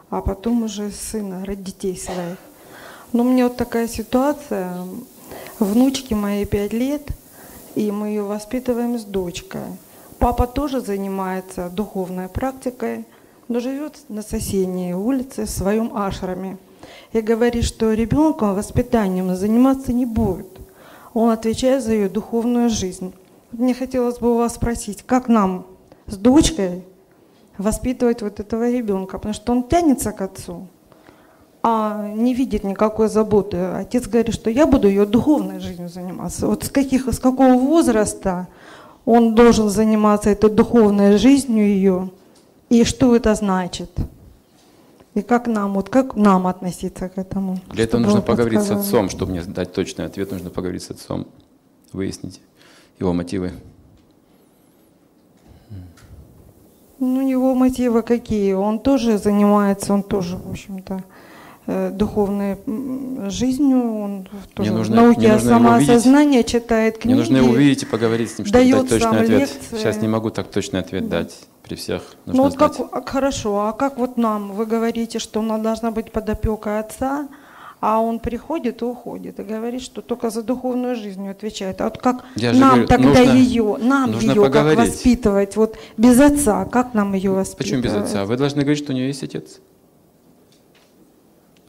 а 0.09 0.21
потом 0.21 0.63
уже 0.63 0.91
сына, 0.91 1.45
детей 1.47 1.97
своих. 1.97 2.37
Но 3.13 3.23
у 3.23 3.27
меня 3.27 3.47
вот 3.47 3.57
такая 3.57 3.87
ситуация. 3.87 4.77
Внучке 5.59 6.15
моей 6.15 6.45
пять 6.45 6.73
лет, 6.73 7.07
и 7.75 7.91
мы 7.91 8.07
ее 8.07 8.23
воспитываем 8.23 8.99
с 8.99 9.03
дочкой. 9.03 9.61
Папа 10.19 10.47
тоже 10.47 10.81
занимается 10.81 11.69
духовной 11.69 12.29
практикой, 12.29 13.05
но 13.47 13.59
живет 13.59 13.97
на 14.09 14.21
соседней 14.21 14.93
улице 14.93 15.45
в 15.45 15.49
своем 15.49 15.95
ашраме. 15.95 16.57
И 17.13 17.21
говорит, 17.21 17.63
что 17.63 17.93
ребенком 17.93 18.55
воспитанием 18.55 19.35
заниматься 19.35 19.93
не 19.93 20.05
будет. 20.05 20.47
Он 21.13 21.29
отвечает 21.29 21.83
за 21.83 21.93
ее 21.93 22.09
духовную 22.09 22.69
жизнь. 22.69 23.13
Мне 23.51 23.73
хотелось 23.73 24.17
бы 24.17 24.33
у 24.33 24.37
вас 24.37 24.55
спросить, 24.55 25.03
как 25.03 25.27
нам 25.27 25.65
с 26.07 26.17
дочкой 26.17 26.83
воспитывать 27.57 28.21
вот 28.21 28.39
этого 28.39 28.69
ребенка, 28.69 29.17
потому 29.17 29.33
что 29.33 29.51
он 29.51 29.63
тянется 29.63 30.11
к 30.11 30.21
отцу, 30.21 30.67
а 31.63 32.07
не 32.13 32.33
видит 32.33 32.63
никакой 32.63 33.07
заботы. 33.09 33.57
Отец 33.57 34.07
говорит, 34.07 34.33
что 34.33 34.49
я 34.49 34.65
буду 34.65 34.87
ее 34.87 35.05
духовной 35.05 35.59
жизнью 35.59 35.89
заниматься. 35.89 36.47
Вот 36.47 36.63
с, 36.63 36.69
каких, 36.69 37.07
с 37.07 37.19
какого 37.19 37.53
возраста 37.53 38.47
он 39.05 39.35
должен 39.35 39.69
заниматься 39.69 40.29
этой 40.29 40.49
духовной 40.49 41.17
жизнью 41.17 41.65
ее, 41.65 42.11
и 42.69 42.83
что 42.83 43.15
это 43.15 43.35
значит? 43.35 43.91
И 45.13 45.21
как 45.21 45.47
нам, 45.47 45.75
вот 45.75 45.89
как 45.89 46.15
нам 46.15 46.45
относиться 46.45 47.07
к 47.07 47.17
этому? 47.17 47.59
Для 47.71 47.85
этого 47.85 48.01
нужно 48.01 48.21
поговорить 48.21 48.61
с 48.61 48.71
отцом, 48.71 49.09
чтобы 49.09 49.31
мне 49.31 49.41
дать 49.43 49.71
точный 49.71 50.05
ответ, 50.05 50.31
нужно 50.31 50.49
поговорить 50.49 50.83
с 50.83 50.91
отцом, 50.91 51.27
выяснить 51.93 52.41
его 52.99 53.13
мотивы. 53.13 53.53
Ну, 56.99 57.27
его 57.27 57.55
мотивы 57.55 58.01
какие? 58.03 58.53
Он 58.53 58.79
тоже 58.79 59.17
занимается, 59.17 59.93
он 59.93 60.03
тоже, 60.03 60.37
в 60.37 60.49
общем-то, 60.49 61.03
э, 61.67 61.91
духовной 61.91 62.57
жизнью, 63.29 63.99
он 63.99 64.29
тоже 64.53 64.69
мне 64.69 64.77
нужно, 64.77 64.95
науки 64.95 65.19
мне 65.19 65.39
самоосознания 65.39 66.43
читает 66.43 66.97
книги. 66.97 67.15
Мне 67.15 67.25
нужно 67.39 67.43
увидеть 67.49 67.83
и 67.83 67.85
поговорить 67.85 68.31
с 68.31 68.37
ним, 68.37 68.47
чтобы 68.47 68.63
дать 68.63 68.89
точный 68.89 69.21
ответ. 69.21 69.39
Лекции. 69.41 69.77
Сейчас 69.77 70.01
не 70.01 70.07
могу 70.07 70.29
так 70.29 70.47
точный 70.47 70.79
ответ 70.79 71.09
да. 71.09 71.23
дать 71.23 71.35
при 71.63 71.75
всех. 71.75 72.03
Нужно 72.25 72.37
ну 72.37 72.43
вот 72.43 72.53
знать. 72.53 72.77
как, 72.91 73.09
хорошо, 73.09 73.67
а 73.67 73.73
как 73.73 73.97
вот 73.97 74.17
нам? 74.17 74.53
Вы 74.53 74.65
говорите, 74.65 75.19
что 75.19 75.41
она 75.41 75.57
должна 75.57 75.91
быть 75.91 76.11
под 76.11 76.29
опекой 76.29 76.79
отца, 76.79 77.27
а 77.87 77.99
он 77.99 78.17
приходит 78.17 78.81
и 78.81 78.85
уходит 78.85 79.39
и 79.39 79.43
говорит, 79.43 79.79
что 79.79 80.01
только 80.01 80.31
за 80.31 80.41
духовную 80.41 80.95
жизнь 80.95 81.27
отвечает. 81.27 81.81
А 81.81 81.83
вот 81.83 81.99
как 81.99 82.25
Я 82.35 82.51
нам 82.51 82.69
говорю, 82.69 82.87
тогда 82.87 83.07
нужно, 83.09 83.37
ее, 83.37 83.77
нам 83.79 84.11
нужно 84.11 84.31
ее 84.31 84.41
поговорить. 84.41 84.79
как 84.79 84.87
воспитывать? 84.87 85.55
Вот 85.55 85.77
без 85.95 86.19
отца, 86.19 86.65
как 86.65 86.95
нам 86.95 87.13
ее 87.13 87.29
воспитывать? 87.29 87.83
Почему 87.83 87.83
без 87.83 87.93
отца? 87.93 88.25
Вы 88.25 88.37
должны 88.37 88.61
говорить, 88.61 88.79
что 88.79 88.91
у 88.91 88.95
нее 88.95 89.05
есть 89.05 89.21
отец. 89.21 89.59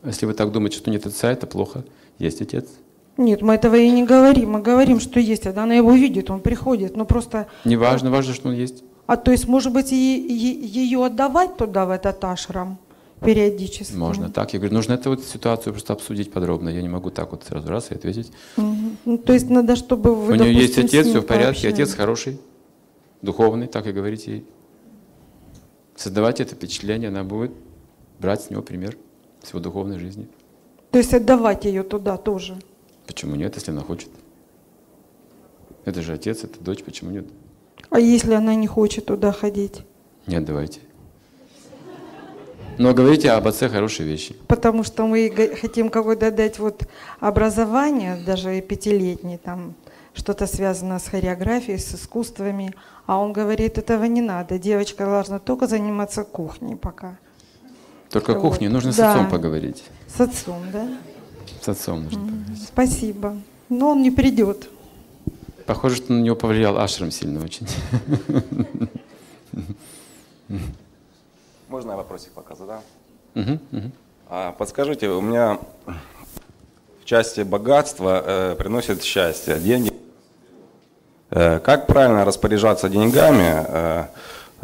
Если 0.05 0.25
вы 0.25 0.33
так 0.33 0.53
думаете, 0.53 0.79
что 0.79 0.91
нет 0.91 1.05
отца, 1.05 1.31
это 1.31 1.47
плохо. 1.47 1.85
Есть 2.19 2.41
отец. 2.41 2.65
Нет, 3.19 3.43
мы 3.43 3.53
этого 3.53 3.75
и 3.75 3.91
не 3.91 4.05
говорим. 4.05 4.53
Мы 4.53 4.63
говорим, 4.63 5.01
что 5.01 5.21
есть, 5.21 5.43
когда 5.43 5.65
она 5.65 5.75
его 5.75 5.93
видит, 5.93 6.31
он 6.31 6.41
приходит. 6.41 6.97
Но 6.97 7.05
просто... 7.05 7.47
Не 7.67 7.77
важно, 7.77 8.11
важно, 8.11 8.33
что 8.33 8.49
он 8.49 8.55
есть. 8.55 8.85
А 9.07 9.19
то 9.19 9.33
есть, 9.33 9.47
может 9.49 9.71
быть, 9.71 9.93
и, 9.93 10.27
и, 10.27 10.67
ее 10.67 11.05
отдавать 11.05 11.59
туда, 11.59 11.85
в 11.85 11.91
этот 11.91 12.25
ашрам? 12.25 12.79
Периодически. 13.21 13.95
Можно 13.95 14.31
так. 14.31 14.53
Я 14.53 14.59
говорю, 14.59 14.75
нужно 14.75 14.95
эту 14.95 15.11
вот 15.11 15.25
ситуацию 15.25 15.73
просто 15.73 15.93
обсудить 15.93 16.33
подробно. 16.33 16.69
Я 16.69 16.83
не 16.83 16.89
могу 16.89 17.11
так 17.11 17.33
вот 17.33 17.45
сразу 17.45 17.69
раз 17.69 17.91
и 17.91 17.95
ответить. 17.95 18.33
Угу. 18.57 18.77
Ну, 19.05 19.19
то 19.19 19.33
есть 19.33 19.51
надо, 19.51 19.77
чтобы 19.77 20.15
вы, 20.15 20.35
У 20.35 20.37
нее 20.37 20.53
есть 20.55 20.79
отец, 20.79 21.07
все 21.07 21.21
в 21.21 21.27
порядке, 21.27 21.69
отец 21.69 21.95
хороший, 21.95 22.39
духовный, 23.23 23.67
так 23.67 23.87
и 23.87 23.93
говорите 23.93 24.31
ей. 24.31 24.47
Создавать 25.95 26.41
это 26.41 26.55
впечатление, 26.55 27.09
она 27.09 27.25
будет 27.25 27.53
брать 28.19 28.43
с 28.43 28.51
него 28.51 28.63
пример 28.63 28.97
с 29.43 29.51
его 29.51 29.61
духовной 29.61 29.99
жизни. 29.99 30.29
То 30.91 30.99
есть 30.99 31.15
отдавать 31.15 31.65
ее 31.65 31.83
туда 31.83 32.17
тоже? 32.17 32.57
Почему 33.07 33.37
нет, 33.37 33.55
если 33.55 33.71
она 33.71 33.83
хочет? 33.83 34.11
Это 35.85 36.03
же 36.03 36.13
отец, 36.13 36.43
это 36.43 36.59
дочь, 36.61 36.83
почему 36.83 37.11
нет? 37.11 37.27
А 37.91 38.01
если 38.01 38.35
она 38.35 38.55
не 38.55 38.67
хочет 38.67 39.07
туда 39.07 39.31
ходить? 39.31 39.83
Не 40.27 40.37
отдавайте. 40.37 40.81
Но 42.79 42.95
говорите 42.95 43.31
об 43.31 43.47
отце 43.47 43.69
хорошие 43.69 44.09
вещи. 44.09 44.37
Потому 44.49 44.85
что 44.85 45.07
мы 45.07 45.31
хотим 45.61 45.89
какое-то 45.89 46.31
дать 46.31 46.59
вот 46.59 46.87
образование, 47.21 48.17
даже 48.25 48.59
и 48.59 48.61
пятилетнее, 48.61 49.39
там 49.39 49.75
что-то 50.15 50.47
связано 50.47 50.99
с 50.99 51.09
хореографией, 51.09 51.79
с 51.79 51.95
искусствами. 51.95 52.75
А 53.07 53.19
он 53.19 53.33
говорит, 53.33 53.79
этого 53.79 54.05
не 54.05 54.21
надо. 54.21 54.59
Девочка 54.59 55.05
должна 55.05 55.39
только 55.39 55.67
заниматься 55.67 56.25
кухней 56.25 56.77
пока. 56.77 57.19
Только 58.11 58.35
вот. 58.35 58.41
кухней? 58.41 58.69
Нужно 58.69 58.93
да. 58.93 58.97
с 58.97 59.17
отцом 59.17 59.31
поговорить. 59.31 59.85
С 60.07 60.21
отцом, 60.21 60.63
да? 60.73 60.89
С 61.61 61.69
отцом 61.69 62.05
нужно 62.05 62.19
mm-hmm. 62.19 62.39
поговорить. 62.39 62.65
Спасибо. 62.65 63.37
Но 63.69 63.91
он 63.91 64.03
не 64.03 64.11
придет. 64.11 64.69
Похоже, 65.67 65.97
что 65.97 66.13
на 66.13 66.21
него 66.21 66.37
повлиял 66.37 66.79
Ашрам 66.79 67.11
сильно 67.11 67.45
очень. 67.45 67.67
Можно 71.69 71.93
я 71.93 71.97
вопросик 71.97 72.33
пока 72.33 72.55
задам? 72.55 72.81
Угу, 73.35 73.59
угу. 73.73 73.91
А, 74.29 74.53
подскажите, 74.53 75.09
у 75.09 75.21
меня 75.21 75.59
в 77.01 77.05
части 77.05 77.41
богатства 77.41 78.23
э, 78.25 78.55
приносит 78.57 79.03
счастье, 79.03 79.59
деньги. 79.59 79.93
Э, 81.31 81.59
как 81.59 81.87
правильно 81.87 82.25
распоряжаться 82.25 82.89
деньгами, 82.89 83.65
э, 83.67 84.05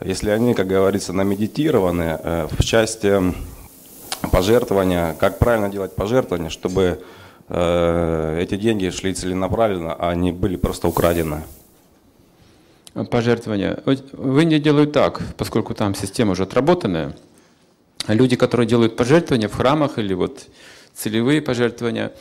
если 0.05 0.31
они, 0.31 0.55
как 0.55 0.69
говорится, 0.69 1.13
намедитированы 1.13 2.19
э, 2.23 2.49
в 2.51 2.63
части 2.65 3.35
пожертвования, 4.31 5.15
как 5.15 5.39
правильно 5.39 5.69
делать 5.69 5.97
пожертвования, 5.97 6.51
чтобы 6.51 7.03
э, 7.49 8.39
эти 8.41 8.57
деньги 8.57 8.91
шли 8.91 9.13
целенаправленно, 9.13 9.97
а 9.99 10.15
не 10.15 10.31
были 10.31 10.57
просто 10.57 10.87
украдены? 10.87 11.43
Пожертвования. 13.11 13.83
В 13.85 14.39
Индии 14.39 14.59
делают 14.59 14.93
так, 14.93 15.23
поскольку 15.37 15.75
там 15.75 15.95
система 15.95 16.33
уже 16.33 16.45
отработанная. 16.45 17.17
Люди, 18.09 18.37
которые 18.37 18.67
делают 18.67 18.97
пожертвования 18.97 19.49
в 19.49 19.55
храмах 19.55 19.99
или 19.99 20.15
вот 20.15 20.47
целевые 20.95 21.41
пожертвования, 21.41 22.13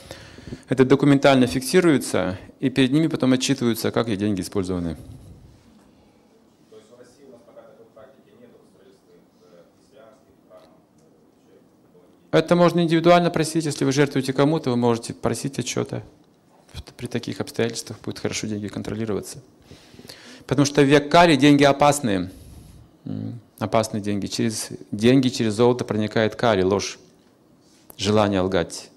это 0.69 0.85
документально 0.85 1.47
фиксируется, 1.47 2.37
и 2.59 2.69
перед 2.69 2.91
ними 2.91 3.07
потом 3.07 3.33
отчитываются, 3.33 3.91
как 3.91 4.07
эти 4.07 4.19
деньги 4.19 4.41
использованы. 4.41 4.97
Это 12.31 12.55
можно 12.55 12.79
индивидуально 12.79 13.29
просить, 13.29 13.65
если 13.65 13.83
вы 13.83 13.91
жертвуете 13.91 14.31
кому-то, 14.31 14.69
вы 14.69 14.77
можете 14.77 15.13
просить 15.13 15.59
отчета. 15.59 16.01
При 16.95 17.07
таких 17.07 17.41
обстоятельствах 17.41 17.99
будет 17.99 18.19
хорошо 18.19 18.47
деньги 18.47 18.69
контролироваться. 18.69 19.39
Потому 20.47 20.65
что 20.65 20.81
в 20.81 20.85
век 20.85 21.09
Кали 21.11 21.35
деньги 21.35 21.63
опасные. 21.63 22.31
Опасные 23.59 24.01
деньги. 24.01 24.27
Через 24.27 24.69
деньги, 24.91 25.29
через 25.29 25.53
золото 25.53 25.85
проникает 25.85 26.35
Кали, 26.35 26.63
ложь, 26.63 26.99
желание 27.97 28.41
лгать. 28.41 28.89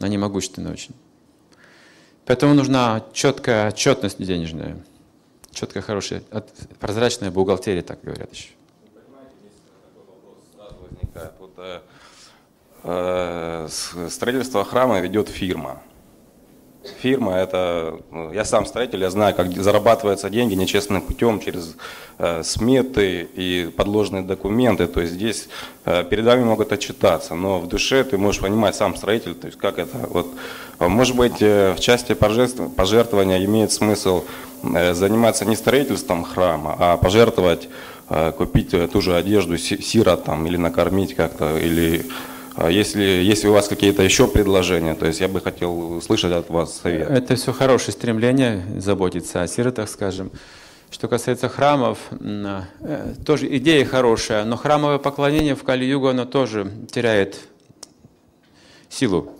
Они 0.00 0.18
могущественны 0.18 0.70
очень. 0.70 0.94
Поэтому 2.24 2.54
нужна 2.54 3.04
четкая 3.12 3.68
отчетность 3.68 4.22
денежная, 4.22 4.76
четкая, 5.50 5.82
хорошая, 5.82 6.22
прозрачная 6.78 7.30
бухгалтерия, 7.30 7.82
так 7.82 8.00
говорят 8.02 8.32
еще. 8.32 8.50
Э, 11.56 11.80
э, 12.84 14.08
строительство 14.10 14.64
храма 14.64 15.00
ведет 15.00 15.28
фирма. 15.28 15.82
Фирма 17.00 17.36
это, 17.36 18.00
ну, 18.10 18.32
я 18.32 18.44
сам 18.44 18.66
строитель, 18.66 19.00
я 19.00 19.10
знаю, 19.10 19.34
как 19.34 19.52
зарабатываются 19.52 20.30
деньги 20.30 20.54
нечестным 20.54 21.02
путем 21.02 21.40
через 21.40 21.76
э, 22.18 22.42
сметы 22.42 23.28
и 23.34 23.70
подложные 23.76 24.22
документы. 24.22 24.86
То 24.86 25.00
есть 25.00 25.14
здесь 25.14 25.48
э, 25.84 26.04
перед 26.04 26.24
вами 26.24 26.44
могут 26.44 26.72
отчитаться, 26.72 27.34
но 27.34 27.60
в 27.60 27.68
душе 27.68 28.04
ты 28.04 28.18
можешь 28.18 28.40
понимать 28.40 28.76
сам 28.76 28.96
строитель, 28.96 29.34
то 29.34 29.46
есть 29.46 29.58
как 29.58 29.78
это. 29.78 29.96
Вот, 30.10 30.28
может 30.78 31.16
быть, 31.16 31.40
э, 31.42 31.74
в 31.76 31.80
части 31.80 32.14
пожертвования 32.14 33.44
имеет 33.44 33.72
смысл 33.72 34.24
э, 34.62 34.94
заниматься 34.94 35.44
не 35.44 35.56
строительством 35.56 36.24
храма, 36.24 36.76
а 36.78 36.96
пожертвовать, 36.96 37.68
э, 38.10 38.32
купить 38.32 38.70
ту 38.92 39.00
же 39.00 39.16
одежду 39.16 39.58
сиротам 39.58 40.46
или 40.46 40.56
накормить 40.56 41.16
как-то, 41.16 41.58
или 41.58 42.06
если, 42.66 43.02
если 43.02 43.46
у 43.46 43.52
вас 43.52 43.68
какие-то 43.68 44.02
еще 44.02 44.26
предложения, 44.26 44.94
то 44.94 45.06
есть 45.06 45.20
я 45.20 45.28
бы 45.28 45.40
хотел 45.40 45.92
услышать 45.96 46.32
от 46.32 46.50
вас 46.50 46.76
совет. 46.76 47.08
Это 47.08 47.36
все 47.36 47.52
хорошее 47.52 47.92
стремление 47.92 48.64
заботиться 48.78 49.42
о 49.42 49.46
сиротах, 49.46 49.88
скажем. 49.88 50.32
Что 50.90 51.06
касается 51.06 51.48
храмов, 51.48 51.98
э, 52.10 52.62
тоже 53.24 53.54
идея 53.58 53.84
хорошая, 53.84 54.44
но 54.44 54.56
храмовое 54.56 54.98
поклонение 54.98 55.54
в 55.54 55.62
Кали-Югу, 55.62 56.08
оно 56.08 56.24
тоже 56.24 56.72
теряет 56.90 57.38
силу. 58.88 59.32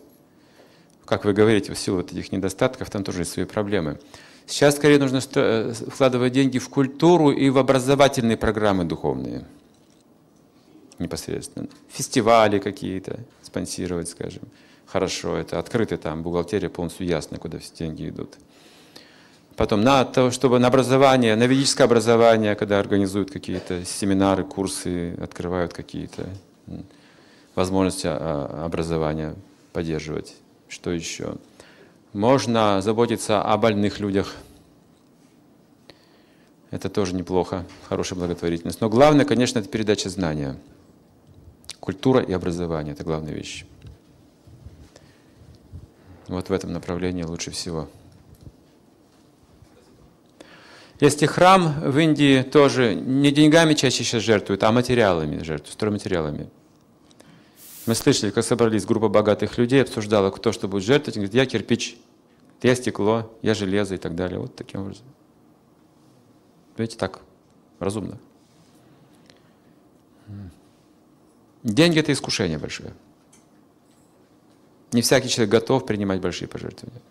Как 1.04 1.24
вы 1.24 1.32
говорите, 1.32 1.72
в 1.72 1.78
силу 1.78 1.96
вот 1.96 2.12
этих 2.12 2.30
недостатков, 2.30 2.90
там 2.90 3.02
тоже 3.02 3.22
есть 3.22 3.32
свои 3.32 3.46
проблемы. 3.46 3.98
Сейчас 4.46 4.76
скорее 4.76 4.98
нужно 4.98 5.20
э, 5.34 5.72
вкладывать 5.88 6.34
деньги 6.34 6.58
в 6.58 6.68
культуру 6.68 7.30
и 7.30 7.50
в 7.50 7.58
образовательные 7.58 8.36
программы 8.36 8.84
духовные 8.84 9.44
непосредственно. 10.98 11.68
Фестивали 11.88 12.58
какие-то 12.58 13.20
спонсировать, 13.42 14.08
скажем. 14.08 14.42
Хорошо, 14.86 15.36
это 15.36 15.58
открытый 15.58 15.98
там, 15.98 16.22
бухгалтерия 16.22 16.70
полностью 16.70 17.06
ясно, 17.06 17.38
куда 17.38 17.58
все 17.58 17.72
деньги 17.78 18.08
идут. 18.08 18.36
Потом 19.56 19.82
на 19.82 20.04
то, 20.04 20.30
чтобы 20.30 20.60
на 20.60 20.68
образование, 20.68 21.34
на 21.34 21.44
ведическое 21.44 21.84
образование, 21.86 22.54
когда 22.54 22.78
организуют 22.78 23.30
какие-то 23.30 23.84
семинары, 23.84 24.44
курсы, 24.44 25.14
открывают 25.20 25.72
какие-то 25.72 26.28
возможности 27.56 28.06
а, 28.06 28.64
образования 28.64 29.34
поддерживать. 29.72 30.36
Что 30.68 30.92
еще? 30.92 31.34
Можно 32.12 32.80
заботиться 32.82 33.42
о 33.42 33.56
больных 33.56 33.98
людях. 33.98 34.36
Это 36.70 36.88
тоже 36.88 37.14
неплохо, 37.14 37.64
хорошая 37.88 38.18
благотворительность. 38.18 38.80
Но 38.80 38.88
главное, 38.88 39.24
конечно, 39.24 39.58
это 39.58 39.68
передача 39.68 40.08
знания. 40.08 40.56
Культура 41.88 42.20
и 42.20 42.34
образование– 42.34 42.92
это 42.94 43.02
главные 43.02 43.34
вещи. 43.34 43.64
Вот 46.26 46.50
в 46.50 46.52
этом 46.52 46.70
направлении 46.70 47.22
лучше 47.22 47.50
всего. 47.50 47.88
Если 51.00 51.24
храм 51.24 51.80
в 51.80 51.98
Индии 51.98 52.42
тоже 52.42 52.94
не 52.94 53.30
деньгами 53.30 53.72
чаще 53.72 54.04
сейчас 54.04 54.22
жертвуют, 54.22 54.64
а 54.64 54.70
материалами 54.70 55.42
жертвуют, 55.42 55.72
стройматериалами. 55.72 56.50
Мы 57.86 57.94
слышали, 57.94 58.32
как 58.32 58.44
собрались 58.44 58.84
группа 58.84 59.08
богатых 59.08 59.56
людей, 59.56 59.80
обсуждала, 59.80 60.30
кто 60.30 60.52
что 60.52 60.68
будет 60.68 60.84
жертвовать. 60.84 61.14
Говорит, 61.14 61.32
я 61.32 61.46
кирпич, 61.46 61.96
я 62.60 62.74
стекло, 62.74 63.34
я 63.40 63.54
железо 63.54 63.94
и 63.94 63.98
так 63.98 64.14
далее. 64.14 64.38
Вот 64.38 64.54
таким 64.54 64.82
образом. 64.82 65.06
Видите, 66.76 66.98
так, 66.98 67.20
разумно. 67.78 68.18
Деньги– 71.62 71.98
это 72.00 72.12
искушение 72.12 72.58
большое. 72.58 72.92
Не 74.92 75.02
всякий 75.02 75.28
человек 75.28 75.50
готов 75.50 75.84
принимать 75.84 76.20
большие 76.20 76.48
пожертвования. 76.48 77.02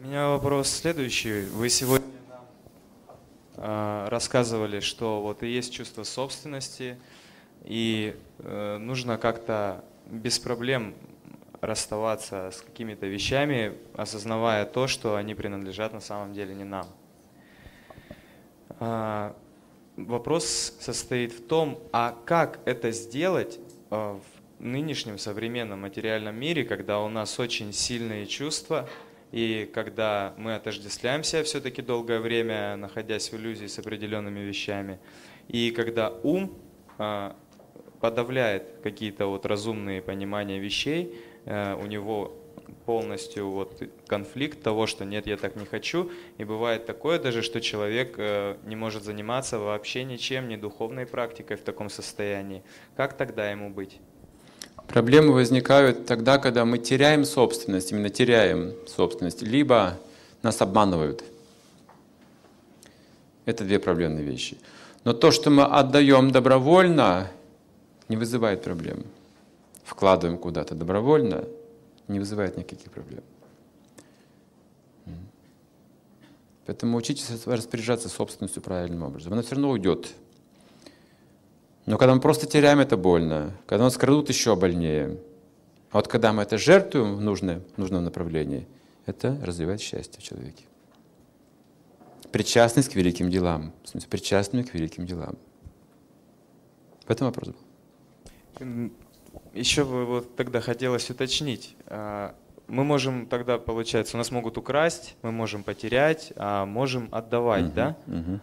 У 0.00 0.04
меня 0.04 0.28
вопрос 0.28 0.68
следующий. 0.68 1.46
Вы 1.46 1.68
сегодня 1.68 2.08
нам 2.28 2.44
э, 3.56 4.08
рассказывали, 4.08 4.80
что 4.80 5.20
вот 5.20 5.42
и 5.42 5.48
есть 5.48 5.72
чувство 5.72 6.04
собственности, 6.04 6.98
и 7.64 8.16
э, 8.38 8.78
нужно 8.78 9.18
как-то 9.18 9.84
без 10.06 10.38
проблем 10.38 10.94
расставаться 11.60 12.50
с 12.50 12.60
какими-то 12.60 13.06
вещами, 13.06 13.74
осознавая 13.94 14.64
то, 14.64 14.86
что 14.86 15.16
они 15.16 15.34
принадлежат 15.34 15.92
на 15.92 16.00
самом 16.00 16.34
деле 16.34 16.54
не 16.54 16.64
нам. 16.64 16.86
А, 18.84 19.36
вопрос 19.96 20.76
состоит 20.80 21.32
в 21.32 21.46
том, 21.46 21.78
а 21.92 22.18
как 22.24 22.58
это 22.64 22.90
сделать 22.90 23.60
а, 23.90 24.18
в 24.18 24.60
нынешнем 24.60 25.18
современном 25.18 25.82
материальном 25.82 26.34
мире, 26.34 26.64
когда 26.64 26.98
у 26.98 27.08
нас 27.08 27.38
очень 27.38 27.72
сильные 27.72 28.26
чувства, 28.26 28.88
и 29.30 29.70
когда 29.72 30.34
мы 30.36 30.56
отождествляемся 30.56 31.44
все-таки 31.44 31.80
долгое 31.80 32.18
время, 32.18 32.74
находясь 32.74 33.30
в 33.30 33.36
иллюзии 33.36 33.66
с 33.66 33.78
определенными 33.78 34.40
вещами, 34.40 34.98
и 35.46 35.70
когда 35.70 36.10
ум 36.24 36.58
а, 36.98 37.36
подавляет 38.00 38.80
какие-то 38.82 39.26
вот 39.26 39.46
разумные 39.46 40.02
понимания 40.02 40.58
вещей, 40.58 41.16
у 41.44 41.86
него 41.86 42.41
полностью 42.86 43.50
вот 43.50 43.82
конфликт 44.06 44.62
того, 44.62 44.86
что 44.86 45.04
нет, 45.04 45.26
я 45.26 45.36
так 45.36 45.56
не 45.56 45.66
хочу. 45.66 46.10
И 46.38 46.44
бывает 46.44 46.86
такое 46.86 47.18
даже, 47.18 47.42
что 47.42 47.60
человек 47.60 48.14
э, 48.18 48.56
не 48.64 48.76
может 48.76 49.04
заниматься 49.04 49.58
вообще 49.58 50.04
ничем, 50.04 50.48
ни 50.48 50.56
духовной 50.56 51.06
практикой 51.06 51.56
в 51.56 51.62
таком 51.62 51.90
состоянии. 51.90 52.62
Как 52.96 53.16
тогда 53.16 53.50
ему 53.50 53.70
быть? 53.70 53.98
Проблемы 54.88 55.32
возникают 55.32 56.06
тогда, 56.06 56.38
когда 56.38 56.64
мы 56.64 56.78
теряем 56.78 57.24
собственность, 57.24 57.92
именно 57.92 58.10
теряем 58.10 58.74
собственность, 58.86 59.42
либо 59.42 59.98
нас 60.42 60.60
обманывают. 60.60 61.24
Это 63.44 63.64
две 63.64 63.78
проблемные 63.78 64.24
вещи. 64.24 64.58
Но 65.04 65.12
то, 65.12 65.30
что 65.30 65.50
мы 65.50 65.64
отдаем 65.64 66.30
добровольно, 66.30 67.30
не 68.08 68.16
вызывает 68.16 68.62
проблем. 68.62 69.04
Вкладываем 69.84 70.38
куда-то 70.38 70.74
добровольно, 70.74 71.44
не 72.12 72.20
вызывает 72.20 72.56
никаких 72.56 72.90
проблем. 72.92 73.24
Поэтому 76.66 76.96
учитесь 76.96 77.28
распоряжаться 77.46 78.08
собственностью 78.08 78.62
правильным 78.62 79.02
образом. 79.02 79.32
Она 79.32 79.42
все 79.42 79.56
равно 79.56 79.70
уйдет. 79.70 80.14
Но 81.86 81.98
когда 81.98 82.14
мы 82.14 82.20
просто 82.20 82.46
теряем, 82.46 82.78
это 82.78 82.96
больно. 82.96 83.56
Когда 83.66 83.84
нас 83.84 83.96
крадут, 83.96 84.28
еще 84.28 84.54
больнее. 84.54 85.18
А 85.90 85.96
вот 85.96 86.08
когда 86.08 86.32
мы 86.32 86.42
это 86.42 86.58
жертвуем 86.58 87.16
в 87.16 87.20
нужное, 87.20 87.60
в 87.74 87.78
нужном 87.78 88.04
направлении, 88.04 88.68
это 89.06 89.38
развивает 89.42 89.80
счастье 89.80 90.20
в 90.20 90.22
человеке. 90.22 90.64
Причастность 92.30 92.90
к 92.90 92.94
великим 92.94 93.30
делам. 93.30 93.72
В 93.82 93.88
смысле, 93.88 94.08
причастными 94.08 94.62
к 94.62 94.72
великим 94.72 95.06
делам. 95.06 95.36
В 97.04 97.10
этом 97.10 97.26
вопрос 97.26 97.48
был. 98.58 98.92
Еще 99.54 99.84
бы 99.84 100.04
вот 100.04 100.36
тогда 100.36 100.60
хотелось 100.60 101.08
уточнить. 101.10 101.76
А, 101.86 102.34
мы 102.68 102.84
можем 102.84 103.26
тогда, 103.26 103.58
получается, 103.58 104.16
у 104.16 104.18
нас 104.18 104.30
могут 104.30 104.56
украсть, 104.56 105.16
мы 105.22 105.32
можем 105.32 105.62
потерять, 105.62 106.32
а 106.36 106.64
можем 106.64 107.08
отдавать, 107.10 107.64
uh 107.64 107.74
да? 107.74 107.96
uh 108.06 108.40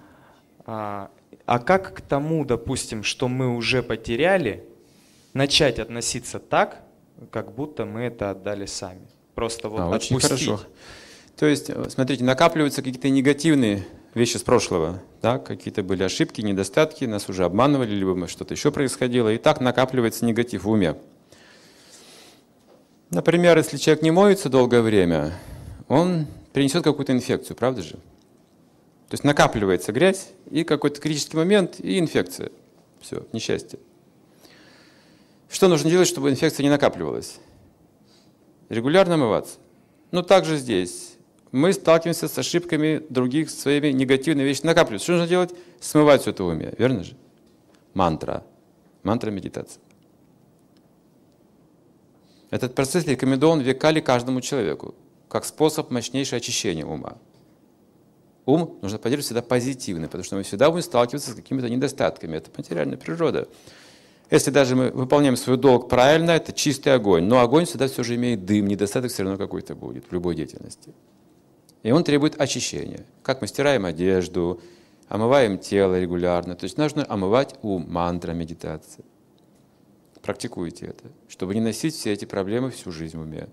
А, 0.66 1.10
а 1.46 1.60
как 1.60 1.96
к 1.96 2.02
тому, 2.02 2.46
допустим, 2.46 3.04
что 3.04 3.28
мы 3.28 3.56
уже 3.56 3.82
потеряли, 3.82 4.64
начать 5.34 5.80
относиться 5.80 6.40
так, 6.40 6.84
как 7.32 7.54
будто 7.54 7.86
мы 7.86 8.02
это 8.02 8.32
отдали 8.32 8.66
сами? 8.66 9.08
Просто 9.36 9.70
вот 9.70 9.80
а, 9.80 9.96
отпустить. 9.96 10.32
Очень 10.32 10.46
хорошо. 10.48 10.60
То 11.38 11.46
есть, 11.46 11.70
э, 11.70 11.90
смотрите, 11.90 12.24
накапливаются 12.24 12.82
какие-то 12.82 13.10
негативные 13.10 13.88
вещи 14.14 14.38
с 14.38 14.44
прошлого, 14.44 15.02
да, 15.22 15.38
какие-то 15.38 15.84
были 15.84 16.04
ошибки, 16.04 16.42
недостатки, 16.42 17.06
нас 17.06 17.30
уже 17.30 17.46
обманывали, 17.46 17.94
либо 17.94 18.28
что-то 18.28 18.54
еще 18.54 18.72
происходило, 18.72 19.32
и 19.32 19.38
так 19.38 19.62
накапливается 19.62 20.26
негатив 20.26 20.64
в 20.64 20.70
уме. 20.70 20.96
Например, 23.12 23.58
если 23.58 23.78
человек 23.78 24.04
не 24.04 24.12
моется 24.12 24.50
долгое 24.50 24.82
время, 24.82 25.34
он 25.88 26.28
принесет 26.54 26.84
какую-то 26.84 27.12
инфекцию, 27.12 27.56
правда 27.56 27.82
же? 27.82 27.94
То 27.94 29.14
есть 29.14 29.24
накапливается 29.24 29.92
грязь, 29.92 30.30
и 30.52 30.64
какой-то 30.64 31.02
критический 31.02 31.38
момент, 31.38 31.80
и 31.80 31.98
инфекция. 31.98 32.52
Все, 33.02 33.26
несчастье. 33.34 33.80
Что 35.50 35.68
нужно 35.68 35.90
делать, 35.90 36.08
чтобы 36.08 36.30
инфекция 36.30 36.64
не 36.64 36.70
накапливалась? 36.70 37.40
Регулярно 38.70 39.18
мываться. 39.18 39.58
Ну, 40.12 40.22
также 40.22 40.58
здесь 40.58 41.09
мы 41.52 41.74
сталкиваемся 41.74 42.28
с 42.28 42.38
ошибками 42.38 43.04
других, 43.10 43.50
своими 43.50 43.88
негативными 43.88 44.48
вещами 44.48 44.68
накапливаются. 44.68 45.06
Что 45.06 45.14
нужно 45.14 45.28
делать? 45.28 45.56
Смывать 45.80 46.22
все 46.22 46.32
это 46.32 46.44
в 46.44 46.48
уме, 46.48 46.74
верно 46.78 47.04
же? 47.04 47.16
Мантра. 47.94 48.44
Мантра 49.04 49.32
медитация. 49.32 49.82
Этот 52.52 52.76
процесс 52.76 53.06
рекомендован 53.06 53.62
векали 53.62 54.00
каждому 54.00 54.42
человеку, 54.42 54.96
как 55.28 55.46
способ 55.46 55.92
мощнейшего 55.92 56.38
очищения 56.38 56.86
ума. 56.86 57.18
Ум 58.46 58.80
нужно 58.82 58.98
поддерживать 58.98 59.26
всегда 59.26 59.42
позитивный, 59.44 60.08
потому 60.08 60.24
что 60.24 60.36
мы 60.36 60.44
всегда 60.44 60.72
будем 60.72 60.84
сталкиваться 60.84 61.32
с 61.32 61.36
какими-то 61.36 61.70
недостатками. 61.70 62.38
Это 62.38 62.50
материальная 62.58 62.98
природа. 62.98 63.48
Если 64.32 64.50
даже 64.50 64.76
мы 64.76 64.90
выполняем 64.90 65.36
свой 65.36 65.58
долг 65.58 65.90
правильно, 65.90 66.32
это 66.32 66.52
чистый 66.52 66.94
огонь. 66.94 67.26
Но 67.26 67.40
огонь 67.40 67.66
всегда 67.66 67.88
все 67.88 68.04
же 68.04 68.16
имеет 68.16 68.46
дым, 68.46 68.68
недостаток 68.68 69.12
все 69.12 69.24
равно 69.24 69.38
какой-то 69.38 69.76
будет 69.76 70.06
в 70.10 70.14
любой 70.14 70.36
деятельности. 70.36 70.94
И 71.84 71.92
он 71.92 72.04
требует 72.04 72.40
очищения. 72.40 73.06
Как 73.24 73.42
мы 73.42 73.48
стираем 73.48 73.86
одежду, 73.86 74.62
омываем 75.08 75.58
тело 75.58 76.00
регулярно. 76.00 76.56
То 76.56 76.66
есть 76.66 76.78
нужно 76.78 77.06
омывать 77.08 77.56
ум, 77.62 77.86
мантра, 77.90 78.34
медитация. 78.34 79.06
Практикуйте 80.22 80.88
это, 80.88 81.06
чтобы 81.28 81.56
не 81.56 81.62
носить 81.62 81.96
все 81.96 82.12
эти 82.12 82.26
проблемы 82.26 82.70
всю 82.72 82.92
жизнь 82.92 83.18
в 83.18 83.22
уме. 83.22 83.48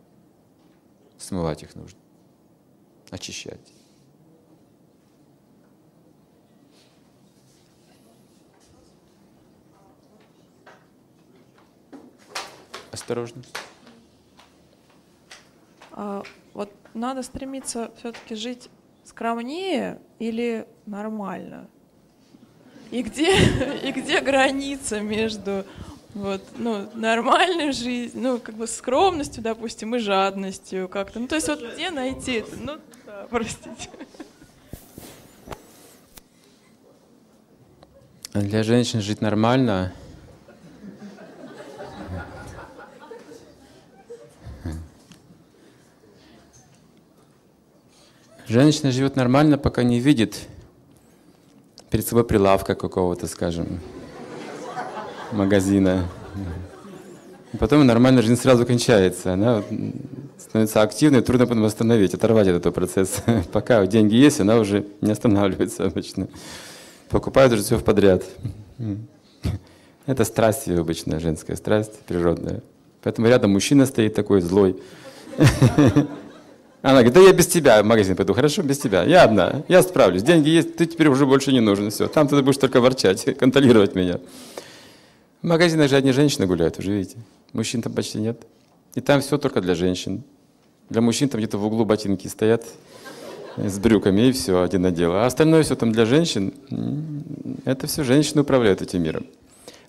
Смывать 1.18 1.62
их 1.62 1.74
нужно, 1.74 1.98
очищать. 3.10 3.60
Осторожно. 12.90 13.42
Вот 16.56 16.72
надо 16.94 17.22
стремиться 17.22 17.90
все-таки 17.98 18.34
жить 18.34 18.70
скромнее 19.04 20.00
или 20.18 20.66
нормально? 20.86 21.68
И 22.90 23.02
где, 23.02 23.36
и 23.84 23.92
где 23.92 24.22
граница 24.22 25.00
между 25.00 25.66
вот, 26.14 26.40
ну, 26.56 26.88
нормальной 26.94 27.72
жизнью, 27.72 28.22
ну, 28.22 28.38
как 28.38 28.54
бы 28.54 28.66
скромностью, 28.66 29.42
допустим, 29.42 29.96
и 29.96 29.98
жадностью 29.98 30.88
как-то. 30.88 31.20
Ну, 31.20 31.28
то 31.28 31.34
есть 31.34 31.46
вот 31.46 31.60
где 31.74 31.90
найти 31.90 32.36
это? 32.36 32.56
Ну, 32.58 32.78
да, 33.04 33.26
простите. 33.30 33.90
Для 38.32 38.62
женщин 38.62 39.02
жить 39.02 39.20
нормально 39.20 39.92
Женщина 48.48 48.92
живет 48.92 49.16
нормально, 49.16 49.58
пока 49.58 49.82
не 49.82 49.98
видит 49.98 50.36
перед 51.90 52.06
собой 52.06 52.22
прилавка 52.22 52.76
какого-то, 52.76 53.26
скажем, 53.26 53.80
магазина. 55.32 56.06
Потом 57.58 57.84
нормальная 57.84 58.22
жизнь 58.22 58.40
сразу 58.40 58.64
кончается. 58.64 59.32
Она 59.32 59.64
становится 60.38 60.82
активной, 60.82 61.22
трудно 61.22 61.48
потом 61.48 61.64
остановить, 61.64 62.14
оторвать 62.14 62.46
этот 62.46 62.72
процесс. 62.72 63.16
Пока 63.52 63.84
деньги 63.84 64.14
есть, 64.14 64.38
она 64.38 64.58
уже 64.58 64.86
не 65.00 65.10
останавливается 65.10 65.84
обычно. 65.84 66.28
Покупает 67.08 67.52
уже 67.52 67.64
все 67.64 67.76
в 67.76 67.82
подряд. 67.82 68.22
Это 70.06 70.24
страсть 70.24 70.68
ее 70.68 70.82
обычная, 70.82 71.18
женская 71.18 71.56
страсть, 71.56 71.98
природная. 72.06 72.62
Поэтому 73.02 73.26
рядом 73.26 73.50
мужчина 73.50 73.86
стоит 73.86 74.14
такой 74.14 74.40
злой. 74.40 74.76
Она 76.86 77.02
говорит, 77.02 77.14
да 77.14 77.20
я 77.20 77.32
без 77.32 77.48
тебя 77.48 77.82
в 77.82 77.84
магазин 77.84 78.14
пойду. 78.14 78.32
Хорошо, 78.32 78.62
без 78.62 78.78
тебя. 78.78 79.02
Я 79.02 79.24
одна. 79.24 79.64
Я 79.66 79.82
справлюсь. 79.82 80.22
Деньги 80.22 80.50
есть, 80.50 80.76
ты 80.76 80.86
теперь 80.86 81.08
уже 81.08 81.26
больше 81.26 81.50
не 81.50 81.58
нужен. 81.58 81.90
Все. 81.90 82.06
Там 82.06 82.28
ты 82.28 82.40
будешь 82.40 82.58
только 82.58 82.80
ворчать, 82.80 83.24
контролировать 83.40 83.96
меня. 83.96 84.20
В 85.42 85.46
магазинах 85.48 85.90
же 85.90 85.96
одни 85.96 86.12
женщины 86.12 86.46
гуляют, 86.46 86.78
уже 86.78 86.92
видите. 86.92 87.16
Мужчин 87.52 87.82
там 87.82 87.92
почти 87.92 88.18
нет. 88.18 88.40
И 88.94 89.00
там 89.00 89.20
все 89.20 89.36
только 89.36 89.60
для 89.60 89.74
женщин. 89.74 90.22
Для 90.88 91.00
мужчин 91.00 91.28
там 91.28 91.40
где-то 91.40 91.58
в 91.58 91.66
углу 91.66 91.84
ботинки 91.84 92.28
стоят 92.28 92.64
с 93.56 93.78
брюками, 93.80 94.28
и 94.28 94.30
все, 94.30 94.62
один 94.62 94.86
отдел. 94.86 95.12
А 95.16 95.26
остальное 95.26 95.64
все 95.64 95.74
там 95.74 95.90
для 95.90 96.06
женщин. 96.06 96.54
Это 97.64 97.88
все 97.88 98.04
женщины 98.04 98.42
управляют 98.42 98.80
этим 98.80 99.02
миром. 99.02 99.26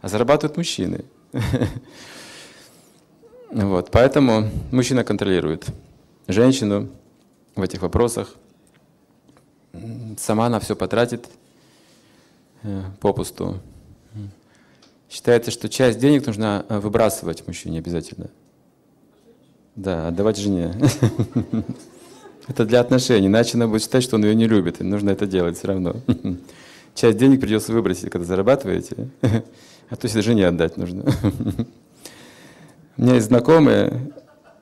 А 0.01 0.09
зарабатывают 0.09 0.57
мужчины. 0.57 1.05
Вот, 3.49 3.91
поэтому 3.91 4.49
мужчина 4.71 5.05
контролирует 5.05 5.67
женщину 6.28 6.89
в 7.55 7.61
этих 7.61 7.82
вопросах. 7.82 8.36
Сама 10.17 10.47
она 10.47 10.59
все 10.59 10.75
потратит 10.75 11.28
э, 12.63 12.82
попусту. 12.99 13.59
Считается, 15.09 15.51
что 15.51 15.69
часть 15.69 15.99
денег 15.99 16.25
нужно 16.25 16.65
э, 16.67 16.80
выбрасывать 16.80 17.45
мужчине 17.47 17.80
обязательно. 17.80 18.30
Да, 19.75 20.07
отдавать 20.07 20.38
жене. 20.38 20.73
Это 22.47 22.65
для 22.65 22.80
отношений, 22.80 23.28
иначе 23.28 23.51
она 23.55 23.67
будет 23.67 23.84
считать, 23.84 24.03
что 24.03 24.15
он 24.15 24.23
ее 24.23 24.34
не 24.34 24.47
любит, 24.47 24.82
и 24.82 24.84
нужно 24.84 25.09
это 25.09 25.28
делать 25.28 25.57
все 25.57 25.67
равно. 25.67 25.97
Часть 26.95 27.17
денег 27.17 27.41
придется 27.41 27.73
выбросить, 27.73 28.09
когда 28.09 28.25
зарабатываете, 28.25 29.09
а 29.89 29.95
то 29.97 30.07
себе 30.07 30.21
жене 30.21 30.47
отдать 30.47 30.78
нужно. 30.78 31.03
У 32.95 33.01
меня 33.01 33.15
есть 33.15 33.28
знакомый, 33.28 33.91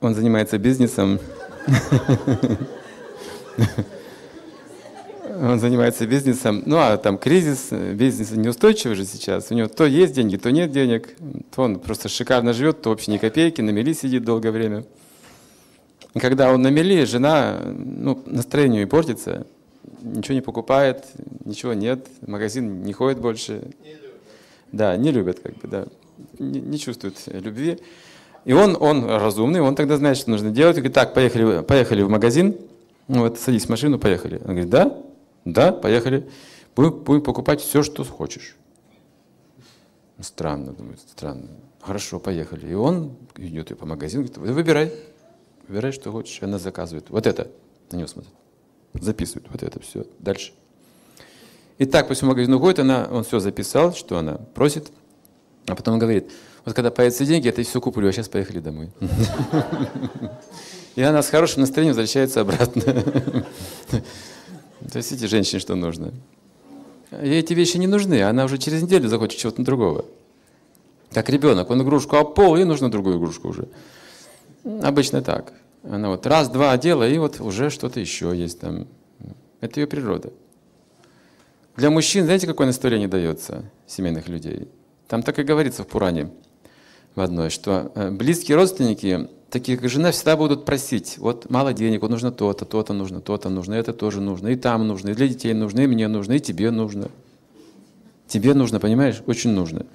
он 0.00 0.14
занимается 0.14 0.58
бизнесом, 0.58 1.20
он 5.40 5.60
занимается 5.60 6.06
бизнесом, 6.06 6.62
ну 6.66 6.76
а 6.76 6.96
там 6.96 7.18
кризис, 7.18 7.68
бизнес 7.70 8.32
неустойчивый 8.32 8.96
же 8.96 9.04
сейчас. 9.04 9.50
У 9.50 9.54
него 9.54 9.68
то 9.68 9.86
есть 9.86 10.14
деньги, 10.14 10.36
то 10.36 10.50
нет 10.50 10.72
денег. 10.72 11.14
То 11.54 11.62
он 11.62 11.78
просто 11.78 12.08
шикарно 12.08 12.52
живет, 12.52 12.82
то 12.82 12.90
вообще 12.90 13.12
ни 13.12 13.18
копейки, 13.18 13.60
на 13.60 13.70
мели 13.70 13.92
сидит 13.92 14.24
долгое 14.24 14.50
время. 14.50 14.84
И 16.14 16.20
когда 16.20 16.52
он 16.52 16.62
на 16.62 16.68
мели, 16.68 17.04
жена, 17.04 17.60
ну, 17.64 18.22
настроение 18.26 18.82
и 18.82 18.86
портится, 18.86 19.46
ничего 20.02 20.34
не 20.34 20.40
покупает, 20.40 21.04
ничего 21.44 21.74
нет, 21.74 22.06
магазин 22.26 22.82
не 22.82 22.92
ходит 22.92 23.20
больше. 23.20 23.62
Не 23.84 23.96
да, 24.72 24.96
не 24.96 25.10
любят, 25.10 25.40
как 25.40 25.54
бы, 25.56 25.68
да, 25.68 25.86
не, 26.38 26.60
не 26.60 26.78
чувствуют 26.78 27.16
любви. 27.26 27.78
И 28.46 28.52
он, 28.52 28.76
он 28.80 29.04
разумный, 29.04 29.60
он 29.60 29.74
тогда 29.74 29.96
знает, 29.96 30.16
что 30.16 30.30
нужно 30.30 30.50
делать. 30.50 30.76
Он 30.76 30.82
говорит, 30.82 30.94
так, 30.94 31.14
поехали, 31.14 31.62
поехали 31.62 32.02
в 32.02 32.08
магазин, 32.08 32.56
ну, 33.08 33.22
вот, 33.22 33.40
садись 33.40 33.66
в 33.66 33.68
машину, 33.68 33.98
поехали. 33.98 34.36
Он 34.36 34.50
говорит, 34.50 34.70
да, 34.70 35.02
да, 35.44 35.72
поехали. 35.72 36.28
Будем, 36.76 37.00
будем 37.00 37.22
покупать 37.22 37.60
все, 37.60 37.82
что 37.82 38.04
хочешь. 38.04 38.56
Странно, 40.20 40.72
думает, 40.72 41.00
странно. 41.00 41.48
Хорошо, 41.80 42.20
поехали. 42.20 42.68
И 42.68 42.74
он 42.74 43.16
идет 43.36 43.76
по 43.76 43.84
магазину, 43.84 44.24
говорит, 44.28 44.54
выбирай, 44.54 44.92
выбирай, 45.66 45.90
что 45.90 46.12
хочешь. 46.12 46.40
Она 46.40 46.60
заказывает. 46.60 47.10
Вот 47.10 47.26
это, 47.26 47.50
на 47.90 47.96
него 47.96 48.06
смотрит. 48.06 48.32
Записывает 48.94 49.50
вот 49.50 49.64
это 49.64 49.80
все. 49.80 50.06
Дальше. 50.20 50.52
И 51.78 51.84
так, 51.84 52.06
после 52.06 52.28
магазина 52.28 52.56
уходит, 52.56 52.78
она, 52.78 53.08
он 53.10 53.24
все 53.24 53.40
записал, 53.40 53.92
что 53.92 54.18
она 54.18 54.36
просит, 54.54 54.92
а 55.66 55.74
потом 55.74 55.98
говорит, 55.98 56.30
вот 56.64 56.74
когда 56.74 56.90
появятся 56.90 57.24
деньги, 57.24 57.48
это 57.48 57.62
все 57.62 57.80
куплю, 57.80 58.08
а 58.08 58.12
сейчас 58.12 58.28
поехали 58.28 58.60
домой. 58.60 58.90
И 60.94 61.02
она 61.02 61.22
с 61.22 61.28
хорошим 61.28 61.60
настроением 61.60 61.94
возвращается 61.94 62.40
обратно. 62.40 62.82
То 64.92 64.96
есть 64.96 65.12
эти 65.12 65.26
женщине 65.26 65.60
что 65.60 65.74
нужно. 65.74 66.12
Ей 67.22 67.40
эти 67.40 67.54
вещи 67.54 67.76
не 67.76 67.86
нужны, 67.86 68.22
она 68.22 68.44
уже 68.44 68.58
через 68.58 68.82
неделю 68.82 69.08
захочет 69.08 69.38
чего-то 69.38 69.62
другого. 69.62 70.06
Как 71.12 71.30
ребенок, 71.30 71.70
он 71.70 71.82
игрушку 71.82 72.16
опол, 72.16 72.56
ей 72.56 72.64
нужно 72.64 72.90
другую 72.90 73.18
игрушку 73.18 73.48
уже. 73.48 73.68
Обычно 74.82 75.22
так. 75.22 75.52
Она 75.82 76.08
вот 76.08 76.26
раз-два 76.26 76.72
одела, 76.72 77.08
и 77.08 77.16
вот 77.18 77.40
уже 77.40 77.70
что-то 77.70 78.00
еще 78.00 78.36
есть 78.36 78.60
там. 78.60 78.88
Это 79.60 79.80
ее 79.80 79.86
природа. 79.86 80.32
Для 81.76 81.90
мужчин, 81.90 82.24
знаете, 82.24 82.46
какое 82.46 82.66
настроение 82.66 83.06
дается 83.06 83.70
семейных 83.86 84.28
людей? 84.28 84.68
Там 85.08 85.22
так 85.22 85.38
и 85.38 85.42
говорится 85.42 85.84
в 85.84 85.86
Пуране 85.86 86.30
в 87.14 87.20
одной, 87.20 87.50
что 87.50 87.92
э, 87.94 88.10
близкие 88.10 88.56
родственники, 88.56 89.28
такие 89.50 89.78
как 89.78 89.88
жена, 89.88 90.10
всегда 90.10 90.36
будут 90.36 90.64
просить, 90.64 91.16
вот 91.18 91.48
мало 91.48 91.72
денег, 91.72 92.02
вот 92.02 92.10
нужно 92.10 92.30
то-то, 92.30 92.64
то-то 92.64 92.92
нужно, 92.92 93.20
то-то 93.20 93.48
нужно, 93.48 93.74
это 93.74 93.92
тоже 93.92 94.20
нужно, 94.20 94.48
и 94.48 94.56
там 94.56 94.86
нужно, 94.86 95.10
и 95.10 95.14
для 95.14 95.28
детей 95.28 95.54
нужно, 95.54 95.80
и 95.80 95.86
мне 95.86 96.08
нужно, 96.08 96.34
и 96.34 96.40
тебе 96.40 96.70
нужно. 96.70 97.08
Тебе 98.26 98.54
нужно, 98.54 98.80
понимаешь? 98.80 99.22
Очень 99.26 99.50
нужно. 99.50 99.86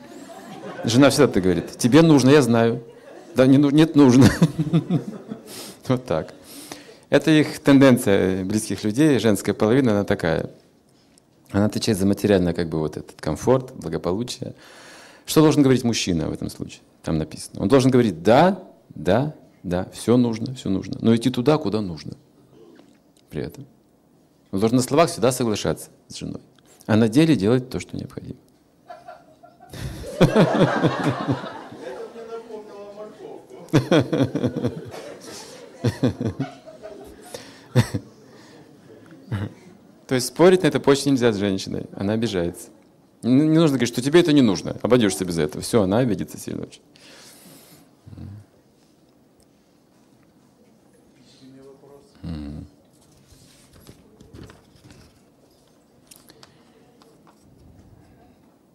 Жена 0.84 1.10
всегда 1.10 1.28
так 1.28 1.44
говорит, 1.44 1.78
тебе 1.78 2.02
нужно, 2.02 2.30
я 2.30 2.42
знаю. 2.42 2.82
Да, 3.36 3.46
не, 3.46 3.58
нет, 3.58 3.96
нужно. 3.96 4.30
Вот 5.88 6.06
так. 6.06 6.34
Это 7.10 7.32
их 7.32 7.60
тенденция 7.60 8.46
близких 8.46 8.86
людей, 8.86 9.20
женская 9.20 9.54
половина, 9.54 9.92
она 9.92 10.04
такая. 10.06 10.50
Она 11.52 11.66
отвечает 11.66 11.98
за 11.98 12.06
материальный 12.06 12.54
как 12.54 12.70
бы 12.70 12.80
вот 12.80 12.96
этот 12.96 13.20
комфорт, 13.20 13.74
благополучие. 13.76 14.54
Что 15.32 15.40
должен 15.40 15.64
говорить 15.64 15.86
мужчина 15.86 16.28
в 16.28 16.34
этом 16.34 16.50
случае? 16.50 16.82
Там 17.04 17.18
написано. 17.18 17.62
Он 17.62 17.70
должен 17.70 17.90
говорить 17.90 18.22
да, 18.22 18.62
да, 18.90 19.34
да, 19.64 19.88
все 19.94 20.18
нужно, 20.18 20.54
все 20.56 20.68
нужно. 20.68 20.98
Но 21.00 21.16
идти 21.16 21.30
туда, 21.30 21.58
куда 21.58 21.80
нужно. 21.80 22.18
При 23.30 23.42
этом. 23.42 23.66
Он 24.52 24.60
должен 24.60 24.76
на 24.76 24.84
словах 24.84 25.10
всегда 25.10 25.32
соглашаться 25.32 25.88
с 26.10 26.18
женой. 26.18 26.42
А 26.86 26.98
на 26.98 27.08
деле 27.08 27.38
делать 27.38 27.70
то, 27.70 27.80
что 27.80 27.96
необходимо. 27.96 28.36
То 40.08 40.16
есть 40.16 40.28
спорить 40.28 40.64
на 40.64 40.68
это 40.68 40.82
почте 40.82 41.10
нельзя 41.10 41.32
с 41.32 41.38
женщиной, 41.38 41.86
она 41.96 42.12
обижается. 42.12 42.68
Не 43.24 43.44
нужно 43.44 43.78
говорить, 43.78 43.90
что 43.90 44.02
тебе 44.02 44.20
это 44.20 44.34
не 44.34 44.42
нужно, 44.42 44.78
обойдешься 44.82 45.26
без 45.26 45.38
этого. 45.38 45.62
Все, 45.62 45.84
она 45.84 46.00
обидится 46.00 46.38
сильно 46.38 46.64
очень. 46.64 46.82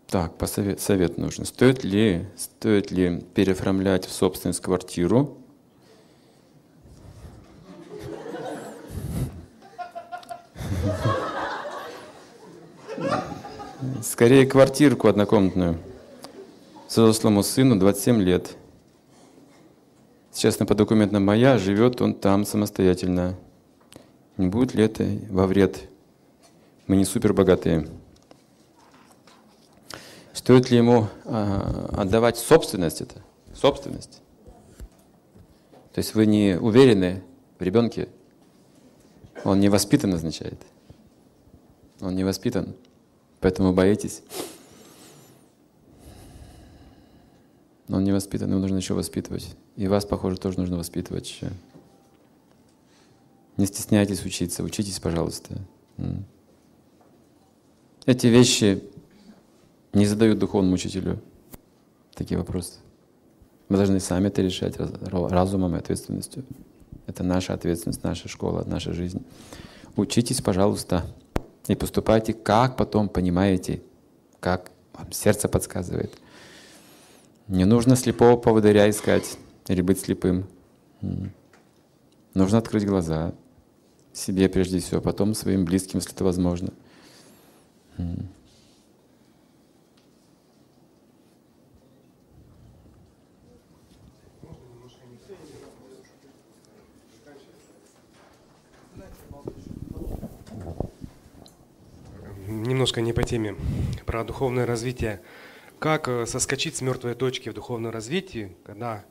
Так, 0.06 0.38
посовет, 0.38 0.80
совет 0.80 1.18
нужен. 1.18 1.44
Стоит 1.44 1.82
ли, 1.82 2.26
стоит 2.36 2.90
ли 2.90 3.20
переоформлять 3.34 4.06
в 4.06 4.12
собственность 4.12 4.60
квартиру? 4.62 5.36
Скорее 14.16 14.46
квартирку 14.46 15.08
однокомнатную. 15.08 15.78
Взрослому 16.88 17.42
сыну 17.42 17.78
27 17.78 18.22
лет. 18.22 18.56
Сейчас 20.32 20.58
на 20.58 20.64
подокументном 20.64 21.22
моя, 21.22 21.58
живет 21.58 22.00
он 22.00 22.14
там 22.14 22.46
самостоятельно. 22.46 23.36
Не 24.38 24.46
будет 24.46 24.72
ли 24.72 24.84
это 24.84 25.06
во 25.28 25.46
вред? 25.46 25.90
Мы 26.86 26.96
не 26.96 27.04
супер 27.04 27.34
богатые. 27.34 27.88
Стоит 30.32 30.70
ли 30.70 30.78
ему 30.78 31.08
э, 31.26 31.88
отдавать 31.98 32.38
собственность 32.38 33.02
это? 33.02 33.16
Собственность. 33.54 34.22
То 35.92 35.98
есть 35.98 36.14
вы 36.14 36.24
не 36.24 36.58
уверены 36.58 37.22
в 37.58 37.62
ребенке, 37.62 38.08
он 39.44 39.60
не 39.60 39.68
воспитан 39.68 40.14
означает. 40.14 40.58
Он 42.00 42.16
не 42.16 42.24
воспитан, 42.24 42.76
поэтому 43.40 43.72
боитесь. 43.72 44.22
Он 47.88 48.02
не 48.02 48.12
воспитан, 48.12 48.50
его 48.50 48.60
нужно 48.60 48.76
еще 48.76 48.94
воспитывать. 48.94 49.54
И 49.76 49.86
вас, 49.86 50.04
похоже, 50.04 50.38
тоже 50.38 50.58
нужно 50.58 50.76
воспитывать. 50.76 51.40
Не 53.56 53.66
стесняйтесь 53.66 54.24
учиться, 54.24 54.62
учитесь, 54.62 54.98
пожалуйста. 54.98 55.58
Эти 58.04 58.26
вещи 58.26 58.82
не 59.92 60.06
задают 60.06 60.38
духовному 60.38 60.74
учителю 60.74 61.20
такие 62.14 62.38
вопросы. 62.38 62.74
Мы 63.68 63.76
должны 63.76 63.98
сами 64.00 64.28
это 64.28 64.42
решать 64.42 64.76
разумом 64.78 65.74
и 65.74 65.78
ответственностью. 65.78 66.44
Это 67.06 67.22
наша 67.22 67.54
ответственность, 67.54 68.02
наша 68.02 68.28
школа, 68.28 68.64
наша 68.66 68.92
жизнь. 68.92 69.24
Учитесь, 69.96 70.40
пожалуйста, 70.40 71.06
и 71.68 71.74
поступайте, 71.74 72.32
как 72.32 72.76
потом 72.76 73.08
понимаете, 73.08 73.82
как 74.40 74.70
вам 74.92 75.12
сердце 75.12 75.48
подсказывает. 75.48 76.12
Не 77.48 77.64
нужно 77.64 77.96
слепого 77.96 78.36
поводыря 78.36 78.88
искать 78.90 79.38
или 79.68 79.80
быть 79.80 80.00
слепым. 80.00 80.46
Нужно 82.34 82.58
открыть 82.58 82.86
глаза 82.86 83.34
себе 84.12 84.48
прежде 84.48 84.80
всего, 84.80 85.00
потом 85.00 85.34
своим 85.34 85.64
близким, 85.64 85.98
если 85.98 86.12
это 86.12 86.24
возможно. 86.24 86.72
Немножко 102.66 103.00
не 103.00 103.12
по 103.12 103.22
теме, 103.22 103.56
про 104.04 104.24
духовное 104.24 104.66
развитие. 104.66 105.20
Как 105.78 106.08
э, 106.08 106.26
соскочить 106.26 106.76
с 106.76 106.80
мертвой 106.80 107.14
точки 107.14 107.48
в 107.48 107.54
духовном 107.54 107.92
развитии, 107.92 108.56
когда 108.64 109.04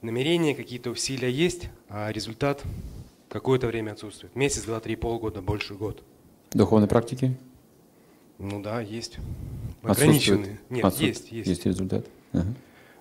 намерения, 0.00 0.54
какие-то 0.54 0.90
усилия 0.90 1.30
есть, 1.30 1.68
а 1.88 2.10
результат 2.12 2.62
какое-то 3.28 3.66
время 3.66 3.92
отсутствует? 3.92 4.34
Месяц, 4.36 4.62
два, 4.62 4.80
три, 4.80 4.96
полгода, 4.96 5.42
больше 5.42 5.74
год. 5.74 6.02
Духовной 6.52 6.88
практики? 6.88 7.36
Ну 8.38 8.62
да, 8.62 8.80
есть. 8.80 9.18
Ограниченные. 9.82 10.60
Нет, 10.70 10.94
есть, 10.94 11.32
есть. 11.32 11.48
Есть 11.48 11.66
результат. 11.66 12.06
Ага. 12.32 12.54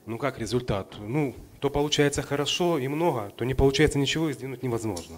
Ну 0.05 0.17
как 0.17 0.39
результат? 0.39 0.95
Ну, 0.99 1.35
то 1.59 1.69
получается 1.69 2.21
хорошо 2.21 2.77
и 2.77 2.87
много, 2.87 3.31
то 3.35 3.45
не 3.45 3.53
получается 3.53 3.99
ничего 3.99 4.29
и 4.29 4.33
сдвинуть 4.33 4.63
невозможно. 4.63 5.17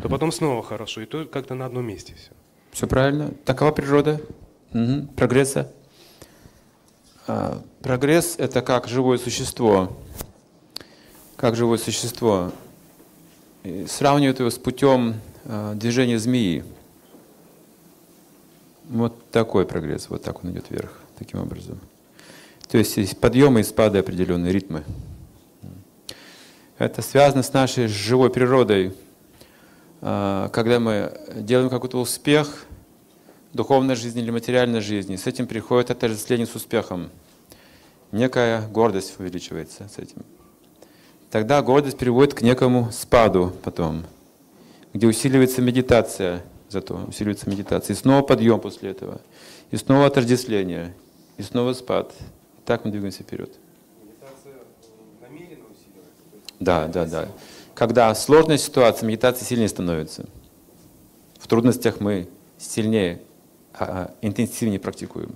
То 0.00 0.08
потом 0.08 0.32
снова 0.32 0.62
хорошо, 0.62 1.02
и 1.02 1.06
то 1.06 1.24
как-то 1.26 1.54
на 1.54 1.66
одном 1.66 1.86
месте 1.86 2.14
все. 2.14 2.30
Все 2.72 2.86
правильно. 2.86 3.32
Такова 3.44 3.72
природа 3.72 4.20
угу. 4.72 5.06
прогресса. 5.16 5.70
А, 7.26 7.62
прогресс— 7.82 8.36
это 8.38 8.62
как 8.62 8.88
живое 8.88 9.18
существо. 9.18 9.96
Как 11.36 11.56
живое 11.56 11.78
существо. 11.78 12.52
И 13.62 13.86
сравнивают 13.86 14.40
его 14.40 14.50
с 14.50 14.58
путем 14.58 15.14
а, 15.44 15.74
движения 15.74 16.18
змеи. 16.18 16.64
Вот 18.88 19.30
такой 19.30 19.66
прогресс, 19.66 20.08
вот 20.08 20.22
так 20.22 20.42
он 20.44 20.50
идет 20.50 20.70
вверх, 20.70 20.92
таким 21.18 21.40
образом. 21.40 21.78
То 22.68 22.78
есть 22.78 22.96
есть 22.96 23.18
подъемы 23.18 23.60
и 23.60 23.64
спады 23.64 23.98
определенные 23.98 24.52
ритмы. 24.52 24.84
Это 26.78 27.02
связано 27.02 27.42
с 27.42 27.52
нашей 27.52 27.88
живой 27.88 28.30
природой, 28.30 28.94
когда 30.00 30.80
мы 30.80 31.12
делаем 31.34 31.68
какой-то 31.68 32.00
успех 32.00 32.64
в 33.52 33.56
духовной 33.56 33.96
жизни 33.96 34.22
или 34.22 34.30
материальной 34.30 34.80
жизни, 34.80 35.16
с 35.16 35.26
этим 35.26 35.46
приходит 35.46 35.90
отождествление 35.90 36.46
с 36.46 36.54
успехом. 36.54 37.10
Некая 38.12 38.66
гордость 38.68 39.18
увеличивается 39.20 39.88
с 39.94 39.98
этим. 39.98 40.24
Тогда 41.30 41.62
гордость 41.62 41.96
приводит 41.96 42.34
к 42.34 42.42
некому 42.42 42.90
спаду 42.90 43.52
потом, 43.62 44.04
где 44.92 45.06
усиливается 45.06 45.62
медитация, 45.62 46.42
зато 46.68 46.96
усиливается 47.06 47.48
медитация. 47.48 47.94
И 47.94 47.96
снова 47.96 48.22
подъем 48.22 48.58
после 48.58 48.90
этого. 48.90 49.20
И 49.70 49.76
снова 49.76 50.06
отождествление. 50.06 50.94
И 51.36 51.42
снова 51.42 51.72
спад. 51.74 52.12
И 52.58 52.66
так 52.66 52.84
мы 52.84 52.90
двигаемся 52.90 53.22
вперед. 53.22 53.52
Медитация 54.02 54.54
намеренно 55.20 55.66
усиливается? 55.66 56.22
Да, 56.58 56.88
да, 56.88 57.06
да. 57.06 57.28
Когда 57.80 58.14
сложная 58.14 58.58
ситуация, 58.58 59.06
медитация 59.06 59.46
сильнее 59.46 59.70
становится. 59.70 60.26
В 61.38 61.46
трудностях 61.48 61.98
мы 61.98 62.28
сильнее, 62.58 63.22
а, 63.72 63.84
а, 63.84 64.14
интенсивнее 64.20 64.78
практикуем. 64.78 65.34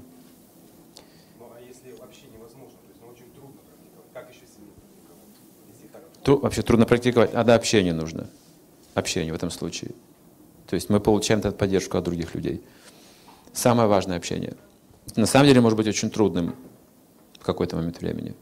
Ну 1.39 1.47
а 1.57 1.59
если 1.67 1.99
вообще 1.99 2.25
невозможно, 2.31 2.77
то 2.83 2.89
есть 2.91 3.01
ну, 3.01 3.09
очень 3.09 3.33
трудно 3.35 3.63
практиковать, 3.63 4.11
как 4.13 4.29
еще 4.31 4.43
сильнее 4.47 4.75
практиковать? 5.67 6.23
Тру, 6.23 6.37
вообще 6.37 6.61
трудно 6.61 6.85
практиковать, 6.85 7.31
а 7.33 7.45
да, 7.45 7.55
общение 7.55 7.95
нужно. 7.95 8.29
Общение 8.93 9.33
в 9.33 9.37
этом 9.37 9.51
случае. 9.51 9.93
То 10.67 10.75
есть 10.75 10.91
мы 10.91 11.01
получаем 11.01 11.41
эту 11.41 11.53
поддержку 11.53 11.97
от 11.97 12.05
других 12.05 12.35
людей. 12.35 12.63
Самое 13.55 13.89
важное 13.89 14.19
общение. 14.19 14.55
На 15.17 15.25
самом 15.25 15.47
деле 15.47 15.63
может 15.63 15.79
быть 15.79 15.89
очень 15.89 16.11
трудным 16.11 16.55
в 17.41 17.43
какой-то 17.47 17.77
момент 17.77 18.03
времени. 18.03 18.35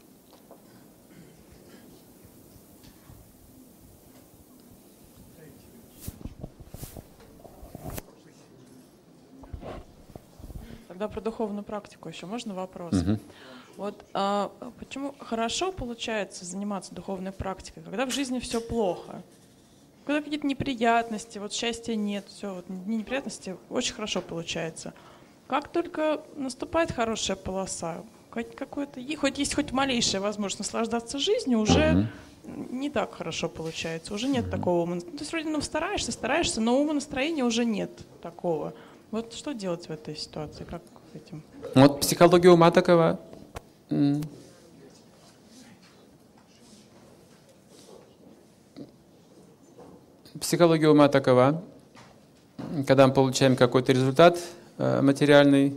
Тогда 11.03 11.15
про 11.15 11.21
духовную 11.21 11.65
практику 11.65 12.07
еще 12.07 12.27
можно 12.27 12.53
вопрос? 12.53 12.93
Угу. 12.93 13.19
Вот 13.75 14.05
а, 14.13 14.53
почему 14.79 15.13
хорошо 15.19 15.73
получается 15.73 16.45
заниматься 16.45 16.95
духовной 16.95 17.33
практикой, 17.33 17.83
когда 17.83 18.05
в 18.05 18.11
жизни 18.11 18.39
все 18.39 18.61
плохо? 18.61 19.21
Когда 20.05 20.21
какие-то 20.21 20.47
неприятности, 20.47 21.39
вот 21.39 21.51
счастья 21.51 21.95
нет, 21.95 22.25
все, 22.29 22.53
вот 22.53 22.69
не 22.69 22.95
неприятности, 22.95 23.57
очень 23.69 23.95
хорошо 23.95 24.21
получается. 24.21 24.93
Как 25.47 25.67
только 25.67 26.21
наступает 26.37 26.93
хорошая 26.93 27.35
полоса, 27.35 28.01
какой-то, 28.31 29.01
хоть 29.17 29.39
есть 29.39 29.55
хоть 29.55 29.73
малейшая 29.73 30.21
возможность 30.21 30.59
наслаждаться 30.59 31.19
жизнью, 31.19 31.59
уже 31.59 32.07
угу. 32.45 32.65
не 32.71 32.89
так 32.89 33.13
хорошо 33.13 33.49
получается, 33.49 34.13
уже 34.13 34.29
нет 34.29 34.45
угу. 34.45 34.51
такого. 34.51 34.85
Ну, 34.85 35.01
то 35.01 35.19
есть 35.19 35.33
вроде 35.33 35.49
ну, 35.49 35.59
стараешься, 35.59 36.13
стараешься, 36.13 36.61
но 36.61 36.79
ума 36.79 36.93
настроения 36.93 37.43
уже 37.43 37.65
нет 37.65 37.91
такого. 38.21 38.73
Вот 39.13 39.33
что 39.35 39.53
делать 39.53 39.85
в 39.89 39.91
этой 39.91 40.15
ситуации? 40.15 40.63
Как 40.63 40.81
этим? 41.15 41.43
Вот 41.75 42.01
психология 42.01 42.49
ума 42.49 42.71
такова. 42.71 43.19
Психология 50.39 50.89
ума 50.89 51.07
такова. 51.07 51.63
Когда 52.87 53.07
мы 53.07 53.13
получаем 53.13 53.55
какой-то 53.55 53.91
результат 53.91 54.39
э, 54.77 55.01
материальный, 55.01 55.75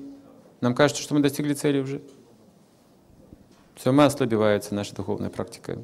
нам 0.60 0.74
кажется, 0.74 1.02
что 1.02 1.14
мы 1.14 1.20
достигли 1.20 1.54
цели 1.54 1.80
уже. 1.80 2.00
Все, 3.74 3.92
мы 3.92 4.04
ослабевается, 4.04 4.74
наша 4.74 4.94
духовная 4.94 5.30
практика. 5.30 5.78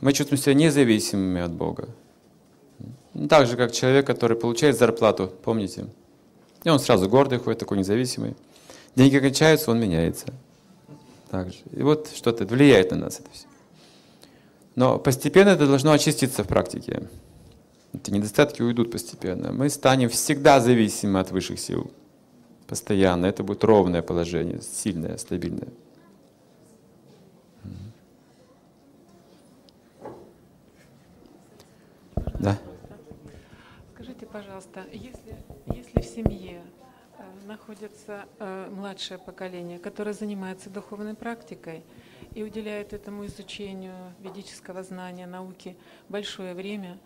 Мы 0.00 0.12
чувствуем 0.12 0.40
себя 0.40 0.54
независимыми 0.54 1.40
от 1.40 1.52
Бога. 1.52 1.88
Так 3.28 3.46
же, 3.46 3.56
как 3.56 3.72
человек, 3.72 4.06
который 4.06 4.36
получает 4.36 4.78
зарплату, 4.78 5.32
помните? 5.42 5.86
И 6.64 6.68
он 6.68 6.78
сразу 6.78 7.08
гордый 7.08 7.38
ходит, 7.38 7.60
такой 7.60 7.78
независимый. 7.78 8.36
Деньги 8.94 9.18
кончаются, 9.18 9.70
он 9.70 9.80
меняется. 9.80 10.26
Так 11.30 11.52
же. 11.52 11.58
И 11.72 11.82
вот 11.82 12.10
что-то 12.14 12.44
влияет 12.44 12.90
на 12.90 12.96
нас 12.98 13.20
это 13.20 13.30
все. 13.32 13.46
Но 14.74 14.98
постепенно 14.98 15.50
это 15.50 15.66
должно 15.66 15.92
очиститься 15.92 16.44
в 16.44 16.48
практике. 16.48 17.08
Эти 17.92 18.10
недостатки 18.10 18.62
уйдут 18.62 18.90
постепенно. 18.90 19.52
Мы 19.52 19.68
станем 19.68 20.08
всегда 20.08 20.60
зависимы 20.60 21.20
от 21.20 21.30
высших 21.30 21.58
сил. 21.58 21.90
Постоянно. 22.66 23.26
Это 23.26 23.42
будет 23.42 23.64
ровное 23.64 24.02
положение, 24.02 24.60
сильное, 24.62 25.16
стабильное. 25.16 25.68
Да. 32.38 32.58
Скажите, 33.94 34.24
пожалуйста, 34.26 34.84
если, 34.92 35.19
если 35.94 36.00
в 36.00 36.14
семье 36.14 36.62
э, 37.18 37.22
находится 37.46 38.26
э, 38.38 38.68
младшее 38.70 39.18
поколение, 39.18 39.78
которое 39.78 40.12
занимается 40.12 40.70
духовной 40.70 41.14
практикой 41.14 41.82
и 42.34 42.42
уделяет 42.42 42.92
этому 42.92 43.26
изучению 43.26 43.94
ведического 44.20 44.82
знания, 44.82 45.26
науки 45.26 45.76
большое 46.08 46.54
время, 46.54 46.98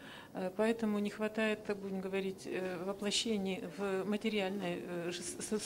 поэтому 0.57 0.99
не 0.99 1.11
хватает, 1.11 1.65
так 1.65 1.77
будем 1.79 2.01
говорить, 2.01 2.43
э, 2.47 2.83
воплощений 2.85 3.63
в 3.79 4.05
материальной, 4.05 4.81
э, 4.83 5.13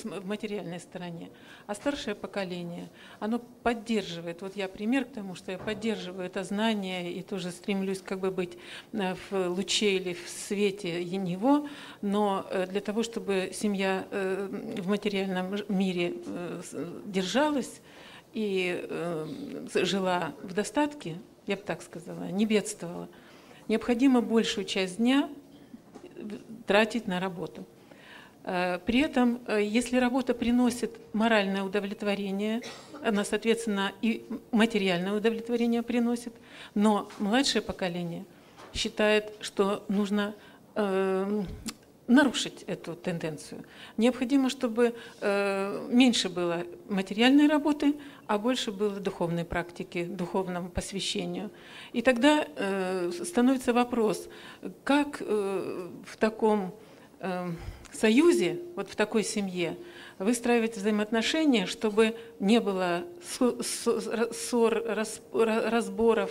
в 0.04 0.26
материальной 0.26 0.78
стороне. 0.78 1.30
А 1.66 1.74
старшее 1.74 2.14
поколение, 2.14 2.90
оно 3.18 3.38
поддерживает, 3.38 4.42
вот 4.42 4.56
я 4.56 4.68
пример 4.68 5.06
к 5.06 5.12
тому, 5.12 5.34
что 5.34 5.52
я 5.52 5.58
поддерживаю 5.58 6.26
это 6.26 6.44
знание 6.44 7.12
и 7.12 7.22
тоже 7.22 7.50
стремлюсь 7.50 8.00
как 8.00 8.20
бы 8.20 8.30
быть 8.30 8.58
в 8.92 9.48
луче 9.48 9.96
или 9.96 10.12
в 10.14 10.28
свете 10.28 11.02
него, 11.04 11.68
но 12.02 12.46
для 12.68 12.80
того, 12.80 13.02
чтобы 13.02 13.50
семья 13.52 14.06
в 14.10 14.88
материальном 14.88 15.56
мире 15.68 16.14
держалась 17.06 17.80
и 18.34 18.86
жила 19.74 20.34
в 20.42 20.52
достатке, 20.54 21.18
я 21.46 21.56
бы 21.56 21.62
так 21.62 21.82
сказала, 21.82 22.24
не 22.24 22.46
бедствовала, 22.46 23.08
необходимо 23.68 24.20
большую 24.20 24.64
часть 24.64 24.96
дня 24.96 25.28
тратить 26.66 27.06
на 27.06 27.20
работу. 27.20 27.64
Э, 28.44 28.78
при 28.84 29.00
этом, 29.00 29.40
э, 29.46 29.62
если 29.62 29.98
работа 29.98 30.34
приносит 30.34 30.98
моральное 31.12 31.62
удовлетворение, 31.62 32.62
она, 33.04 33.24
соответственно, 33.24 33.92
и 34.02 34.26
материальное 34.50 35.12
удовлетворение 35.12 35.82
приносит, 35.82 36.34
но 36.74 37.08
младшее 37.18 37.62
поколение 37.62 38.24
считает, 38.74 39.32
что 39.40 39.84
нужно 39.88 40.34
э, 40.74 41.42
нарушить 42.08 42.64
эту 42.66 42.96
тенденцию. 42.96 43.64
Необходимо, 43.96 44.50
чтобы 44.50 44.94
э, 45.20 45.88
меньше 45.90 46.28
было 46.28 46.64
материальной 46.88 47.46
работы, 47.46 47.94
а 48.26 48.38
больше 48.38 48.72
было 48.72 48.98
духовной 48.98 49.44
практики, 49.44 50.04
духовному 50.04 50.70
посвящению. 50.70 51.50
И 51.92 52.02
тогда 52.02 52.46
э, 52.56 53.10
становится 53.24 53.72
вопрос, 53.72 54.28
как 54.84 55.18
э, 55.20 55.88
в 56.06 56.16
таком 56.16 56.74
э, 57.20 57.50
союзе, 57.92 58.58
вот 58.74 58.90
в 58.90 58.96
такой 58.96 59.22
семье, 59.22 59.76
выстраивать 60.18 60.76
взаимоотношения, 60.76 61.66
чтобы 61.66 62.16
не 62.40 62.60
было 62.60 63.04
ссор, 63.62 64.82
разборов, 65.32 66.30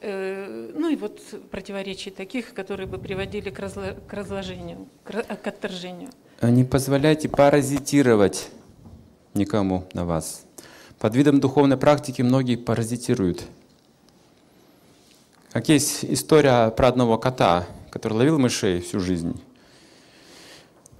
ну 0.00 0.88
и 0.88 0.96
вот 0.96 1.20
противоречий 1.50 2.10
таких, 2.10 2.54
которые 2.54 2.86
бы 2.86 2.98
приводили 2.98 3.50
к, 3.50 3.58
разло, 3.58 3.96
к 4.06 4.12
разложению, 4.12 4.88
к, 5.04 5.22
к 5.22 5.46
отторжению. 5.46 6.10
Не 6.42 6.64
позволяйте 6.64 7.28
паразитировать 7.28 8.50
никому 9.34 9.84
на 9.92 10.04
вас. 10.04 10.44
Под 10.98 11.14
видом 11.14 11.40
духовной 11.40 11.76
практики 11.76 12.22
многие 12.22 12.56
паразитируют. 12.56 13.44
Как 15.52 15.68
есть 15.68 16.04
история 16.04 16.70
про 16.70 16.88
одного 16.88 17.18
кота, 17.18 17.66
который 17.90 18.14
ловил 18.14 18.38
мышей 18.38 18.80
всю 18.80 19.00
жизнь. 19.00 19.40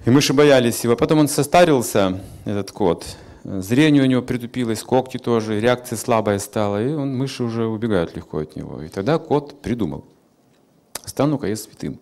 И 0.05 0.11
мыши 0.11 0.33
боялись 0.33 0.83
его. 0.85 0.97
Потом 0.97 1.19
он 1.19 1.29
состарился, 1.29 2.21
этот 2.45 2.73
кот, 2.73 3.05
Зрение 3.45 4.03
у 4.03 4.07
него 4.07 4.23
притупилось, 4.23 4.83
когти 4.83 5.19
тоже, 5.19 5.61
реакция 5.61 5.97
слабая 5.97 6.39
стала, 6.39 6.83
и 6.85 6.93
он, 6.93 7.17
мыши 7.17 7.45
уже 7.45 7.67
убегают 7.67 8.17
легко 8.17 8.39
от 8.39 8.57
него. 8.57 8.83
И 8.83 8.89
тогда 8.89 9.19
кот 9.19 9.61
придумал, 9.63 10.05
стану-ка 11.05 11.47
я 11.47 11.57
святым. 11.57 11.99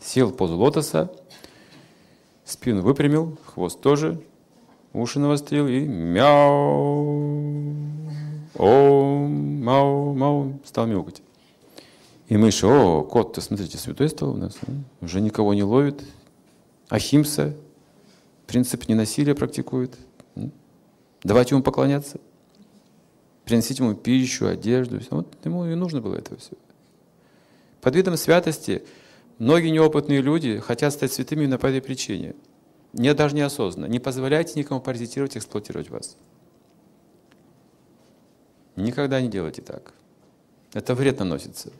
Сел 0.00 0.28
в 0.28 0.36
позу 0.36 0.56
лотоса, 0.56 1.12
спину 2.44 2.82
выпрямил, 2.82 3.38
хвост 3.44 3.80
тоже, 3.80 4.20
уши 4.92 5.18
навострил 5.18 5.66
и 5.68 5.80
мяу, 5.80 7.74
о, 8.54 9.26
мау, 9.28 10.14
мау, 10.14 10.58
стал 10.64 10.86
мяукать. 10.86 11.22
И 12.28 12.36
мыши, 12.36 12.66
о, 12.66 13.02
кот-то, 13.02 13.40
смотрите, 13.40 13.78
святой 13.78 14.08
стал 14.08 14.30
у 14.30 14.36
нас, 14.36 14.56
уже 15.00 15.20
никого 15.20 15.54
не 15.54 15.62
ловит, 15.62 16.02
ахимса, 16.88 17.54
принцип 18.46 18.88
ненасилия 18.88 19.34
практикует. 19.34 19.96
Давайте 21.22 21.54
ему 21.54 21.62
поклоняться. 21.62 22.20
Приносить 23.44 23.78
ему 23.78 23.94
пищу, 23.94 24.46
одежду. 24.46 25.00
Вот 25.10 25.34
ему 25.44 25.66
и 25.66 25.74
нужно 25.74 26.00
было 26.00 26.16
это 26.16 26.36
все. 26.36 26.52
Под 27.80 27.94
видом 27.94 28.16
святости 28.16 28.84
многие 29.38 29.70
неопытные 29.70 30.20
люди 30.20 30.58
хотят 30.58 30.92
стать 30.92 31.12
святыми 31.12 31.42
именно 31.42 31.58
по 31.58 31.66
этой 31.66 31.80
причине. 31.80 32.34
Не 32.92 33.14
даже 33.14 33.34
неосознанно. 33.36 33.90
Не 33.90 33.98
позволяйте 33.98 34.58
никому 34.58 34.80
паразитировать, 34.80 35.36
эксплуатировать 35.36 35.90
вас. 35.90 36.16
Никогда 38.74 39.20
не 39.20 39.28
делайте 39.28 39.62
так. 39.62 39.92
Это 40.72 40.94
вред 40.94 41.18
наносится. 41.18 41.72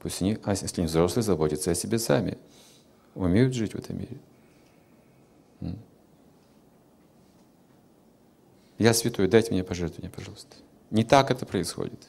Пусть 0.00 0.22
они, 0.22 0.38
а 0.44 0.52
если 0.52 0.80
они 0.80 0.88
взрослые, 0.88 1.24
заботятся 1.24 1.70
о 1.70 1.74
себе 1.74 1.98
сами 1.98 2.38
умеют 3.16 3.54
жить 3.54 3.72
в 3.72 3.78
этом 3.78 3.98
мире. 3.98 4.16
Я 8.78 8.92
святой, 8.92 9.26
дайте 9.26 9.52
мне 9.52 9.64
пожертвование, 9.64 10.10
пожалуйста. 10.10 10.54
Не 10.90 11.02
так 11.02 11.30
это 11.30 11.46
происходит. 11.46 12.00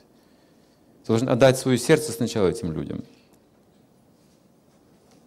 Ты 1.04 1.08
должен 1.08 1.30
отдать 1.30 1.58
свое 1.58 1.78
сердце 1.78 2.12
сначала 2.12 2.50
этим 2.50 2.74
людям. 2.74 3.04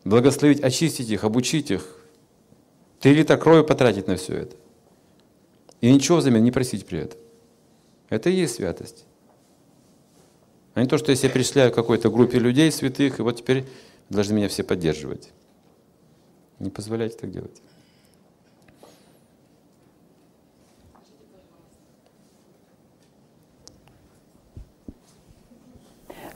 Благословить, 0.05 0.63
очистить 0.63 1.09
их, 1.09 1.25
обучить 1.25 1.71
их. 1.71 1.97
Три 3.01 3.15
литра 3.15 3.39
крови 3.39 3.67
потратить 3.67 4.07
на 4.07 4.17
все 4.17 4.35
это. 4.35 4.57
И 5.81 5.91
ничего 5.91 6.19
взамен 6.19 6.45
не 6.45 6.53
просить 6.53 6.85
при 6.87 7.01
этом. 7.01 7.19
Это 8.11 8.29
и 8.29 8.35
есть 8.35 8.57
святость. 8.57 9.07
А 10.75 10.83
не 10.83 10.89
то, 10.89 10.99
что 10.99 11.11
я 11.11 11.17
себя 11.17 11.31
причисляю 11.31 11.73
к 11.73 11.75
какой-то 11.75 12.11
группе 12.11 12.39
людей 12.39 12.71
святых, 12.71 13.19
и 13.19 13.23
вот 13.23 13.39
теперь 13.39 13.67
должны 14.11 14.35
меня 14.35 14.49
все 14.49 14.63
поддерживать. 14.63 15.31
Не 16.61 16.71
позволяйте 16.71 17.17
так 17.17 17.31
делать. 17.31 17.61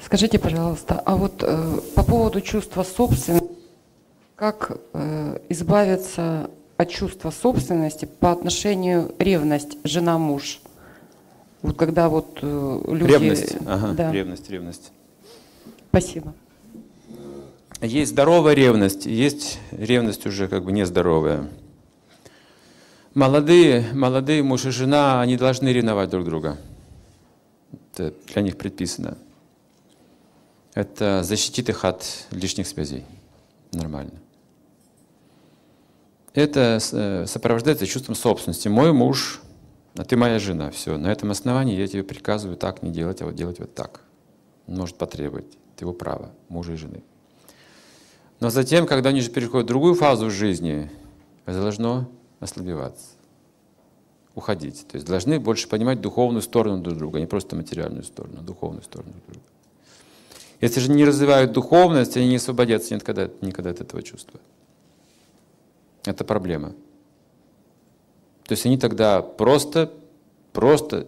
Скажите, 0.01 0.39
пожалуйста, 0.39 1.03
а 1.05 1.17
вот 1.17 1.43
э, 1.43 1.81
по 1.95 2.03
поводу 2.03 2.41
чувства 2.41 2.83
собственности, 2.83 3.49
как 4.37 4.79
э, 4.93 5.39
избавиться 5.49 6.51
от 6.77 6.91
чувства 6.91 7.31
собственности 7.31 8.05
по 8.05 8.33
отношению 8.33 9.15
ревность 9.19 9.79
жена-муж? 9.85 10.61
Вот 11.63 11.77
когда 11.77 12.09
вот 12.09 12.39
э, 12.43 12.81
люди... 12.89 13.13
Ревность, 13.13 13.57
ага, 13.67 13.93
да. 13.93 14.13
ревность, 14.13 14.51
ревность. 14.51 14.93
Спасибо. 15.89 16.35
Есть 17.85 18.13
здоровая 18.13 18.55
ревность, 18.55 19.05
есть 19.05 19.59
ревность 19.71 20.25
уже 20.25 20.49
как 20.49 20.65
бы 20.65 20.73
нездоровая. 20.73 21.51
Молодые, 23.13 23.93
молодые 23.93 24.43
муж 24.43 24.65
и 24.65 24.71
жена, 24.71 25.21
они 25.21 25.37
должны 25.37 25.69
ревновать 25.69 26.09
друг 26.09 26.25
друга. 26.25 26.57
Это 27.93 28.15
для 28.33 28.41
них 28.41 28.57
предписано. 28.57 29.19
Это 30.73 31.23
защитит 31.25 31.69
их 31.69 31.85
от 31.85 32.27
лишних 32.31 32.67
связей. 32.67 33.05
Нормально. 33.73 34.19
Это 36.33 36.81
э, 36.91 37.27
сопровождается 37.27 37.87
чувством 37.87 38.15
собственности. 38.15 38.69
Мой 38.69 38.95
муж, 38.95 39.43
а 39.95 40.05
ты 40.05 40.17
моя 40.17 40.39
жена. 40.39 40.71
Все. 40.71 40.97
На 40.97 41.13
этом 41.13 41.31
основании 41.31 41.79
я 41.79 41.87
тебе 41.87 42.03
приказываю 42.03 42.57
так 42.57 42.83
не 42.83 42.91
делать, 42.91 43.21
а 43.21 43.27
вот 43.27 43.35
делать 43.35 43.61
вот 43.61 43.75
так. 43.75 44.01
Он 44.67 44.77
может 44.77 44.97
потребовать. 44.97 45.47
Это 45.75 45.85
его 45.85 45.93
право, 45.93 46.31
мужа 46.49 46.73
и 46.73 46.77
жены. 46.77 47.03
Но 48.45 48.51
затем, 48.51 48.87
когда 48.87 49.09
они 49.09 49.23
же 49.23 49.31
переходят 49.31 49.65
в 49.65 49.69
другую 49.69 49.95
фазу 49.95 50.31
жизни, 50.31 50.91
это 51.47 51.63
должно 51.63 52.11
ослабеваться. 52.41 53.13
уходить. 54.35 54.87
То 54.87 54.97
есть 54.97 55.07
должны 55.07 55.41
больше 55.41 55.67
понимать 55.67 56.03
духовную 56.03 56.43
сторону 56.43 56.83
друг 56.83 56.99
друга, 56.99 57.21
не 57.21 57.27
просто 57.27 57.57
материальную 57.57 58.05
сторону, 58.05 58.41
а 58.41 58.43
духовную 58.43 58.83
сторону 58.83 59.13
друг 59.13 59.25
друга. 59.29 59.47
Если 60.61 60.81
же 60.81 60.91
не 60.91 61.07
развивают 61.07 61.53
духовность, 61.53 62.19
они 62.19 62.29
не 62.29 62.37
освободятся 62.37 62.95
никогда, 62.95 63.31
никогда 63.41 63.71
от 63.71 63.81
этого 63.81 64.03
чувства. 64.03 64.39
Это 66.05 66.23
проблема. 66.23 66.75
То 68.45 68.53
есть 68.53 68.67
они 68.67 68.77
тогда 68.77 69.23
просто, 69.23 69.91
просто 70.53 71.07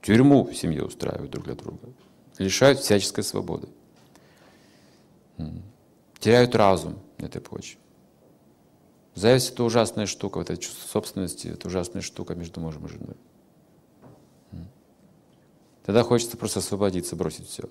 тюрьму 0.00 0.44
в 0.44 0.56
семье 0.56 0.82
устраивают 0.82 1.30
друг 1.30 1.44
для 1.44 1.56
друга, 1.56 1.90
лишают 2.38 2.78
всяческой 2.78 3.22
свободы, 3.22 3.68
теряют 6.24 6.54
разум 6.54 6.98
на 7.18 7.26
этой 7.26 7.42
почве. 7.42 7.78
Зависть— 9.14 9.50
это 9.52 9.62
ужасная 9.62 10.06
штука, 10.06 10.38
вот 10.38 10.48
это 10.48 10.60
чувство 10.60 10.88
собственности— 10.88 11.48
это 11.48 11.68
ужасная 11.68 12.00
штука 12.00 12.34
между 12.34 12.60
мужем 12.60 12.86
и 12.86 12.88
женой. 12.88 13.16
Тогда 15.84 16.02
хочется 16.02 16.38
просто 16.38 16.60
освободиться, 16.60 17.14
бросить 17.14 17.46
все. 17.46 17.64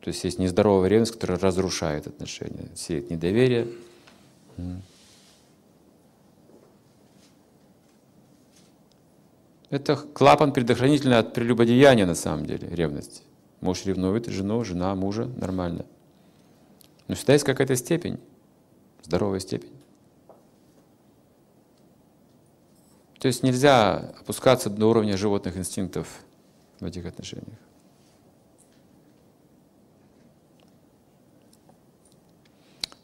То 0.00 0.08
есть 0.08 0.24
есть 0.24 0.38
нездоровая 0.38 0.88
ревность, 0.88 1.12
которая 1.12 1.38
разрушает 1.38 2.06
отношения, 2.06 2.70
сеет 2.74 3.10
недоверие. 3.10 3.68
Это 9.68 9.96
клапан 9.96 10.54
предохранительный 10.54 11.18
от 11.18 11.34
прелюбодеяния 11.34 12.06
на 12.06 12.14
самом 12.14 12.46
деле, 12.46 12.66
ревность. 12.68 13.24
Муж 13.62 13.86
ревнует 13.86 14.26
жену, 14.26 14.64
жена 14.64 14.92
мужа, 14.96 15.26
нормально. 15.36 15.86
Но 17.06 17.14
всегда 17.14 17.34
есть 17.34 17.44
какая-то 17.44 17.76
степень, 17.76 18.18
здоровая 19.04 19.38
степень. 19.38 19.72
То 23.20 23.28
есть 23.28 23.44
нельзя 23.44 23.98
опускаться 24.18 24.68
до 24.68 24.88
уровня 24.88 25.16
животных 25.16 25.56
инстинктов 25.56 26.08
в 26.80 26.84
этих 26.84 27.06
отношениях. 27.06 27.58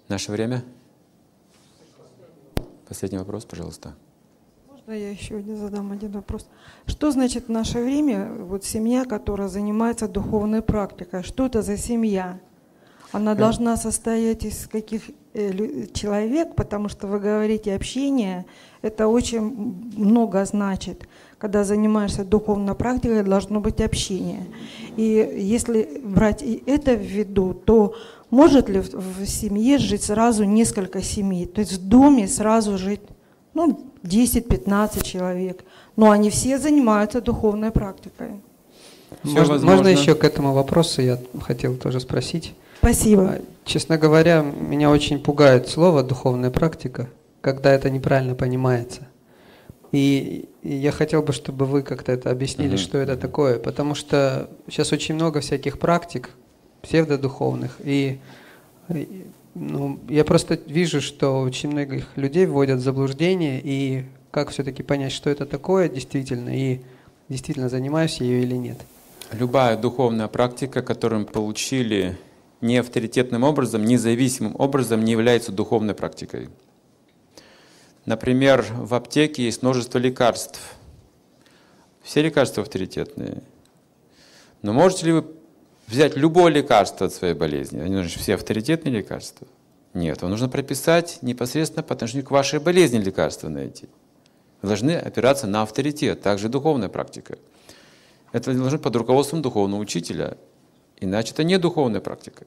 Наше 0.09 0.33
время. 0.33 0.65
Последний 2.89 3.19
вопрос, 3.19 3.45
пожалуйста. 3.45 3.95
Можно 4.89 5.01
я 5.03 5.11
еще 5.11 5.37
один 5.37 5.59
задам 5.59 5.93
один 5.93 6.13
вопрос? 6.13 6.47
Что 6.87 7.11
значит 7.11 7.49
в 7.49 7.51
наше 7.51 7.79
время 7.79 8.31
вот 8.39 8.65
семья, 8.65 9.05
которая 9.05 9.49
занимается 9.49 10.09
духовной 10.09 10.63
практикой? 10.63 11.23
Что 11.23 11.45
это 11.45 11.61
за 11.61 11.77
семья? 11.77 12.41
Она 13.13 13.35
должна 13.35 13.77
состоять 13.77 14.47
из 14.47 14.67
каких 14.67 15.03
э, 15.35 15.89
человек, 15.93 16.55
потому 16.55 16.89
что 16.89 17.07
вы 17.07 17.21
говорите 17.21 17.75
общение, 17.75 18.47
это 18.81 19.09
очень 19.09 19.43
много 19.95 20.43
значит. 20.47 21.07
Когда 21.37 21.65
занимаешься 21.65 22.25
духовной 22.25 22.75
практикой, 22.75 23.23
должно 23.25 23.61
быть 23.61 23.83
общение. 23.83 24.47
И 24.97 25.03
если 25.03 26.01
брать 26.03 26.43
и 26.43 26.63
это 26.65 26.95
в 26.95 27.03
виду, 27.03 27.53
то 27.53 27.95
может 28.31 28.71
ли 28.71 28.81
в 28.81 29.27
семье 29.27 29.77
жить 29.77 30.05
сразу 30.05 30.45
несколько 30.45 31.03
семей? 31.03 31.45
То 31.45 31.61
есть 31.61 31.75
в 31.75 31.89
доме 31.89 32.27
сразу 32.27 32.79
жить 32.79 33.03
ну, 33.67 33.81
10-15 34.05 35.05
человек. 35.05 35.65
Но 35.97 36.11
они 36.11 36.31
все 36.31 36.59
занимаются 36.59 37.21
духовной 37.21 37.71
практикой. 37.71 38.41
Можно, 39.23 39.59
можно 39.59 39.89
еще 39.89 40.15
к 40.15 40.25
этому 40.25 40.53
вопросу 40.53 41.03
я 41.03 41.19
хотел 41.41 41.77
тоже 41.77 42.01
спросить. 42.01 42.55
Спасибо. 42.79 43.23
А, 43.23 43.41
честно 43.65 43.99
говоря, 43.99 44.43
меня 44.43 44.91
очень 44.91 45.19
пугает 45.19 45.69
слово 45.69 46.03
«духовная 46.03 46.51
практика», 46.51 47.09
когда 47.41 47.73
это 47.73 47.91
неправильно 47.91 48.35
понимается. 48.35 49.09
И, 49.91 50.49
и 50.63 50.75
я 50.75 50.93
хотел 50.93 51.23
бы, 51.23 51.33
чтобы 51.33 51.65
вы 51.65 51.83
как-то 51.83 52.13
это 52.13 52.31
объяснили, 52.31 52.75
угу. 52.75 52.79
что 52.79 52.99
это 52.99 53.17
такое, 53.17 53.59
потому 53.59 53.95
что 53.95 54.49
сейчас 54.69 54.93
очень 54.93 55.15
много 55.15 55.41
всяких 55.41 55.79
практик, 55.79 56.31
псевдодуховных. 56.83 57.79
И 57.83 58.19
ну, 59.59 59.99
я 60.09 60.25
просто 60.25 60.59
вижу, 60.67 61.01
что 61.01 61.41
очень 61.41 61.71
многих 61.71 62.07
людей 62.17 62.47
вводят 62.47 62.79
в 62.79 62.83
заблуждение, 62.83 63.61
и 63.63 64.05
как 64.31 64.51
все-таки 64.51 64.83
понять, 64.83 65.13
что 65.13 65.31
это 65.31 65.47
такое 65.47 65.89
действительно, 65.89 66.51
и 66.51 66.81
действительно 67.29 67.69
занимаюсь 67.69 68.21
ее 68.21 68.43
или 68.43 68.55
нет. 68.55 68.79
Любая 69.33 69.77
духовная 69.77 70.29
практика, 70.29 70.83
которую 70.83 71.21
мы 71.21 71.27
получили 71.27 72.17
не 72.61 72.79
авторитетным 72.79 73.45
образом, 73.45 73.85
независимым 73.85 74.55
образом, 74.59 75.05
не 75.05 75.13
является 75.13 75.53
духовной 75.53 75.95
практикой. 75.95 76.49
Например, 78.05 78.65
в 78.71 78.95
аптеке 78.95 79.45
есть 79.45 79.63
множество 79.63 79.99
лекарств. 79.99 80.61
Все 82.03 82.23
лекарства 82.23 82.63
авторитетные. 82.63 83.43
Но 84.63 84.73
можете 84.73 85.07
ли 85.07 85.13
вы 85.13 85.25
взять 85.89 86.17
любое 86.17 86.53
лекарство 86.53 87.07
от 87.07 87.13
своей 87.13 87.35
болезни. 87.35 87.81
Они 87.81 87.95
нужны 87.95 88.11
все 88.11 88.35
авторитетные 88.35 88.95
лекарства. 88.95 89.47
Нет, 89.95 90.23
вам 90.23 90.31
нужно 90.31 90.49
прописать 90.49 91.19
непосредственно 91.23 91.83
по 91.83 91.95
отношению 91.95 92.27
к 92.27 92.31
вашей 92.31 92.61
болезни 92.61 92.99
лекарства 92.99 93.49
найти. 93.49 93.89
Вы 94.61 94.69
должны 94.69 94.93
опираться 94.93 95.47
на 95.47 95.63
авторитет, 95.63 96.21
также 96.21 96.49
духовная 96.49 96.89
практика. 96.89 97.39
Это 98.33 98.53
должно 98.53 98.79
под 98.79 98.95
руководством 98.97 99.41
духовного 99.41 99.81
учителя, 99.81 100.37
иначе 101.01 101.33
это 101.33 101.45
не 101.45 101.59
духовная 101.59 102.01
практика. 102.01 102.47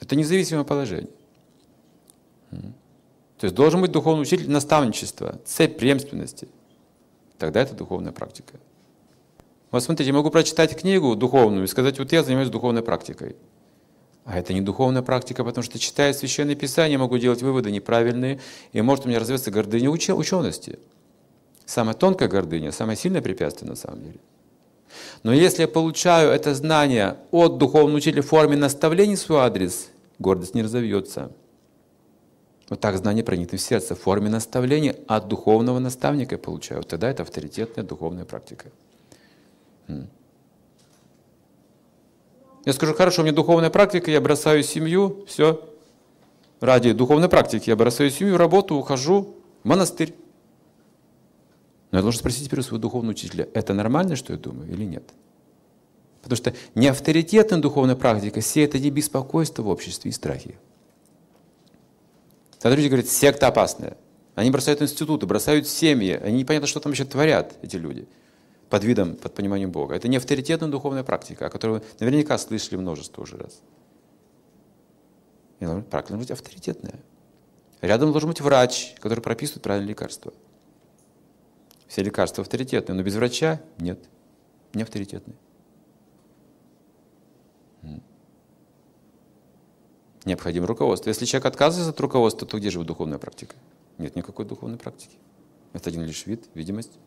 Это 0.00 0.14
независимое 0.14 0.64
положение. 0.64 1.10
То 2.50 3.44
есть 3.44 3.54
должен 3.54 3.80
быть 3.80 3.90
духовный 3.90 4.22
учитель 4.22 4.50
наставничества, 4.50 5.40
цепь 5.44 5.78
преемственности. 5.78 6.48
Тогда 7.38 7.60
это 7.60 7.74
духовная 7.74 8.12
практика. 8.12 8.58
Вот 9.70 9.82
смотрите, 9.82 10.10
я 10.10 10.14
могу 10.14 10.30
прочитать 10.30 10.76
книгу 10.76 11.16
духовную 11.16 11.64
и 11.64 11.66
сказать, 11.66 11.98
вот 11.98 12.12
я 12.12 12.22
занимаюсь 12.22 12.50
духовной 12.50 12.82
практикой. 12.82 13.36
А 14.24 14.38
это 14.38 14.52
не 14.52 14.60
духовная 14.60 15.02
практика, 15.02 15.44
потому 15.44 15.62
что 15.62 15.78
читая 15.78 16.12
Священное 16.12 16.56
Писание, 16.56 16.98
могу 16.98 17.16
делать 17.18 17.42
выводы 17.42 17.70
неправильные, 17.70 18.40
и 18.72 18.80
может 18.80 19.06
у 19.06 19.08
меня 19.08 19.20
развиться 19.20 19.50
гордыня 19.50 19.90
уч 19.90 20.08
учености. 20.10 20.78
Самая 21.64 21.94
тонкая 21.94 22.28
гордыня, 22.28 22.72
самое 22.72 22.96
сильное 22.96 23.22
препятствие 23.22 23.70
на 23.70 23.76
самом 23.76 24.02
деле. 24.02 24.18
Но 25.22 25.32
если 25.32 25.62
я 25.62 25.68
получаю 25.68 26.30
это 26.30 26.54
знание 26.54 27.16
от 27.30 27.58
духовного 27.58 27.98
учителя 27.98 28.22
в 28.22 28.26
форме 28.26 28.56
наставлений 28.56 29.16
в 29.16 29.20
свой 29.20 29.40
адрес, 29.40 29.88
гордость 30.18 30.54
не 30.54 30.62
разовьется. 30.62 31.30
Вот 32.68 32.80
так 32.80 32.96
знание 32.96 33.22
проникнет 33.22 33.60
в 33.60 33.64
сердце 33.64 33.94
в 33.94 34.00
форме 34.00 34.28
наставления 34.28 34.96
от 35.06 35.28
духовного 35.28 35.78
наставника 35.78 36.36
получаю. 36.36 36.80
Вот 36.80 36.88
тогда 36.88 37.10
это 37.10 37.22
авторитетная 37.22 37.84
духовная 37.84 38.24
практика. 38.24 38.70
Я 42.66 42.72
скажу, 42.72 42.94
хорошо, 42.94 43.22
у 43.22 43.24
меня 43.24 43.34
духовная 43.34 43.70
практика, 43.70 44.10
я 44.10 44.20
бросаю 44.20 44.64
семью, 44.64 45.24
все. 45.28 45.62
Ради 46.60 46.92
духовной 46.92 47.28
практики 47.28 47.70
я 47.70 47.76
бросаю 47.76 48.10
семью, 48.10 48.36
работу, 48.36 48.74
ухожу 48.74 49.36
в 49.62 49.68
монастырь. 49.68 50.14
Но 51.92 51.98
я 51.98 52.02
должен 52.02 52.18
спросить 52.18 52.46
теперь 52.46 52.58
у 52.60 52.62
своего 52.62 52.82
духовного 52.82 53.12
учителя, 53.12 53.48
это 53.54 53.72
нормально, 53.72 54.16
что 54.16 54.32
я 54.32 54.38
думаю, 54.38 54.68
или 54.68 54.84
нет? 54.84 55.04
Потому 56.22 56.36
что 56.36 56.54
не 56.74 56.88
авторитетная 56.88 57.60
духовная 57.60 57.94
практика 57.94 58.40
сеет 58.40 58.74
одни 58.74 58.90
беспокойство 58.90 59.62
в 59.62 59.68
обществе 59.68 60.10
и 60.10 60.12
страхи. 60.12 60.58
Тогда 62.58 62.74
люди 62.74 62.88
говорят, 62.88 63.06
секта 63.06 63.46
опасная. 63.46 63.96
Они 64.34 64.50
бросают 64.50 64.82
институты, 64.82 65.24
бросают 65.26 65.68
семьи, 65.68 66.14
они 66.20 66.38
непонятно, 66.38 66.66
что 66.66 66.80
там 66.80 66.90
вообще 66.90 67.04
творят, 67.04 67.54
эти 67.62 67.76
люди 67.76 68.08
под 68.68 68.84
видом, 68.84 69.16
под 69.16 69.34
пониманием 69.34 69.70
Бога. 69.70 69.94
Это 69.94 70.08
не 70.08 70.16
авторитетная 70.16 70.68
духовная 70.68 71.04
практика, 71.04 71.46
о 71.46 71.50
которой 71.50 71.78
вы 71.78 71.82
наверняка 72.00 72.36
слышали 72.38 72.76
множество 72.76 73.22
уже 73.22 73.36
раз. 73.36 73.60
Практика 75.58 76.14
должна 76.14 76.18
быть 76.18 76.30
авторитетная. 76.30 77.00
Рядом 77.80 78.10
должен 78.10 78.28
быть 78.28 78.40
врач, 78.40 78.94
который 78.98 79.20
прописывает 79.20 79.62
правильные 79.62 79.90
лекарства. 79.90 80.32
Все 81.86 82.02
лекарства 82.02 82.42
авторитетные, 82.42 82.96
но 82.96 83.02
без 83.02 83.14
врача 83.14 83.60
нет, 83.78 84.00
не 84.74 84.82
авторитетные. 84.82 85.36
Необходимо 90.24 90.66
руководство. 90.66 91.08
Если 91.08 91.24
человек 91.24 91.46
отказывается 91.46 91.90
от 91.90 92.00
руководства, 92.00 92.48
то 92.48 92.58
где 92.58 92.70
же 92.70 92.78
его 92.78 92.84
духовная 92.84 93.18
практика? 93.18 93.54
Нет 93.96 94.16
никакой 94.16 94.44
духовной 94.44 94.76
практики. 94.76 95.16
Это 95.72 95.88
один 95.90 96.02
лишь 96.02 96.26
вид, 96.26 96.48
видимость. 96.54 96.98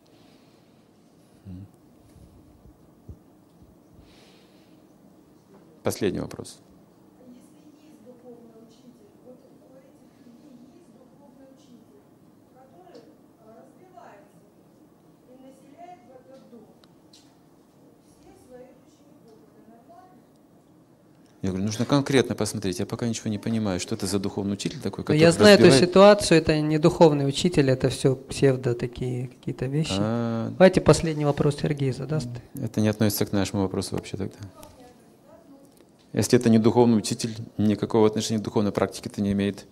Последний 5.84 6.20
вопрос. 6.20 6.60
Я 21.42 21.50
говорю, 21.50 21.66
нужно 21.66 21.86
конкретно 21.86 22.36
посмотреть. 22.36 22.80
Я 22.80 22.86
пока 22.86 23.08
ничего 23.08 23.30
не 23.30 23.38
понимаю, 23.38 23.80
что 23.80 23.96
это 23.96 24.06
за 24.08 24.20
духовный 24.20 24.54
учитель 24.54 24.80
такой, 24.82 25.06
который 25.06 25.20
Я 25.20 25.32
знаю 25.32 25.58
разбивает... 25.58 25.82
эту 25.82 25.88
ситуацию, 25.88 26.38
это 26.38 26.60
не 26.60 26.78
духовный 26.80 27.26
учитель, 27.26 27.70
это 27.70 27.88
все 27.90 28.16
псевдо 28.16 28.76
такие 28.76 29.30
какие-то 29.30 29.68
вещи. 29.68 29.96
А... 29.98 30.50
Давайте 30.50 30.82
последний 30.82 31.24
вопрос 31.24 31.60
Сергей 31.62 31.94
задаст. 31.94 32.28
Это 32.62 32.82
не 32.82 32.90
относится 32.90 33.26
к 33.26 33.32
нашему 33.32 33.62
вопросу 33.62 33.96
вообще 33.96 34.18
тогда. 34.18 34.38
Если 36.12 36.38
это 36.38 36.50
не 36.50 36.60
духовный 36.60 36.98
учитель, 36.98 37.34
никакого 37.58 38.08
отношения 38.08 38.40
к 38.40 38.44
духовной 38.44 38.74
практике 38.74 39.10
это 39.10 39.22
не 39.22 39.32
имеет. 39.32 39.66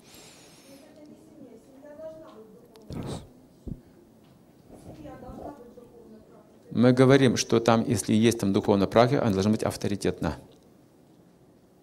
Мы 6.71 6.93
говорим, 6.93 7.35
что 7.35 7.59
там, 7.59 7.83
если 7.85 8.13
есть 8.13 8.39
там 8.39 8.53
духовная 8.53 8.87
практика, 8.87 9.23
она 9.23 9.33
должна 9.33 9.51
быть 9.51 9.63
авторитетна. 9.63 10.37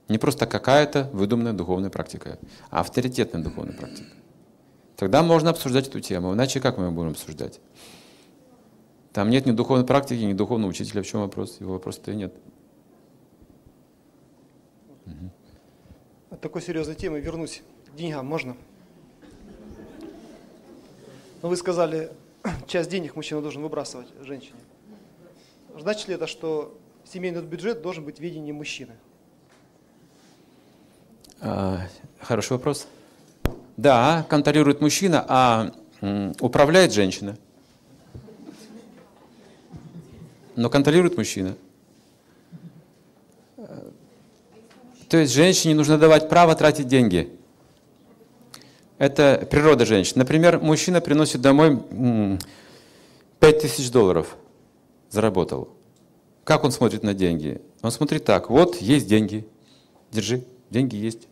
Не 0.08 0.18
просто 0.18 0.46
какая-то 0.46 1.08
выдуманная 1.12 1.52
духовная 1.52 1.90
практика, 1.90 2.38
а 2.70 2.80
авторитетная 2.80 3.42
духовная 3.42 3.74
практика. 3.74 4.10
Тогда 4.96 5.22
можно 5.22 5.50
обсуждать 5.50 5.88
эту 5.88 6.00
тему. 6.00 6.34
Иначе 6.34 6.60
как 6.60 6.78
мы 6.78 6.90
будем 6.90 7.10
обсуждать? 7.10 7.60
Там 9.12 9.30
нет 9.30 9.46
ни 9.46 9.52
духовной 9.52 9.86
практики, 9.86 10.22
ни 10.22 10.32
духовного 10.32 10.70
учителя. 10.70 11.02
В 11.02 11.06
чем 11.06 11.20
вопрос? 11.20 11.60
Его 11.60 11.74
вопроса-то 11.74 12.12
и 12.12 12.16
нет. 12.16 12.34
От 16.30 16.40
такой 16.40 16.62
серьезной 16.62 16.96
темы 16.96 17.20
вернусь 17.20 17.62
к 17.92 17.96
деньгам. 17.96 18.26
Можно? 18.26 18.56
Ну, 21.42 21.48
вы 21.48 21.56
сказали, 21.56 22.10
часть 22.66 22.90
денег 22.90 23.16
мужчина 23.16 23.40
должен 23.40 23.62
выбрасывать 23.62 24.08
женщине. 24.22 24.58
Значит 25.78 26.08
ли 26.08 26.14
это, 26.14 26.26
что 26.26 26.76
семейный 27.04 27.42
бюджет 27.42 27.82
должен 27.82 28.04
быть 28.04 28.18
в 28.18 28.20
видении 28.20 28.52
мужчины? 28.52 28.94
А, 31.40 31.80
хороший 32.20 32.52
вопрос. 32.52 32.86
Да, 33.76 34.24
контролирует 34.28 34.80
мужчина, 34.80 35.24
а 35.26 35.72
управляет 36.40 36.92
женщина. 36.92 37.36
Но 40.56 40.70
контролирует 40.70 41.16
мужчина. 41.16 41.56
То 45.08 45.18
есть 45.18 45.32
женщине 45.32 45.74
нужно 45.74 45.98
давать 45.98 46.28
право 46.28 46.54
тратить 46.54 46.88
деньги. 46.88 47.30
Это 48.98 49.46
природа 49.50 49.84
женщин. 49.84 50.14
Например, 50.16 50.58
мужчина 50.60 51.00
приносит 51.00 51.40
домой 51.40 51.80
5000 53.40 53.90
долларов, 53.90 54.36
заработал. 55.10 55.68
Как 56.44 56.64
он 56.64 56.72
смотрит 56.72 57.02
на 57.02 57.14
деньги? 57.14 57.60
Он 57.82 57.90
смотрит 57.90 58.24
так, 58.24 58.50
вот 58.50 58.76
есть 58.76 59.06
деньги, 59.06 59.46
держи, 60.10 60.44
деньги 60.74 60.96
есть. 60.96 61.28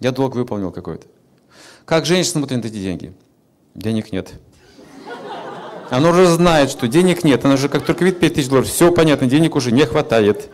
Я 0.00 0.10
долг 0.10 0.34
выполнил 0.34 0.72
какой-то. 0.72 1.06
Как 1.84 2.04
женщина 2.04 2.40
смотрит 2.40 2.64
на 2.64 2.66
эти 2.66 2.74
деньги? 2.74 3.12
Денег 3.76 4.12
нет. 4.12 4.32
Она 5.90 6.10
уже 6.10 6.26
знает, 6.26 6.70
что 6.70 6.88
денег 6.88 7.22
нет. 7.22 7.44
Она 7.44 7.56
же 7.56 7.68
как 7.68 7.84
только 7.86 8.04
видит 8.04 8.18
5 8.18 8.34
тысяч 8.34 8.48
долларов, 8.48 8.68
все 8.68 8.90
понятно, 8.92 9.28
денег 9.28 9.54
уже 9.54 9.70
не 9.70 9.86
хватает. 9.86 10.50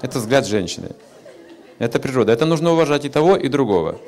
Это 0.00 0.18
взгляд 0.18 0.46
женщины. 0.46 0.92
Это 1.78 1.98
природа. 1.98 2.32
Это 2.32 2.46
нужно 2.46 2.72
уважать 2.72 3.04
и 3.04 3.10
того, 3.10 3.36
и 3.36 3.48
другого. 3.48 4.00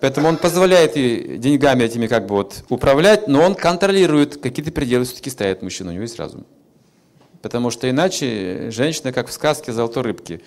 Поэтому 0.00 0.28
он 0.28 0.38
позволяет 0.38 0.96
ей 0.96 1.36
деньгами 1.36 1.84
этими 1.84 2.06
как 2.06 2.26
бы 2.26 2.36
вот 2.36 2.64
управлять, 2.70 3.28
но 3.28 3.42
он 3.42 3.54
контролирует, 3.54 4.40
какие-то 4.40 4.72
пределы 4.72 5.04
все-таки 5.04 5.28
ставит 5.28 5.60
мужчину, 5.62 5.90
у 5.90 5.92
него 5.92 6.02
есть 6.02 6.18
разум. 6.18 6.46
Потому 7.42 7.70
что 7.70 7.90
иначе 7.90 8.70
женщина, 8.70 9.12
как 9.12 9.26
в 9.26 9.32
сказке 9.32 9.72
«Золотой 9.72 10.04
рыбки», 10.04 10.42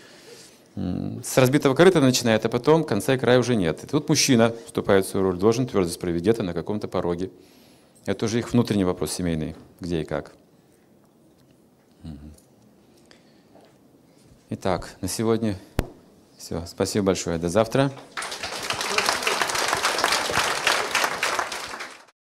с 0.75 1.37
разбитого 1.37 1.73
корыта 1.73 2.01
начинает, 2.01 2.45
а 2.45 2.49
потом 2.49 2.83
конца 2.83 3.13
и 3.13 3.17
края 3.17 3.39
уже 3.39 3.55
нет. 3.55 3.83
И 3.83 3.87
тут 3.87 4.09
мужчина 4.09 4.53
вступает 4.65 5.05
в 5.05 5.09
свою 5.09 5.27
роль, 5.27 5.37
должен 5.37 5.67
твердость 5.67 5.99
проявить 5.99 6.21
где-то 6.21 6.43
на 6.43 6.53
каком-то 6.53 6.87
пороге. 6.87 7.31
Это 8.05 8.25
уже 8.25 8.39
их 8.39 8.51
внутренний 8.51 8.83
вопрос 8.83 9.13
семейный, 9.13 9.55
где 9.79 10.01
и 10.01 10.05
как. 10.05 10.33
Итак, 14.49 14.95
на 15.01 15.07
сегодня 15.07 15.57
все. 16.37 16.63
Спасибо 16.67 17.07
большое. 17.07 17.37
До 17.37 17.49
завтра. 17.49 17.91